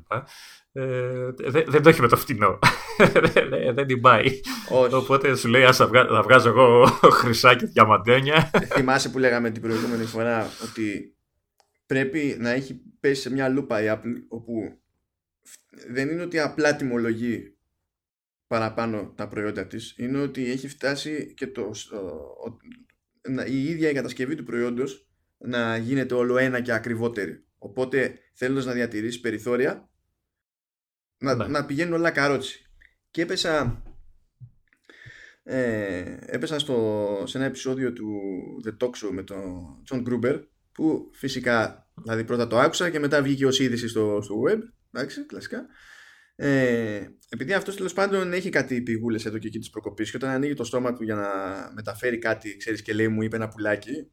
[0.72, 2.59] Ε, δεν, δεν το έχει με το φτηνό.
[3.33, 4.41] δεν, δεν την πάει.
[4.70, 4.95] Όχι.
[4.95, 5.87] Οπότε σου λέει, ας θα
[6.22, 6.85] βγάζω εγώ
[7.20, 8.51] χρυσά και διαμαντένια.
[8.72, 11.14] Θυμάσαι που λέγαμε την προηγούμενη φορά ότι
[11.91, 14.78] πρέπει να έχει πέσει σε μια λούπα η Apple όπου
[15.88, 17.57] δεν είναι ότι απλά τιμολογεί
[18.47, 21.70] παραπάνω τα προϊόντα της είναι ότι έχει φτάσει και το,
[23.47, 28.72] η ίδια η κατασκευή του προϊόντος να γίνεται όλο ένα και ακριβότερη οπότε θέλοντας να
[28.72, 29.91] διατηρήσει περιθώρια
[31.18, 31.47] να, ναι.
[31.47, 32.66] να πηγαίνουν όλα καρότσι
[33.11, 33.82] και έπεσα
[35.43, 38.20] ε, έπεσαν στο, σε ένα επεισόδιο του
[38.66, 43.22] The Talk Show με τον John Gruber που φυσικά, δηλαδή πρώτα το άκουσα και μετά
[43.22, 44.58] βγήκε ως είδηση στο, στο web,
[44.92, 45.66] εντάξει, κλασικά.
[46.42, 50.30] Ε, επειδή αυτός τέλος πάντων έχει κάτι πηγούλες εδώ και εκεί της προκοπής και όταν
[50.30, 51.28] ανοίγει το στόμα του για να
[51.74, 54.10] μεταφέρει κάτι, ξέρεις και λέει μου είπε ένα πουλάκι,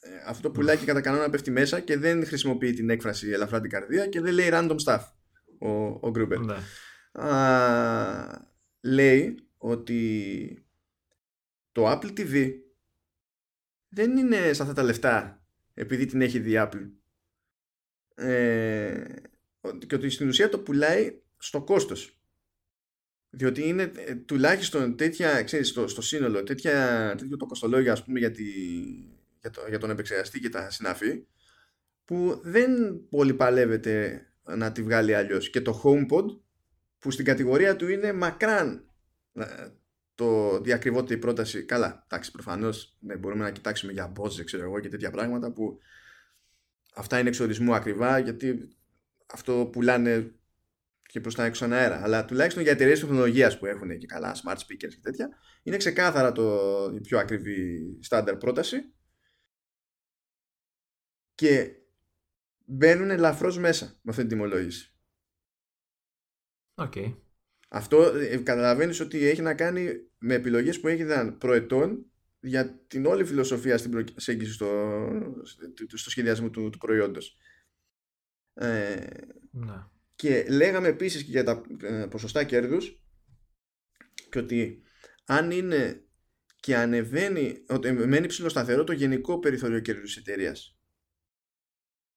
[0.00, 3.70] ε, αυτό το πουλάκι κατά κανόνα πέφτει μέσα και δεν χρησιμοποιεί την έκφραση ελαφρά την
[3.70, 5.02] καρδία και δεν λέει random stuff
[5.58, 6.38] ο, ο Gruber.
[6.38, 6.56] Ναι.
[8.80, 10.66] λέει ότι
[11.72, 12.52] το Apple TV
[13.88, 15.37] δεν είναι σε αυτά τα λεφτά
[15.78, 16.90] επειδή την έχει δει Apple.
[18.14, 19.04] Ε,
[19.86, 22.20] και ότι στην ουσία το πουλάει στο κόστος.
[23.30, 28.18] Διότι είναι ε, τουλάχιστον τέτοια, ξέρεις, στο, στο σύνολο, τέτοια, τέτοιο το κοστολόγιο ας πούμε
[28.18, 28.44] για, τη,
[29.40, 31.26] για, το, για τον επεξεργαστή και τα συναφή
[32.04, 35.50] που δεν πολύ παλεύεται να τη βγάλει αλλιώς.
[35.50, 36.38] Και το HomePod
[36.98, 38.90] που στην κατηγορία του είναι μακράν
[39.32, 39.44] ε,
[40.18, 41.64] το διακριβότερη πρόταση.
[41.64, 45.78] Καλά, εντάξει, προφανώς ναι, μπορούμε να κοιτάξουμε για Bose, ξέρω εγώ, και τέτοια πράγματα που
[46.94, 48.68] αυτά είναι εξορισμού ακριβά γιατί
[49.26, 50.34] αυτό πουλάνε
[51.02, 52.02] και προς τα έξω στον αέρα.
[52.02, 55.28] Αλλά τουλάχιστον για εταιρείες τεχνολογίας που έχουν και καλά smart speakers και τέτοια,
[55.62, 58.92] είναι ξεκάθαρα το, η πιο ακριβή στάνταρ πρόταση.
[61.34, 61.72] Και
[62.64, 64.92] μπαίνουν ελαφρώς μέσα με αυτή την τιμολόγηση.
[66.74, 67.14] Okay.
[67.68, 72.06] Αυτό ε, καταλαβαίνεις ότι έχει να κάνει με επιλογές που έγιναν προετών
[72.40, 75.08] για την όλη φιλοσοφία στην προσέγγιση στο,
[75.94, 77.36] στο σχεδιασμό του, του προϊόντος.
[78.54, 79.06] Ε,
[79.50, 79.90] να.
[80.14, 83.02] Και λέγαμε επίσης και για τα ε, ποσοστά κέρδους
[84.30, 84.82] και ότι
[85.24, 86.02] αν είναι
[86.60, 90.78] και ανεβαίνει, ότι μένει ψηλοσταθερό το γενικό περιθώριο κέρδους της εταιρείας.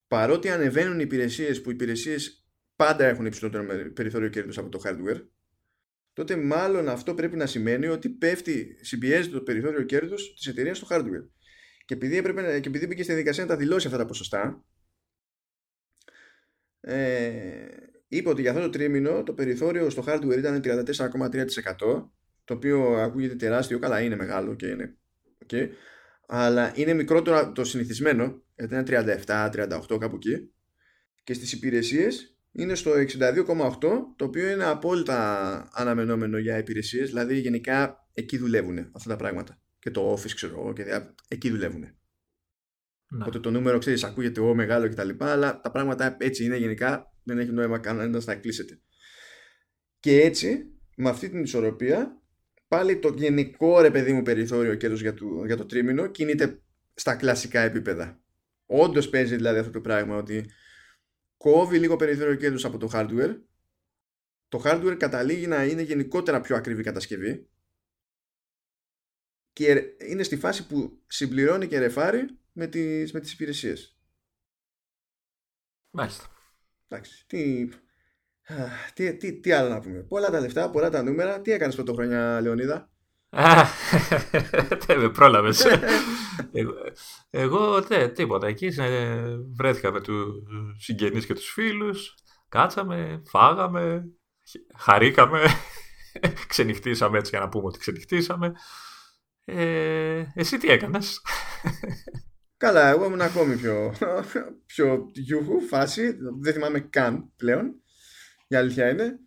[0.08, 2.46] Παρότι ανεβαίνουν οι υπηρεσίες που οι υπηρεσίες
[2.76, 5.22] πάντα έχουν υψηλότερο περιθώριο κέρδους από το hardware
[6.14, 10.88] τότε μάλλον αυτό πρέπει να σημαίνει ότι πέφτει, συμπιέζεται το περιθώριο κέρδους της εταιρείας στο
[10.90, 11.28] hardware.
[11.86, 14.66] Και επειδή, έπρεπε, και επειδή μπήκε στη διαδικασία να τα δηλώσει αυτά τα ποσοστά,
[16.82, 17.68] ε,
[18.08, 22.12] είπε ότι για αυτό το τρίμηνο το περιθώριο στο hardware ήταν 34,3%
[22.44, 24.98] το οποίο ακούγεται τεράστιο, καλά είναι μεγάλο και είναι
[25.48, 25.68] okay,
[26.28, 28.84] αλλά είναι μικρότερο το συνηθισμένο γιατί είναι
[29.26, 30.52] 37-38 κάπου εκεί
[31.24, 33.78] και στις υπηρεσίες είναι στο 62,8
[34.16, 37.08] το οποίο είναι απόλυτα αναμενόμενο για υπηρεσίες.
[37.08, 39.62] Δηλαδή γενικά εκεί δουλεύουν αυτά τα πράγματα.
[39.80, 41.82] Και το office ξέρω εγώ και διά, εκεί δουλεύουν
[43.12, 43.26] να.
[43.26, 46.58] Οπότε το νούμερο ξέρεις ακούγεται ο μεγάλο και τα λοιπά αλλά τα πράγματα έτσι είναι
[46.58, 48.82] γενικά δεν έχει νόημα κανένας να κλείσετε.
[50.00, 52.22] Και έτσι με αυτή την ισορροπία
[52.68, 56.62] πάλι το γενικό ρε παιδί μου περιθώριο κέρδος για το, για το τρίμηνο κινείται
[56.94, 58.22] στα κλασικά επίπεδα.
[58.66, 60.46] Όντως παίζει δηλαδή αυτό το πράγμα ότι
[61.42, 63.42] κόβει λίγο περιθώριο κέρδους από το hardware
[64.48, 67.50] το hardware καταλήγει να είναι γενικότερα πιο ακριβή κατασκευή
[69.54, 73.98] και είναι στη φάση που συμπληρώνει και ρεφάρει με τις, με τις υπηρεσίες.
[75.90, 76.26] Μάλιστα.
[76.88, 77.70] Εντάξει, τι,
[78.94, 80.04] τι, τι, τι άλλο να πούμε.
[80.04, 81.42] Πολλά τα λεφτά, πολλά τα νούμερα.
[81.42, 82.92] Τι έκανες πρωτοχρονιά, Λεωνίδα;
[84.86, 85.66] Δεν με πρόλαβες.
[87.30, 88.48] εγώ, τίποτα.
[88.48, 88.70] Εκεί
[89.58, 90.44] βρέθηκα με του
[90.80, 92.16] συγγενείς και τους φίλους.
[92.50, 94.06] Κάτσαμε, φάγαμε,
[94.78, 95.44] χαρήκαμε.
[96.48, 98.52] ξενυχτήσαμε έτσι για να πούμε ότι ξενυχτήσαμε.
[99.46, 101.22] Ε, εσύ τι έκανες;
[102.58, 103.94] Καλά, εγώ ήμουν ακόμη πιο,
[104.66, 106.18] πιο γιούχου φάση.
[106.42, 107.82] Δεν θυμάμαι καν πλέον.
[108.48, 109.20] Η αλήθεια είναι.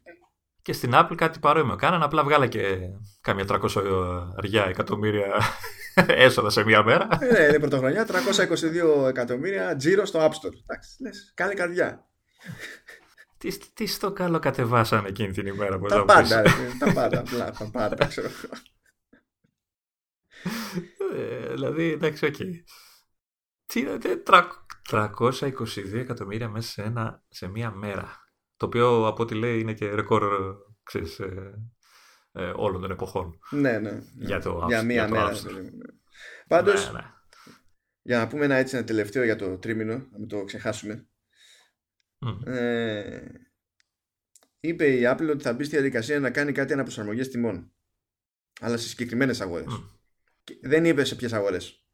[0.64, 2.78] Και στην Apple κάτι παρόμοιο κάναν, απλά βγάλα και
[3.20, 3.58] κάμια 300
[4.36, 5.26] αριά εκατομμύρια
[6.26, 7.08] έσοδα σε μία μέρα.
[7.20, 10.54] Ε, ναι, είναι πρωτοχρονιά, 322 εκατομμύρια τζίρο στο App Store.
[10.62, 12.06] Εντάξει, λες, κάνει καρδιά.
[13.38, 16.42] Τι, τι στο καλό κατεβάσανε εκείνη την ημέρα που Τα πάντα,
[16.78, 18.28] τα πάντα, απλά, τα πάντα, ξέρω.
[21.14, 22.36] Ε, δηλαδή, εντάξει, οκ.
[23.66, 23.84] Τι,
[25.20, 28.23] 322 εκατομμύρια μέσα σε, ένα, σε μία μέρα.
[28.56, 30.22] Το οποίο από ό,τι λέει είναι και ρεκόρ
[30.82, 31.54] ξέρεις, ε,
[32.32, 33.38] ε, όλων των εποχών.
[33.50, 33.90] Ναι, ναι.
[33.90, 34.02] ναι.
[34.14, 35.30] Για, το, για μία μέρα.
[35.30, 35.70] Ναι, ναι.
[36.48, 37.04] Πάντως, ναι, ναι.
[38.02, 41.08] για να πούμε ένα έτσι ένα τελευταίο για το τρίμηνο, να μην το ξεχάσουμε.
[42.26, 42.46] Mm.
[42.46, 43.22] Ε,
[44.60, 47.72] είπε η Apple ότι θα μπει στη διαδικασία να κάνει κάτι αναπροσαρμογές τιμών.
[48.60, 49.66] Αλλά σε συγκεκριμένες αγορές.
[49.70, 49.90] Mm.
[50.62, 51.86] δεν είπε σε ποιες αγορές.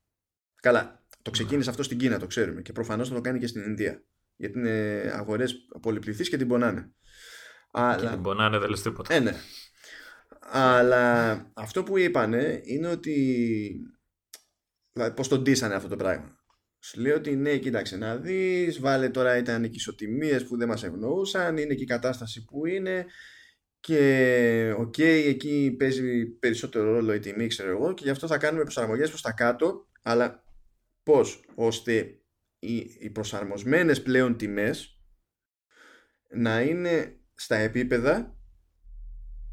[0.61, 2.62] Καλά, το ξεκίνησε αυτό στην Κίνα, το ξέρουμε.
[2.62, 4.05] Και προφανώς θα το κάνει και στην Ινδία
[4.40, 6.92] γιατί είναι αγορές πολυπληθείς και την πονάνε.
[7.70, 8.00] Αλλά...
[8.00, 9.14] Και την πονάνε δεν λες τίποτα.
[9.14, 9.34] Ε, ναι.
[10.40, 13.14] Αλλά αυτό που είπανε είναι ότι
[14.92, 16.38] δηλαδή πώς τον ντύσανε αυτό το πράγμα.
[16.78, 20.84] Σου λέει ότι ναι, κοίταξε να δεις, βάλε τώρα ήταν οι ισοτιμίες που δεν μας
[20.84, 23.06] ευνοούσαν, είναι και η κατάσταση που είναι
[23.80, 28.38] και OK, okay, εκεί παίζει περισσότερο ρόλο η τιμή, ξέρω εγώ, και γι' αυτό θα
[28.38, 30.44] κάνουμε προσαρμογές προς τα κάτω, αλλά
[31.02, 32.19] πώς, ώστε
[32.61, 35.01] οι, οι προσαρμοσμένες πλέον τιμές
[36.28, 38.39] να είναι στα επίπεδα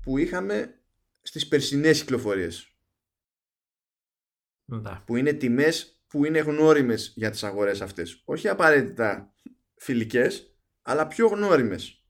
[0.02, 0.82] που είχαμε
[1.22, 2.72] στις περσινές κυκλοφορίες.
[4.66, 5.02] Ναι.
[5.06, 8.22] Που είναι τιμές που είναι γνώριμες για τις αγορές αυτές.
[8.26, 9.34] Όχι απαραίτητα
[9.76, 12.06] φιλικές, αλλά πιο γνώριμες.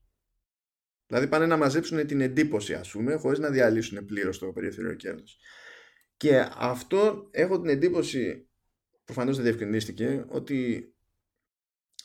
[1.06, 5.38] Δηλαδή πάνε να μαζέψουν την εντύπωση ας πούμε χωρίς να διαλύσουν πλήρως το περιθώριο κέρδος.
[6.16, 8.47] Και αυτό έχω την εντύπωση,
[9.08, 10.92] προφανώς δεν διευκρινίστηκε, ότι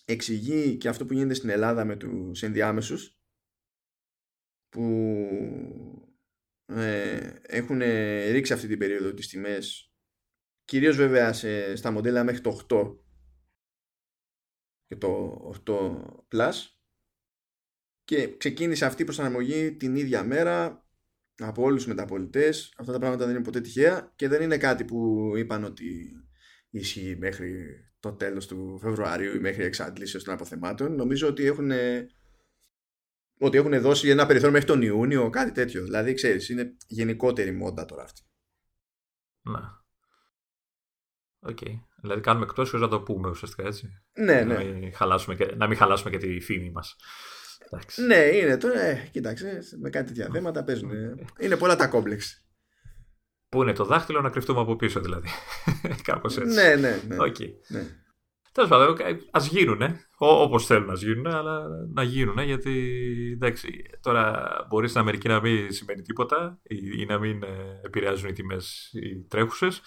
[0.06, 3.20] εξηγεί και αυτό που γίνεται στην Ελλάδα με τους ενδιάμεσους
[4.70, 4.82] που
[6.66, 7.80] ε, έχουν
[8.32, 9.94] ρίξει αυτή την περίοδο τις τιμές
[10.66, 12.98] κυρίως βέβαια σε, στα μοντέλα μέχρι το 8
[14.86, 16.54] και το 8 Plus.
[18.04, 20.88] Και ξεκίνησε αυτή η προσαρμογή την ίδια μέρα
[21.38, 22.74] από όλους τους μεταπολιτές.
[22.78, 26.12] Αυτά τα πράγματα δεν είναι ποτέ τυχαία και δεν είναι κάτι που είπαν ότι
[26.74, 27.66] ισχύει μέχρι
[28.00, 31.72] το τέλος του Φεβρουαρίου ή μέχρι εξάντλησης των αποθεμάτων νομίζω ότι έχουν
[33.40, 37.86] ότι έχουν δώσει ένα περιθώριο μέχρι τον Ιούνιο κάτι τέτοιο δηλαδή ξέρεις είναι γενικότερη μόντα
[37.86, 38.22] τώρα αυτή
[39.42, 39.84] Να.
[41.46, 41.58] OK.
[41.62, 41.74] Okay.
[42.02, 44.04] Δηλαδή κάνουμε εκτός χωρίς να το πούμε ουσιαστικά έτσι.
[44.14, 44.54] Ναι, ναι.
[44.54, 46.96] Να μην χαλάσουμε και, να μην χαλάσουμε και τη φήμη μας.
[48.08, 48.80] Ναι, είναι τώρα.
[48.80, 50.92] Ε, κοίταξε, με κάτι τέτοια θέματα παίζουν.
[51.40, 52.43] Είναι πολλά τα κόμπλεξ.
[53.54, 55.28] Πού είναι το δάχτυλο να κρυφτούμε από πίσω, δηλαδή.
[56.08, 56.56] Κάπως έτσι.
[56.56, 57.02] Ναι, ναι.
[57.08, 57.16] ναι.
[57.20, 57.50] Okay.
[57.68, 57.86] ναι.
[58.52, 58.98] Τέλος πάντων,
[59.32, 59.82] ας γίνουν,
[60.18, 62.72] όπως θέλουν να γίνουν, αλλά να γίνουν, γιατί
[63.34, 68.30] εντάξει, τώρα μπορεί στην Αμερική να μην σημαίνει τίποτα ή, ή να μην ε, επηρεάζουν
[68.30, 69.82] οι τιμές οι τρέχουσες.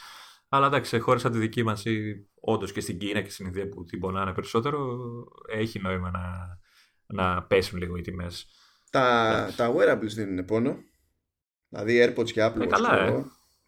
[0.48, 3.46] Αλλά εντάξει, σε χώρες σαν τη δική μας ή όντως και στην Κίνα και στην
[3.46, 4.98] Ινδία που την πονάνε περισσότερο,
[5.52, 6.58] έχει νόημα να,
[7.06, 8.46] να πέσουν λίγο οι τιμές.
[8.90, 10.76] Τα, τα wearables δίνουν πόνο.
[11.68, 12.60] Δηλαδή AirPods και Apple.
[12.60, 13.24] Ε, καλά, ε.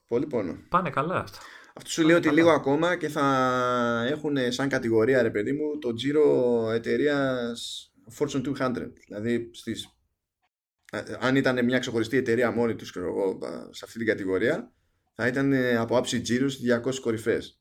[0.09, 0.59] Πολύ πόνο.
[0.69, 1.39] Πάνε καλά αυτά.
[1.75, 5.93] Αυτό σου λέει ότι λίγο ακόμα και θα έχουν σαν κατηγορία, ρε παιδί μου, το
[5.95, 8.73] τζίρο εταιρείας Fortune 200.
[9.07, 9.99] Δηλαδή, στις,
[11.21, 12.89] αν ήταν μια ξεχωριστή εταιρεία μόνη τους,
[13.71, 14.73] σε αυτή την κατηγορία,
[15.15, 17.61] θα ήταν από άψη τζίρους 200 κορυφές.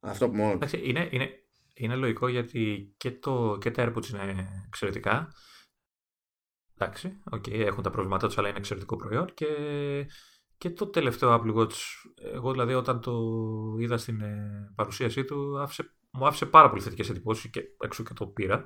[0.00, 0.58] Αυτό που μόνο.
[0.82, 1.30] Είναι, είναι,
[1.74, 5.32] είναι λογικό γιατί και, το, και τα AirPods είναι εξαιρετικά.
[6.78, 9.34] Εντάξει, okay, έχουν τα προβλήματά τους, αλλά είναι εξαιρετικό προϊόν.
[9.34, 9.46] Και,
[10.58, 11.74] και το τελευταίο Apple Watch,
[12.34, 13.12] εγώ δηλαδή όταν το
[13.78, 18.12] είδα στην ε, παρουσίασή του, άφησε, μου άφησε πάρα πολύ θετικές εντυπώσεις και έξω και
[18.14, 18.64] το πήρα.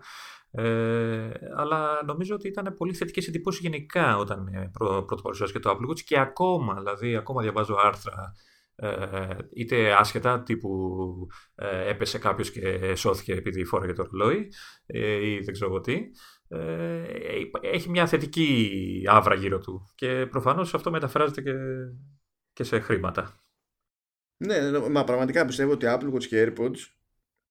[0.51, 5.91] Ε, αλλά νομίζω ότι ήταν πολύ θετικές εντυπώσεις γενικά όταν ε, πρώτο παρουσιάστηκε το Apple
[5.91, 8.35] Watch και ακόμα, δηλαδή, ακόμα διαβάζω άρθρα
[8.83, 14.49] ε, είτε άσχετα τύπου ε, έπεσε κάποιος και σώθηκε επειδή φόραγε το ρολόι
[14.87, 16.01] ε, ή δεν ξέρω τι.
[16.52, 17.02] Ε,
[17.60, 21.52] έχει μια θετική άβρα γύρω του και προφανώς αυτό μεταφράζεται και,
[22.52, 23.44] και σε χρήματα.
[24.36, 26.78] Ναι, μα πραγματικά πιστεύω ότι Apple Watch και AirPods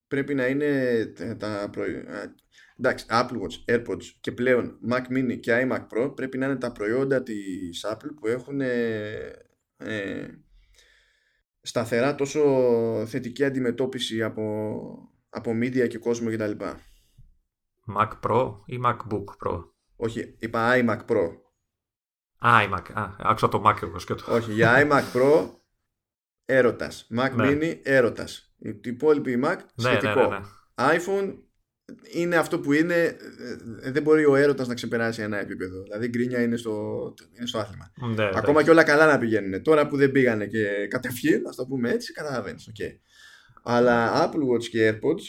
[0.07, 1.05] πρέπει να είναι
[1.38, 2.35] τα προϊόντα.
[2.77, 6.71] Εντάξει, Apple Watch, AirPods και πλέον Mac Mini και iMac Pro πρέπει να είναι τα
[6.71, 10.43] προϊόντα της Apple που έχουν ε,
[11.61, 12.41] σταθερά τόσο
[13.07, 14.73] θετική αντιμετώπιση από,
[15.30, 16.51] από media και κόσμο κτλ.
[17.98, 19.64] Mac Pro ή MacBook Pro;
[19.95, 21.28] Όχι, είπα iMac Pro.
[22.41, 24.34] iMac, α, άκουσα το Mac εγώ σκέτο.
[24.34, 25.49] Όχι, για iMac Pro
[26.45, 27.07] έρωτας.
[27.18, 27.48] Mac ναι.
[27.52, 28.56] Mini έρωτας.
[28.57, 30.28] Η υπόλοιπη Mac ναι, ναι, σχετικό.
[30.28, 30.40] Ναι,
[30.76, 31.34] iPhone
[32.11, 33.18] είναι αυτό που είναι,
[33.82, 35.82] ε, δεν μπορεί ο έρωτας να ξεπεράσει ένα επίπεδο.
[35.84, 37.91] Δηλαδή η γκρίνια είναι στο, είναι στο άθλημα.
[38.16, 39.61] Ναι, Ακόμα και όλα καλά να πηγαίνουν.
[39.61, 42.72] Τώρα που δεν πήγανε και κατευθείαν, ας το πούμε έτσι, καταλαβαίνεις.
[42.72, 42.99] Okay.
[43.64, 45.24] Αλλά Apple Watch και AirPods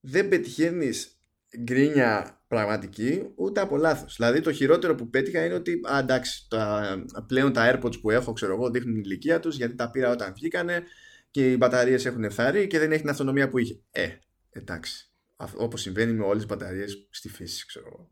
[0.00, 1.17] δεν πετυχαίνεις
[1.58, 4.16] γκρίνια πραγματική ούτε από λάθος.
[4.16, 8.32] Δηλαδή το χειρότερο που πέτυχα είναι ότι α, εντάξει, τα, πλέον τα AirPods που έχω,
[8.32, 10.82] ξέρω εγώ, δείχνουν την ηλικία τους γιατί τα πήρα όταν βγήκανε
[11.30, 13.80] και οι μπαταρίες έχουν ευθάρει και δεν έχει την αυτονομία που είχε.
[13.90, 14.08] Ε,
[14.50, 15.08] εντάξει
[15.56, 18.10] όπως συμβαίνει με όλες τις μπαταρίες στη φύση, ξέρω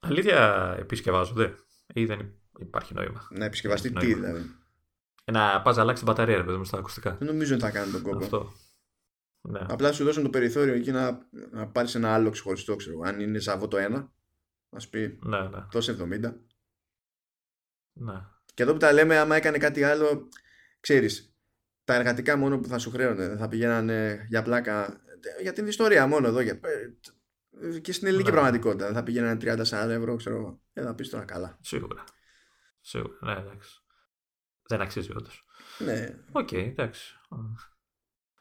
[0.00, 1.54] Αλήθεια επισκευάζονται
[1.94, 4.40] ή δεν υπάρχει νόημα; Να επισκευαστεί τι δηλαδή;
[5.24, 7.16] Ε, να πας να αλλάξεις την μπαταρία, ρε στα ακουστικά.
[7.18, 8.16] Δεν νομίζω ότι θα κάνει τον κόπο.
[8.16, 8.52] Αυτό.
[9.50, 9.60] Ναι.
[9.68, 13.38] Απλά σου δώσουν το περιθώριο εκεί να, να πάρεις ένα άλλο ξεχωριστό, ξέρω Αν είναι
[13.38, 14.12] ζαβό το ένα,
[14.70, 15.66] α πει ναι, ναι.
[15.70, 16.34] τόσο 70.
[17.92, 18.24] Ναι.
[18.54, 20.28] Και εδώ που τα λέμε, άμα έκανε κάτι άλλο,
[20.80, 21.34] ξέρεις,
[21.84, 25.02] τα εργατικά μόνο που θα σου χρέωνε, θα πηγαίνανε για πλάκα
[25.40, 26.40] για την ιστορία μόνο εδώ.
[26.40, 26.60] Για,
[27.80, 28.34] και στην ελληνική ναι.
[28.34, 28.92] πραγματικότητα.
[28.92, 30.60] Θα πηγαίνανε 30-40 ευρώ, ξέρω εγώ.
[30.72, 31.58] Ε, θα πεις τώρα καλά.
[31.60, 32.04] Σίγουρα.
[32.80, 33.16] Σίγουρα.
[33.20, 33.82] Ναι, εντάξει.
[34.68, 35.44] Δεν αξίζει όντως.
[35.78, 36.18] Ναι.
[36.32, 37.18] OK, okay, εντάξει.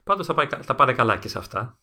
[0.07, 1.79] Πάντως θα, θα πάνε καλά και σε αυτά.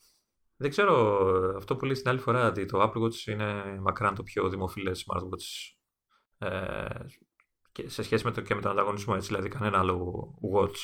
[0.56, 4.22] Δεν ξέρω αυτό που λέει την άλλη φορά ότι το Apple Watch είναι μακράν το
[4.22, 5.74] πιο δημοφιλές smartwatch
[6.38, 6.86] Ε,
[7.72, 10.24] και σε σχέση με, το, και με τον ανταγωνισμό, έτσι, δηλαδή κανένα άλλο
[10.54, 10.76] watch.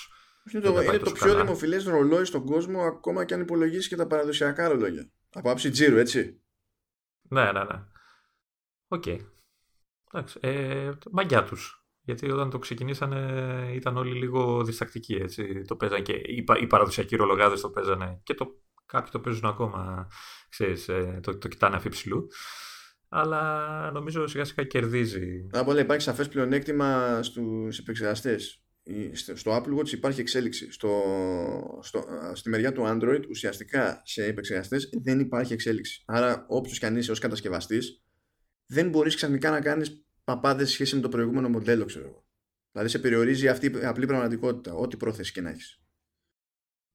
[0.53, 4.07] Είναι το, είναι το πιο δημοφιλές ρολόι στον κόσμο, ακόμα και αν υπολογίσει και τα
[4.07, 5.11] παραδοσιακά ρολόγια.
[5.33, 6.43] Από άψη τζίρου, έτσι.
[7.23, 7.85] Ναι, ναι, ναι.
[8.89, 9.03] OK.
[9.07, 9.19] Okay.
[10.13, 10.39] Εντάξει.
[10.43, 11.80] Ε, μαγκιά τους.
[12.11, 15.15] Γιατί όταν το ξεκινήσανε ήταν όλοι λίγο διστακτικοί.
[15.15, 15.63] Έτσι.
[15.67, 18.47] Το παίζανε και οι, οι παραδοσιακοί ρολογάδες το παίζανε και το,
[18.87, 20.09] κάποιοι το παίζουν ακόμα.
[20.49, 22.27] Ξέρεις, ε, το, το κοιτάνε αφ' υψηλού.
[23.09, 25.47] Αλλά νομίζω σιγά σιγά κερδίζει.
[25.53, 28.65] Από όλα υπάρχει σαφές πλεονέκτημα στους επεξεργαστές.
[29.35, 30.73] Στο Apple Watch υπάρχει εξέλιξη.
[30.73, 30.91] Στο,
[31.83, 36.03] στο, στη μεριά του Android ουσιαστικά σε επεξεργαστές δεν υπάρχει εξέλιξη.
[36.07, 38.03] Άρα, όποιος και αν είσαι ως κατασκευαστής,
[38.67, 42.25] δεν μπορείς ξαφνικά να κάνεις παπάδες σχέση με το προηγούμενο μοντέλο, ξέρω εγώ.
[42.73, 45.81] Δηλαδή σε περιορίζει αυτή η απλή πραγματικότητα, ό,τι πρόθεση και να έχεις.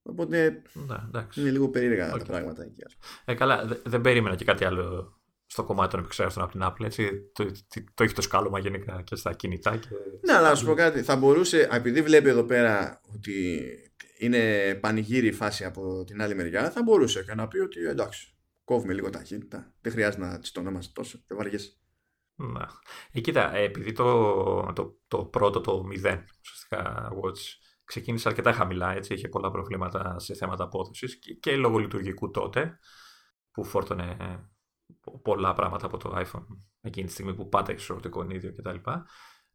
[0.02, 0.64] Οπότε
[1.12, 2.18] ναι, είναι λίγο περίεργα okay.
[2.18, 2.84] τα πράγματα εκεί.
[3.26, 5.16] Ε, καλά, δεν περίμενα και κάτι άλλο
[5.46, 6.86] στο κομμάτι των επεξεργαστών από την Apple.
[6.86, 7.32] Έτσι.
[7.34, 9.78] Το, το, το έχει το σκάλωμα γενικά και στα κινητά.
[9.78, 9.88] Και...
[10.22, 11.02] Ναι, αλλά να σου πω κάτι.
[11.02, 13.68] Θα μπορούσε, επειδή βλέπει εδώ πέρα ότι
[14.18, 18.36] είναι πανηγύρι η φάση από την άλλη μεριά, θα μπορούσε και να πει ότι εντάξει,
[18.64, 19.74] κόβουμε λίγο ταχύτητα.
[19.82, 21.24] Δεν χρειάζεται να τσιτωνόμαστε τόσο.
[21.28, 21.72] Δεν βαριέσαι.
[22.36, 22.70] Να.
[23.12, 27.40] Ε, κοίτα, επειδή το, το, το πρώτο, το 0, ουσιαστικά Watch,
[27.84, 32.80] ξεκίνησε αρκετά χαμηλά, έτσι, είχε πολλά προβλήματα σε θέματα απόδοσης και, και λόγω λειτουργικού τότε,
[33.52, 34.18] που φόρτωνε
[35.22, 36.46] πολλά πράγματα από το iPhone
[36.82, 38.00] εκείνη τη στιγμή που πάτε στο
[38.30, 38.90] ίδιο κτλ.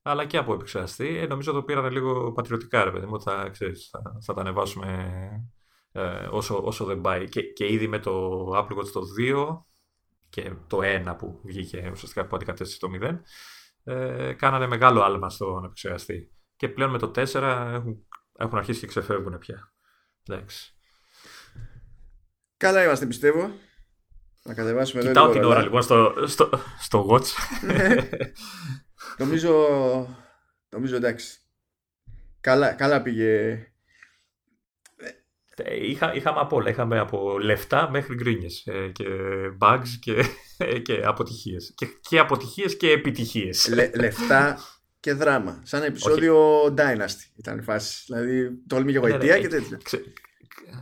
[0.02, 1.16] Αλλά και από επεξεργαστή.
[1.16, 5.10] Ε, νομίζω το πήραν λίγο πατριωτικά, ρε παιδί μου, θα, ξέρεις, θα, θα τα ανεβάσουμε
[5.92, 7.28] ε, όσο, όσο δεν πάει.
[7.28, 9.62] Και, και ήδη με το Apple Watch το 2
[10.30, 13.20] και το 1 που βγήκε ουσιαστικά που αντικατέστησε το 0,
[13.84, 16.32] ε, κάνανε μεγάλο άλμα στον επεξεργαστή.
[16.56, 17.34] Και πλέον με το 4
[17.72, 18.06] έχουν,
[18.38, 19.72] έχουν αρχίσει και ξεφεύγουν πια.
[20.28, 20.74] Εντάξει.
[22.56, 23.50] Καλά είμαστε πιστεύω.
[24.42, 26.50] Να κατεβάσουμε Κοιτάω εδώ την ώρα λοιπόν στο, στο,
[26.80, 27.26] στο watch.
[29.18, 29.52] νομίζω,
[30.68, 31.38] νομίζω εντάξει.
[32.40, 33.64] Καλά, καλά πήγε.
[35.64, 36.70] Ε, είχα, είχαμε από όλα.
[36.70, 39.04] Είχαμε από λεφτά μέχρι γκρίνιες ε, και
[39.60, 40.24] bugs και,
[40.82, 41.72] και αποτυχίες.
[41.74, 43.68] Και, και αποτυχίες και επιτυχίες.
[43.74, 44.58] Λε, λεφτά
[45.00, 45.60] και δράμα.
[45.62, 46.74] Σαν επεισόδιο Όχι.
[46.76, 48.02] Dynasty ήταν η φάση.
[48.06, 49.78] Δηλαδή τόλμη για γοητεία ναι, και τέτοια.
[49.82, 50.02] Ξε,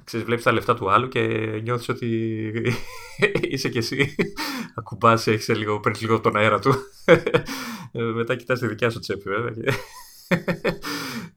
[0.05, 1.21] ξέρεις, βλέπεις τα λεφτά του άλλου και
[1.63, 2.07] νιώθεις ότι
[3.51, 4.15] είσαι κι εσύ.
[4.75, 6.75] Ακουμπάς, έχεις λίγο, παίρνεις λίγο τον αέρα του.
[7.93, 9.75] Ε, μετά κοιτάς τη δικιά σου τσέπη βέβαια.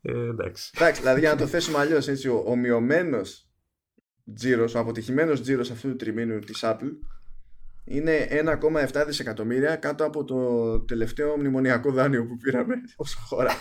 [0.01, 0.71] Ε, εντάξει.
[0.75, 1.01] εντάξει.
[1.01, 3.21] Δηλαδή για να το θέσουμε αλλιώς έτσι, ο, ο μειωμένο
[4.33, 6.91] τζίρος, ο αποτυχημένος τζίρος αυτού του τριμήνου της Apple
[7.83, 8.27] είναι
[8.91, 13.51] 1,7 δισεκατομμύρια κάτω από το τελευταίο μνημονιακό δάνειο που πήραμε όσο χώρα.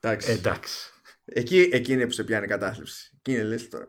[0.00, 0.30] Εντάξει.
[0.30, 0.90] Εντάξει.
[1.24, 3.10] Εκεί, εκεί είναι που σε πιάνει η κατάθλιψη.
[3.16, 3.88] Εκεί είναι λες τώρα.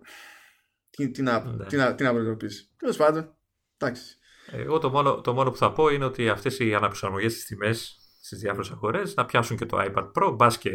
[0.89, 1.65] Τι, τι, να, ναι.
[1.65, 2.69] τι, να, τι να πρωτοποιήσει.
[2.77, 3.37] Τέλος πάντων.
[3.77, 4.17] Εντάξει.
[4.51, 7.98] Εγώ το μόνο, το μόνο που θα πω είναι ότι αυτές οι αναπροσαρμογές στις τιμές
[8.29, 10.35] στις διάφορες αγορές να πιάσουν και το iPad Pro.
[10.35, 10.73] Μπας και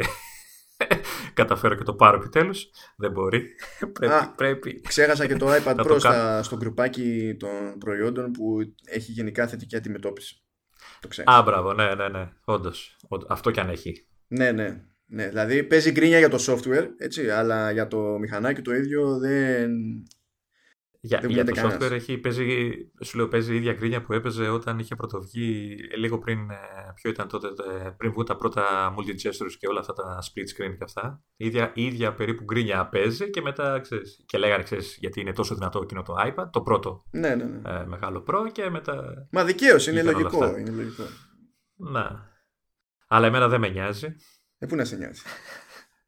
[1.35, 2.71] καταφέρω και το πάρω επιτέλους.
[2.97, 3.49] Δεν μπορεί.
[3.99, 4.81] πρέπει, Α, πρέπει.
[4.81, 10.43] Ξέχασα και το iPad Pro στα, στο γκρουπάκι των προϊόντων που έχει γενικά θετική αντιμετώπιση.
[11.01, 11.39] Το ξέχασα.
[11.39, 12.29] Α, μπράβο, ναι, ναι, ναι.
[12.45, 12.97] Όντως.
[13.29, 14.07] Αυτό κι αν έχει.
[14.27, 14.85] Ναι, ναι.
[15.07, 19.71] Ναι, δηλαδή παίζει γκρίνια για το software, έτσι, αλλά για το μηχανάκι το ίδιο δεν.
[21.07, 21.77] Για, δεν για το κανένας.
[21.77, 22.75] software έχει, παίζει,
[23.05, 26.57] σου λέω, παίζει η ίδια γκρίνια που έπαιζε όταν είχε πρωτοβγεί λίγο πριν, ε,
[26.95, 27.45] ποιο ήταν τότε,
[27.97, 31.23] πριν βγουν τα πρώτα multi-gestures και όλα αυτά τα split screen και αυτά.
[31.37, 35.33] Η ίδια, η ίδια περίπου γκρίνια παίζει και μετά, ξέρεις, και λέγανε, ξέρεις, γιατί είναι
[35.33, 37.71] τόσο δυνατό εκείνο το iPad, το πρώτο ναι, ναι, ναι.
[37.71, 39.27] Ε, μεγάλο Pro και μετά...
[39.31, 41.05] Μα δικαίως είναι λογικό, είναι λογικό.
[41.75, 42.33] Να.
[43.09, 44.15] Αλλά εμένα δεν με νοιάζει.
[44.59, 45.23] Ε, πού να σε νοιάζει.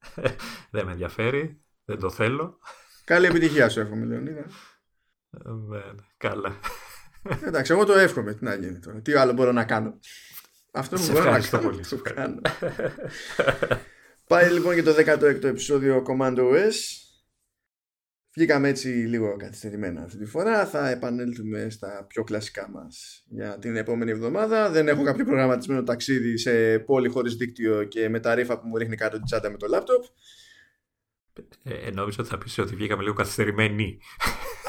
[0.70, 1.64] δεν με ενδιαφέρει.
[1.84, 2.58] Δεν το θέλω.
[3.04, 4.46] Καλή επιτυχία σου εύχομαι, Λεωνίδα.
[5.44, 5.82] Ε, ναι,
[6.16, 6.56] καλά.
[7.46, 8.34] Εντάξει, εγώ το εύχομαι.
[8.34, 9.00] Τι να γίνει τώρα.
[9.00, 9.98] Τι άλλο μπορώ να κάνω.
[10.72, 11.68] Αυτό που μπορώ να κάνω.
[11.68, 11.82] Πολύ.
[11.82, 12.40] Το κάνω.
[14.26, 16.74] Πάει λοιπόν και το 16ο επεισόδιο Command OS.
[18.34, 20.66] Βγήκαμε έτσι λίγο καθυστερημένα αυτή τη φορά.
[20.66, 24.70] Θα επανέλθουμε στα πιο κλασικά μας για την επόμενη εβδομάδα.
[24.70, 28.76] Δεν έχω κάποιο προγραμματισμένο ταξίδι σε πόλη χωρίς δίκτυο και με τα ρήφα που μου
[28.76, 30.04] ρίχνει κάτω την τσάντα με το λάπτοπ.
[31.62, 33.98] Ε, ε νόμιζα ότι θα πεις ότι βγήκαμε λίγο καθυστερημένοι.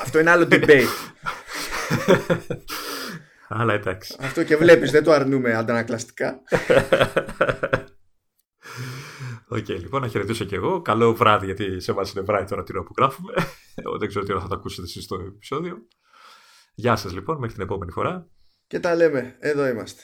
[0.02, 0.88] Αυτό είναι άλλο debate.
[3.48, 4.15] Αλλά εντάξει.
[4.19, 6.41] Αυτό και βλέπεις, δεν το αρνούμε αντανακλαστικά.
[9.47, 10.82] OK, okay, λοιπόν, να χαιρετήσω και εγώ.
[10.82, 13.34] Καλό βράδυ, γιατί σε εμάς είναι βράδυ τώρα την ώρα που γράφουμε.
[13.76, 15.78] Εγώ δεν ξέρω τι ώρα θα το ακούσετε εσείς στο επεισόδιο.
[16.74, 18.28] Γεια σας λοιπόν, μέχρι την επόμενη φορά.
[18.68, 19.36] Και τα λέμε.
[19.40, 20.02] Εδώ είμαστε.